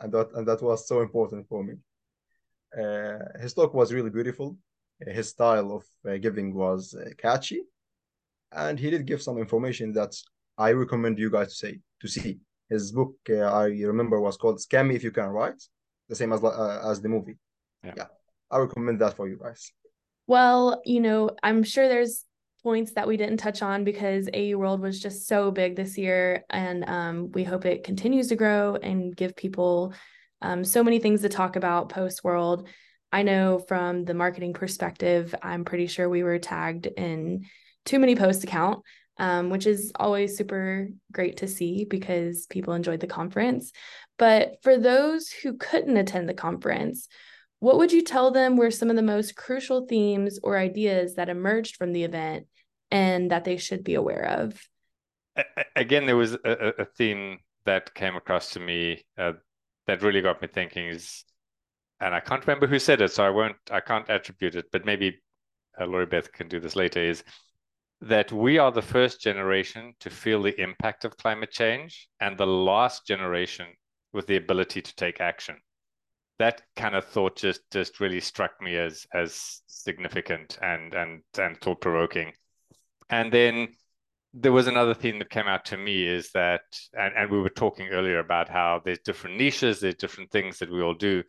and 0.00 0.12
that 0.12 0.28
and 0.34 0.46
that 0.46 0.60
was 0.62 0.86
so 0.86 1.00
important 1.00 1.48
for 1.48 1.64
me. 1.64 1.74
Uh, 2.76 3.18
his 3.40 3.54
talk 3.54 3.72
was 3.72 3.92
really 3.92 4.10
beautiful. 4.10 4.58
His 5.00 5.28
style 5.30 5.72
of 5.72 5.84
uh, 6.06 6.18
giving 6.18 6.52
was 6.54 6.94
uh, 6.94 7.10
catchy, 7.16 7.62
and 8.52 8.78
he 8.78 8.90
did 8.90 9.06
give 9.06 9.22
some 9.22 9.38
information 9.38 9.92
that 9.92 10.14
I 10.58 10.72
recommend 10.72 11.18
you 11.18 11.30
guys 11.30 11.48
to 11.48 11.54
say 11.54 11.80
to 12.00 12.08
see. 12.08 12.38
His 12.68 12.92
book, 12.92 13.14
I 13.30 13.64
remember, 13.92 14.20
was 14.20 14.36
called 14.36 14.58
"Scam 14.58 14.88
Me 14.88 14.96
If 14.96 15.02
You 15.02 15.10
Can," 15.10 15.30
right? 15.30 15.58
The 16.10 16.16
same 16.16 16.34
as 16.34 16.44
as 16.44 17.00
the 17.00 17.08
movie. 17.08 17.38
Yeah. 17.82 17.94
yeah, 17.96 18.06
I 18.50 18.58
recommend 18.58 19.00
that 19.00 19.16
for 19.16 19.26
you 19.26 19.38
guys. 19.42 19.72
Well, 20.26 20.82
you 20.84 21.00
know, 21.00 21.30
I'm 21.42 21.62
sure 21.62 21.88
there's 21.88 22.24
points 22.62 22.92
that 22.92 23.06
we 23.06 23.16
didn't 23.16 23.38
touch 23.38 23.62
on 23.62 23.84
because 23.84 24.28
AEE 24.28 24.56
World 24.56 24.80
was 24.80 25.00
just 25.00 25.26
so 25.26 25.50
big 25.50 25.76
this 25.76 25.96
year. 25.96 26.44
And 26.50 26.88
um, 26.88 27.32
we 27.32 27.44
hope 27.44 27.64
it 27.64 27.84
continues 27.84 28.28
to 28.28 28.36
grow 28.36 28.76
and 28.76 29.16
give 29.16 29.36
people 29.36 29.94
um, 30.42 30.64
so 30.64 30.82
many 30.82 30.98
things 30.98 31.22
to 31.22 31.28
talk 31.28 31.56
about 31.56 31.88
post 31.88 32.24
world. 32.24 32.68
I 33.12 33.22
know 33.22 33.58
from 33.58 34.04
the 34.04 34.14
marketing 34.14 34.52
perspective, 34.52 35.34
I'm 35.42 35.64
pretty 35.64 35.86
sure 35.86 36.08
we 36.08 36.22
were 36.22 36.38
tagged 36.38 36.86
in 36.86 37.46
too 37.84 37.98
many 37.98 38.14
post 38.14 38.44
account, 38.44 38.84
um, 39.18 39.50
which 39.50 39.66
is 39.66 39.92
always 39.94 40.36
super 40.36 40.88
great 41.10 41.38
to 41.38 41.48
see 41.48 41.84
because 41.84 42.46
people 42.46 42.74
enjoyed 42.74 43.00
the 43.00 43.06
conference. 43.06 43.72
But 44.18 44.58
for 44.62 44.76
those 44.76 45.30
who 45.30 45.56
couldn't 45.56 45.96
attend 45.96 46.28
the 46.28 46.34
conference, 46.34 47.08
what 47.60 47.78
would 47.78 47.92
you 47.92 48.02
tell 48.02 48.30
them 48.30 48.56
were 48.56 48.70
some 48.70 48.90
of 48.90 48.96
the 48.96 49.02
most 49.02 49.36
crucial 49.36 49.86
themes 49.86 50.38
or 50.42 50.56
ideas 50.58 51.14
that 51.14 51.28
emerged 51.28 51.76
from 51.76 51.92
the 51.92 52.04
event 52.04 52.46
and 52.90 53.30
that 53.30 53.44
they 53.44 53.56
should 53.56 53.82
be 53.82 53.94
aware 53.94 54.24
of? 54.24 54.60
Again, 55.76 56.06
there 56.06 56.16
was 56.16 56.34
a, 56.34 56.72
a 56.78 56.84
theme 56.84 57.38
that 57.64 57.94
came 57.94 58.16
across 58.16 58.50
to 58.50 58.60
me 58.60 59.04
uh, 59.18 59.32
that 59.86 60.02
really 60.02 60.20
got 60.20 60.40
me 60.42 60.48
thinking 60.48 60.88
is, 60.88 61.24
and 62.00 62.14
I 62.14 62.20
can't 62.20 62.46
remember 62.46 62.66
who 62.66 62.78
said 62.78 63.00
it, 63.00 63.12
so 63.12 63.24
I 63.24 63.30
won't, 63.30 63.56
I 63.70 63.80
can't 63.80 64.08
attribute 64.08 64.54
it, 64.54 64.66
but 64.72 64.84
maybe 64.84 65.20
uh, 65.80 65.86
Lori 65.86 66.06
Beth 66.06 66.32
can 66.32 66.48
do 66.48 66.60
this 66.60 66.76
later. 66.76 67.00
Is 67.00 67.22
that 68.00 68.30
we 68.32 68.58
are 68.58 68.70
the 68.70 68.82
first 68.82 69.20
generation 69.20 69.94
to 70.00 70.10
feel 70.10 70.42
the 70.42 70.60
impact 70.60 71.04
of 71.04 71.16
climate 71.16 71.50
change 71.50 72.08
and 72.20 72.38
the 72.38 72.46
last 72.46 73.06
generation 73.06 73.66
with 74.12 74.26
the 74.26 74.36
ability 74.36 74.80
to 74.80 74.94
take 74.94 75.20
action. 75.20 75.56
That 76.38 76.62
kind 76.76 76.94
of 76.94 77.04
thought 77.04 77.36
just 77.36 77.62
just 77.70 78.00
really 78.00 78.20
struck 78.20 78.60
me 78.60 78.76
as 78.76 79.06
as 79.12 79.62
significant 79.66 80.58
and 80.62 80.94
and 80.94 81.22
and 81.38 81.60
thought 81.60 81.80
provoking. 81.80 82.32
And 83.10 83.32
then 83.32 83.68
there 84.34 84.52
was 84.52 84.66
another 84.66 84.94
thing 84.94 85.18
that 85.18 85.30
came 85.30 85.46
out 85.46 85.64
to 85.66 85.76
me 85.76 86.06
is 86.06 86.30
that, 86.32 86.60
and, 86.92 87.14
and 87.16 87.30
we 87.30 87.40
were 87.40 87.48
talking 87.48 87.88
earlier 87.88 88.18
about 88.18 88.48
how 88.48 88.80
there's 88.84 88.98
different 89.00 89.36
niches, 89.36 89.80
there's 89.80 89.94
different 89.94 90.30
things 90.30 90.58
that 90.58 90.70
we 90.70 90.82
all 90.82 90.94
do. 90.94 91.22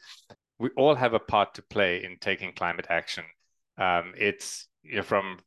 We 0.60 0.70
all 0.76 0.96
have 0.96 1.14
a 1.14 1.20
part 1.20 1.54
to 1.56 1.64
play 1.64 2.04
in 2.04 2.18
taking 2.20 2.54
climate 2.54 2.88
action. 2.90 3.24
Um, 3.78 4.14
it's 4.18 4.68
you 4.84 4.98
know, 4.98 5.04
from 5.04 5.40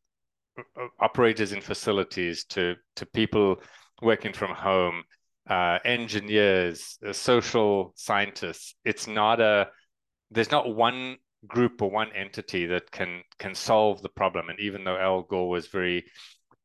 uh, 0.58 0.86
operators 1.00 1.52
in 1.52 1.60
facilities 1.60 2.44
to 2.46 2.76
to 2.96 3.06
people 3.06 3.56
working 4.00 4.32
from 4.32 4.54
home, 4.54 5.02
uh, 5.48 5.78
engineers, 5.84 6.98
uh, 7.06 7.12
social 7.12 7.92
scientists. 7.96 8.74
It's 8.84 9.06
not 9.06 9.40
a 9.40 9.68
there's 10.30 10.50
not 10.50 10.74
one 10.74 11.16
group 11.46 11.82
or 11.82 11.90
one 11.90 12.12
entity 12.12 12.66
that 12.66 12.90
can 12.90 13.22
can 13.38 13.54
solve 13.54 14.02
the 14.02 14.08
problem. 14.08 14.48
And 14.48 14.60
even 14.60 14.84
though 14.84 14.96
Al 14.96 15.22
Gore 15.22 15.50
was 15.50 15.66
very 15.68 16.04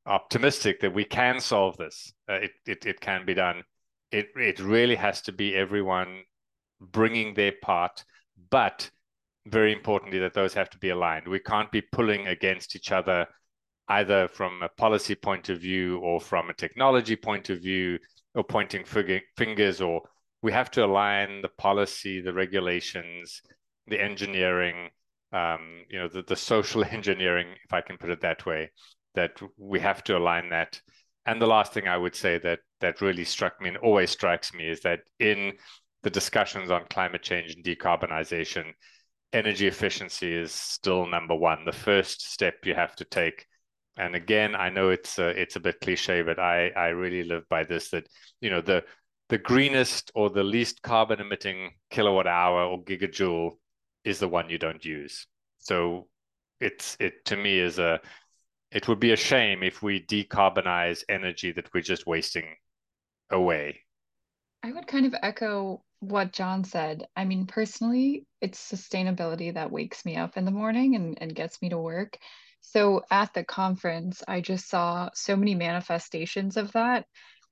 optimistic 0.08 0.80
that 0.80 0.94
we 0.94 1.04
can 1.04 1.40
solve 1.40 1.78
this. 1.78 2.14
Uh, 2.30 2.36
it, 2.36 2.52
it 2.66 2.86
it 2.86 3.02
can 3.02 3.26
be 3.26 3.34
done. 3.34 3.64
It 4.12 4.30
it 4.36 4.60
really 4.60 4.96
has 4.96 5.22
to 5.24 5.32
be 5.32 5.56
everyone 5.56 6.24
bringing 6.80 7.34
their 7.34 7.54
part, 7.62 8.04
but 8.50 8.90
very 9.46 9.74
importantly 9.74 10.20
that 10.20 10.34
those 10.34 10.54
have 10.54 10.70
to 10.72 10.78
be 10.78 10.90
aligned. 10.90 11.28
We 11.28 11.40
can't 11.40 11.72
be 11.72 11.82
pulling 11.82 12.28
against 12.28 12.76
each 12.76 12.92
other 12.92 13.28
either 13.90 14.28
from 14.28 14.62
a 14.62 14.70
policy 14.70 15.16
point 15.16 15.50
of 15.50 15.62
view 15.62 16.00
or 16.00 16.20
from 16.20 16.50
a 16.50 16.54
technology 16.54 17.16
point 17.16 17.50
of 17.50 17.62
view 17.62 17.98
or 18.38 18.44
pointing 18.44 18.86
fingers 19.36 19.82
or 19.82 20.02
we 20.44 20.52
have 20.52 20.70
to 20.72 20.86
align 20.86 21.42
the 21.42 21.50
policy, 21.50 22.22
the 22.22 22.34
regulations, 22.34 23.42
the 23.88 24.00
engineering, 24.00 24.90
um, 25.34 25.84
you 25.90 25.98
know, 25.98 26.08
the, 26.08 26.22
the 26.22 26.36
social 26.36 26.86
engineering, 26.92 27.48
if 27.66 27.74
I 27.74 27.82
can 27.82 27.98
put 27.98 28.12
it 28.12 28.22
that 28.22 28.46
way, 28.46 28.72
that 29.16 29.32
we 29.58 29.80
have 29.80 30.04
to 30.06 30.18
align 30.18 30.50
that. 30.50 30.80
And 31.26 31.42
the 31.42 31.48
last 31.48 31.74
thing 31.74 31.88
I 31.88 31.98
would 31.98 32.16
say 32.16 32.38
that 32.38 32.60
that 32.80 33.02
really 33.02 33.26
struck 33.26 33.60
me 33.60 33.70
and 33.70 33.78
always 33.78 34.12
strikes 34.12 34.54
me 34.54 34.70
is 34.70 34.82
that 34.82 35.00
in 35.20 35.54
the 36.04 36.10
discussions 36.12 36.70
on 36.70 36.86
climate 36.90 37.24
change 37.24 37.56
and 37.56 37.66
decarbonization, 37.66 38.72
energy 39.34 39.68
efficiency 39.68 40.32
is 40.32 40.52
still 40.52 41.08
number 41.08 41.36
one. 41.36 41.66
The 41.66 41.72
first 41.72 42.32
step 42.32 42.56
you 42.64 42.76
have 42.76 42.96
to 42.98 43.06
take. 43.06 43.47
And 43.98 44.16
again, 44.16 44.56
I 44.56 44.70
know 44.70 44.90
it's 44.90 45.18
a, 45.20 45.30
it's 45.30 45.56
a 45.56 45.60
bit 45.60 45.80
cliche, 45.82 46.22
but 46.22 46.40
I, 46.40 46.70
I 46.70 46.88
really 46.88 47.24
live 47.24 47.44
by 47.50 47.64
this 47.64 47.90
that, 47.90 48.08
you 48.42 48.50
know, 48.50 48.62
the, 48.62 48.84
the 49.30 49.38
greenest 49.38 50.12
or 50.16 50.30
the 50.30 50.44
least 50.44 50.82
carbon 50.82 51.20
emitting 51.20 51.72
kilowatt 51.90 52.28
hour 52.28 52.64
or 52.64 52.84
gigajoule 52.84 53.58
is 54.04 54.20
the 54.20 54.28
one 54.28 54.50
you 54.50 54.58
don't 54.58 54.86
use. 54.86 55.28
So 55.58 56.08
it's, 56.62 56.96
it 57.00 57.26
to 57.26 57.36
me 57.36 57.60
is 57.60 57.80
a, 57.80 58.00
it 58.72 58.88
would 58.88 59.00
be 59.00 59.14
a 59.14 59.18
shame 59.18 59.64
if 59.64 59.82
we 59.82 60.06
decarbonize 60.06 61.04
energy 61.10 61.52
that 61.54 61.74
we're 61.74 61.82
just 61.82 62.06
wasting 62.06 62.46
away. 63.32 63.80
I 64.64 64.72
would 64.72 64.88
kind 64.88 65.06
of 65.06 65.16
echo 65.22 65.84
what 66.00 66.34
Jon 66.34 66.64
said. 66.64 67.08
I 67.16 67.26
mean, 67.26 67.48
personally, 67.48 68.26
it's 68.42 68.72
sustainability 68.72 69.54
that 69.54 69.72
wakes 69.72 70.06
me 70.06 70.16
up 70.16 70.38
in 70.38 70.46
the 70.46 70.52
morning 70.52 70.96
and, 70.96 71.18
and 71.20 71.34
gets 71.34 71.62
me 71.62 71.70
to 71.70 71.78
work. 71.78 72.18
So 72.62 73.04
at 73.10 73.34
the 73.34 73.44
conference, 73.44 74.24
I 74.28 74.42
just 74.42 74.70
saw 74.70 75.10
so 75.14 75.36
many 75.36 75.56
manifestations 75.56 76.58
of 76.58 76.72
that. 76.74 77.06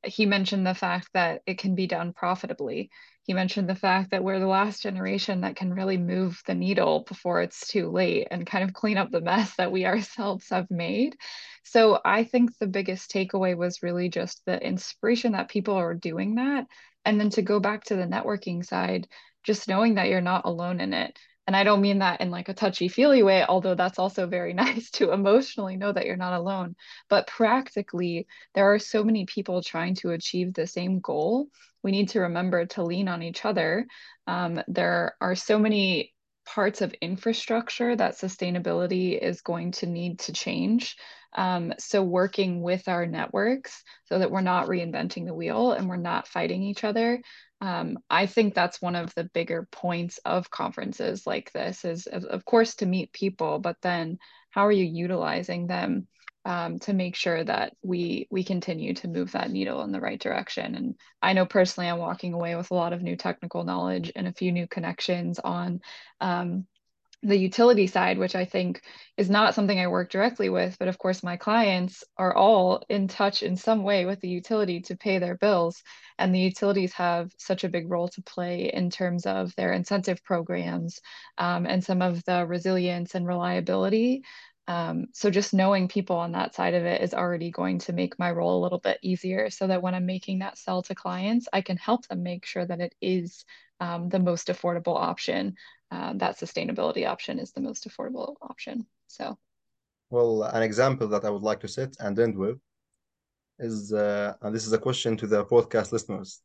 He 0.03 0.25
mentioned 0.25 0.67
the 0.67 0.75
fact 0.75 1.09
that 1.13 1.41
it 1.45 1.57
can 1.57 1.73
be 1.73 1.87
done 1.87 2.13
profitably. 2.13 2.91
He 3.23 3.33
mentioned 3.33 3.67
the 3.67 3.75
fact 3.75 4.11
that 4.11 4.23
we're 4.23 4.39
the 4.39 4.45
last 4.45 4.83
generation 4.83 5.41
that 5.41 5.55
can 5.55 5.73
really 5.73 5.97
move 5.97 6.41
the 6.45 6.53
needle 6.53 7.05
before 7.07 7.41
it's 7.41 7.67
too 7.67 7.89
late 7.89 8.27
and 8.29 8.45
kind 8.45 8.63
of 8.63 8.73
clean 8.73 8.97
up 8.97 9.09
the 9.09 9.21
mess 9.21 9.55
that 9.55 9.71
we 9.71 9.85
ourselves 9.87 10.49
have 10.49 10.69
made. 10.69 11.15
So 11.63 11.99
I 12.05 12.23
think 12.23 12.51
the 12.59 12.67
biggest 12.67 13.09
takeaway 13.09 13.57
was 13.57 13.81
really 13.81 14.09
just 14.09 14.43
the 14.45 14.61
inspiration 14.61 15.31
that 15.31 15.49
people 15.49 15.73
are 15.75 15.95
doing 15.95 16.35
that 16.35 16.67
and 17.03 17.19
then 17.19 17.31
to 17.31 17.41
go 17.41 17.59
back 17.59 17.85
to 17.85 17.95
the 17.95 18.03
networking 18.05 18.63
side, 18.63 19.07
just 19.43 19.67
knowing 19.67 19.95
that 19.95 20.09
you're 20.09 20.21
not 20.21 20.45
alone 20.45 20.81
in 20.81 20.93
it. 20.93 21.17
And 21.47 21.55
I 21.55 21.63
don't 21.63 21.81
mean 21.81 21.99
that 21.99 22.21
in 22.21 22.31
like 22.31 22.49
a 22.49 22.53
touchy 22.53 22.87
feely 22.87 23.21
way, 23.21 23.45
although 23.45 23.75
that's 23.75 23.99
also 23.99 24.27
very 24.27 24.53
nice 24.65 24.89
to 24.91 25.11
emotionally 25.11 25.77
know 25.77 25.91
that 25.91 26.05
you're 26.05 26.15
not 26.15 26.33
alone. 26.33 26.75
But 27.09 27.27
practically, 27.27 28.27
there 28.53 28.73
are 28.73 28.79
so 28.79 29.03
many 29.03 29.25
people 29.25 29.61
trying 29.61 29.95
to 29.95 30.11
achieve 30.11 30.53
the 30.53 30.67
same 30.67 30.99
goal. 30.99 31.47
We 31.83 31.91
need 31.91 32.09
to 32.09 32.21
remember 32.21 32.65
to 32.65 32.83
lean 32.83 33.07
on 33.07 33.21
each 33.21 33.45
other. 33.45 33.85
Um, 34.27 34.61
there 34.67 35.15
are 35.21 35.35
so 35.35 35.59
many 35.59 36.13
parts 36.45 36.81
of 36.81 36.93
infrastructure 37.01 37.95
that 37.95 38.17
sustainability 38.17 39.19
is 39.19 39.41
going 39.41 39.71
to 39.71 39.87
need 39.87 40.19
to 40.19 40.33
change. 40.33 40.95
Um, 41.35 41.73
so 41.79 42.01
working 42.01 42.61
with 42.61 42.87
our 42.87 43.05
networks 43.05 43.83
so 44.05 44.19
that 44.19 44.31
we're 44.31 44.41
not 44.41 44.67
reinventing 44.67 45.25
the 45.25 45.33
wheel 45.33 45.73
and 45.73 45.89
we're 45.89 45.97
not 45.97 46.27
fighting 46.27 46.63
each 46.63 46.83
other. 46.83 47.21
Um, 47.65 47.97
I 48.11 48.27
think 48.27 48.53
that's 48.53 48.79
one 48.79 48.95
of 48.95 49.15
the 49.15 49.23
bigger 49.23 49.67
points 49.71 50.19
of 50.23 50.51
conferences 50.51 51.25
like 51.25 51.51
this 51.51 51.83
is 51.83 52.05
of, 52.05 52.45
course 52.45 52.75
to 52.75 52.85
meet 52.85 53.11
people, 53.11 53.57
but 53.57 53.77
then 53.81 54.19
how 54.51 54.67
are 54.67 54.71
you 54.71 54.85
utilizing 54.85 55.65
them 55.65 56.07
um, 56.45 56.77
to 56.79 56.93
make 56.93 57.15
sure 57.15 57.43
that 57.43 57.73
we 57.81 58.27
we 58.29 58.43
continue 58.43 58.93
to 58.93 59.07
move 59.07 59.31
that 59.31 59.49
needle 59.49 59.81
in 59.81 59.91
the 59.91 59.99
right 59.99 60.19
direction. 60.19 60.75
And 60.75 60.95
I 61.23 61.33
know 61.33 61.47
personally, 61.47 61.89
I'm 61.89 61.97
walking 61.97 62.33
away 62.33 62.55
with 62.55 62.69
a 62.69 62.75
lot 62.75 62.93
of 62.93 63.01
new 63.01 63.15
technical 63.15 63.63
knowledge 63.63 64.11
and 64.15 64.27
a 64.27 64.33
few 64.33 64.51
new 64.51 64.67
connections 64.67 65.39
on 65.39 65.79
um, 66.21 66.67
the 67.25 67.37
utility 67.37 67.87
side, 67.87 68.19
which 68.19 68.35
I 68.35 68.45
think 68.45 68.81
is 69.17 69.31
not 69.31 69.55
something 69.55 69.79
I 69.79 69.87
work 69.87 70.11
directly 70.11 70.49
with, 70.49 70.77
but 70.77 70.87
of 70.87 70.99
course 70.99 71.23
my 71.23 71.37
clients 71.37 72.03
are 72.17 72.35
all 72.35 72.83
in 72.87 73.07
touch 73.07 73.41
in 73.41 73.55
some 73.55 73.81
way 73.81 74.05
with 74.05 74.21
the 74.21 74.29
utility 74.29 74.81
to 74.81 74.95
pay 74.95 75.17
their 75.17 75.35
bills. 75.35 75.81
And 76.19 76.33
the 76.33 76.39
utilities 76.39 76.93
have 76.93 77.31
such 77.37 77.63
a 77.63 77.69
big 77.69 77.89
role 77.89 78.09
to 78.09 78.21
play 78.21 78.71
in 78.71 78.91
terms 78.91 79.25
of 79.25 79.55
their 79.55 79.73
incentive 79.73 80.23
programs 80.23 81.01
um, 81.39 81.65
and 81.65 81.83
some 81.83 82.03
of 82.03 82.23
the 82.25 82.45
resilience 82.45 83.15
and 83.15 83.25
reliability. 83.25 84.21
Um, 84.67 85.07
so 85.13 85.31
just 85.31 85.53
knowing 85.53 85.87
people 85.87 86.17
on 86.17 86.33
that 86.33 86.53
side 86.53 86.75
of 86.75 86.85
it 86.85 87.01
is 87.01 87.13
already 87.13 87.49
going 87.49 87.79
to 87.79 87.93
make 87.93 88.19
my 88.19 88.31
role 88.31 88.59
a 88.59 88.63
little 88.63 88.79
bit 88.79 88.99
easier 89.01 89.49
so 89.49 89.65
that 89.67 89.81
when 89.81 89.95
I'm 89.95 90.05
making 90.05 90.39
that 90.39 90.57
sell 90.59 90.83
to 90.83 90.95
clients, 90.95 91.47
I 91.51 91.61
can 91.61 91.77
help 91.77 92.07
them 92.07 92.23
make 92.23 92.45
sure 92.45 92.65
that 92.65 92.81
it 92.81 92.93
is 93.01 93.45
um, 93.79 94.09
the 94.09 94.19
most 94.19 94.47
affordable 94.47 94.95
option 94.95 95.55
uh, 95.91 96.13
that 96.15 96.37
sustainability 96.37 97.07
option 97.07 97.39
is 97.39 97.51
the 97.51 97.61
most 97.61 97.87
affordable 97.87 98.35
option. 98.41 98.85
So, 99.07 99.37
well, 100.09 100.43
an 100.43 100.63
example 100.63 101.07
that 101.09 101.25
I 101.25 101.29
would 101.29 101.41
like 101.41 101.59
to 101.61 101.67
set 101.67 101.95
and 101.99 102.17
end 102.19 102.37
with 102.37 102.57
is, 103.59 103.93
uh, 103.93 104.33
and 104.41 104.53
this 104.53 104.65
is 104.65 104.73
a 104.73 104.77
question 104.77 105.17
to 105.17 105.27
the 105.27 105.45
podcast 105.45 105.91
listeners, 105.91 106.41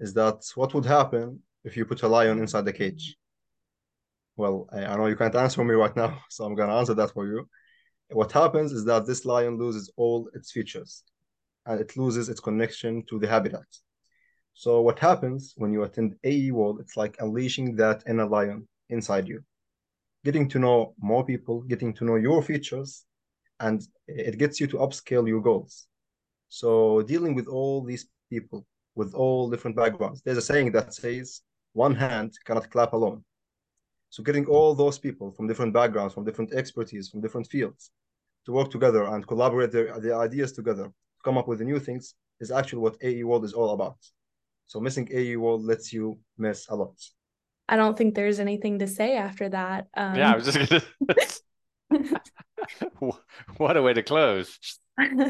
is 0.00 0.14
that 0.14 0.44
what 0.54 0.74
would 0.74 0.84
happen 0.84 1.40
if 1.64 1.76
you 1.76 1.84
put 1.84 2.02
a 2.02 2.08
lion 2.08 2.38
inside 2.38 2.64
the 2.64 2.72
cage? 2.72 3.16
Well, 4.36 4.68
I, 4.72 4.84
I 4.84 4.96
know 4.96 5.06
you 5.06 5.16
can't 5.16 5.34
answer 5.34 5.64
me 5.64 5.74
right 5.74 5.94
now, 5.96 6.18
so 6.30 6.44
I'm 6.44 6.54
gonna 6.54 6.76
answer 6.76 6.94
that 6.94 7.12
for 7.12 7.26
you. 7.26 7.48
What 8.10 8.32
happens 8.32 8.72
is 8.72 8.84
that 8.86 9.06
this 9.06 9.24
lion 9.24 9.58
loses 9.58 9.90
all 9.96 10.30
its 10.32 10.52
features, 10.52 11.02
and 11.66 11.80
it 11.80 11.96
loses 11.96 12.28
its 12.28 12.40
connection 12.40 13.04
to 13.10 13.18
the 13.18 13.28
habitat. 13.28 13.66
So 14.58 14.80
what 14.80 14.98
happens 14.98 15.54
when 15.56 15.72
you 15.72 15.84
attend 15.84 16.16
AEE 16.24 16.50
World, 16.50 16.80
it's 16.80 16.96
like 16.96 17.14
unleashing 17.20 17.76
that 17.76 18.02
inner 18.08 18.26
lion 18.26 18.66
inside 18.88 19.28
you, 19.28 19.44
getting 20.24 20.48
to 20.48 20.58
know 20.58 20.94
more 20.98 21.24
people, 21.24 21.60
getting 21.60 21.94
to 21.94 22.04
know 22.04 22.16
your 22.16 22.42
features, 22.42 23.04
and 23.60 23.86
it 24.08 24.36
gets 24.36 24.58
you 24.58 24.66
to 24.66 24.78
upscale 24.78 25.28
your 25.28 25.40
goals. 25.40 25.86
So 26.48 27.02
dealing 27.02 27.36
with 27.36 27.46
all 27.46 27.84
these 27.84 28.08
people 28.30 28.66
with 28.96 29.14
all 29.14 29.48
different 29.48 29.76
backgrounds, 29.76 30.22
there's 30.24 30.38
a 30.38 30.42
saying 30.42 30.72
that 30.72 30.92
says, 30.92 31.42
one 31.74 31.94
hand 31.94 32.32
cannot 32.44 32.68
clap 32.68 32.94
alone. 32.94 33.24
So 34.10 34.24
getting 34.24 34.46
all 34.46 34.74
those 34.74 34.98
people 34.98 35.30
from 35.30 35.46
different 35.46 35.72
backgrounds, 35.72 36.14
from 36.14 36.24
different 36.24 36.52
expertise, 36.52 37.08
from 37.08 37.20
different 37.20 37.46
fields, 37.46 37.92
to 38.44 38.50
work 38.50 38.72
together 38.72 39.04
and 39.04 39.24
collaborate 39.24 39.70
their, 39.70 40.00
their 40.00 40.18
ideas 40.18 40.50
together, 40.50 40.86
to 40.86 41.22
come 41.24 41.38
up 41.38 41.46
with 41.46 41.60
the 41.60 41.64
new 41.64 41.78
things 41.78 42.16
is 42.40 42.50
actually 42.50 42.80
what 42.80 42.98
AEE 42.98 43.22
World 43.22 43.44
is 43.44 43.52
all 43.52 43.70
about. 43.70 43.98
So 44.68 44.80
missing 44.80 45.06
AEE 45.06 45.38
World 45.38 45.64
lets 45.64 45.92
you 45.92 46.18
miss 46.36 46.68
a 46.68 46.76
lot. 46.76 46.94
I 47.68 47.76
don't 47.76 47.98
think 47.98 48.14
there's 48.14 48.38
anything 48.38 48.78
to 48.78 48.86
say 48.86 49.16
after 49.16 49.48
that. 49.48 49.88
Um, 49.94 50.14
yeah, 50.14 50.32
I 50.32 50.36
was 50.36 50.44
just 50.46 50.84
gonna. 51.90 52.12
what 53.56 53.76
a 53.76 53.82
way 53.82 53.94
to 53.94 54.02
close. 54.02 54.58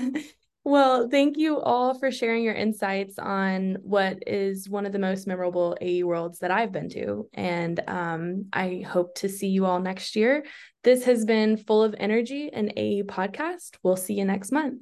well, 0.65 1.09
thank 1.09 1.37
you 1.37 1.61
all 1.61 1.95
for 1.95 2.11
sharing 2.11 2.43
your 2.43 2.55
insights 2.55 3.19
on 3.19 3.79
what 3.83 4.25
is 4.27 4.69
one 4.69 4.87
of 4.87 4.93
the 4.93 4.99
most 4.99 5.27
memorable 5.27 5.77
AEE 5.81 6.05
worlds 6.05 6.41
that 6.41 6.51
I've 6.51 6.73
been 6.73 6.89
to. 6.91 7.29
And 7.33 7.81
um, 7.87 8.47
I 8.53 8.85
hope 8.87 9.15
to 9.17 9.29
see 9.29 9.49
you 9.49 9.67
all 9.67 9.81
next 9.81 10.17
year. 10.17 10.45
This 10.85 11.05
has 11.05 11.25
been 11.25 11.57
Full 11.57 11.83
of 11.83 11.95
Energy, 11.99 12.51
an 12.53 12.73
AEE 12.77 13.05
podcast. 13.05 13.77
We'll 13.83 13.97
see 13.97 14.15
you 14.15 14.25
next 14.25 14.53
month. 14.53 14.81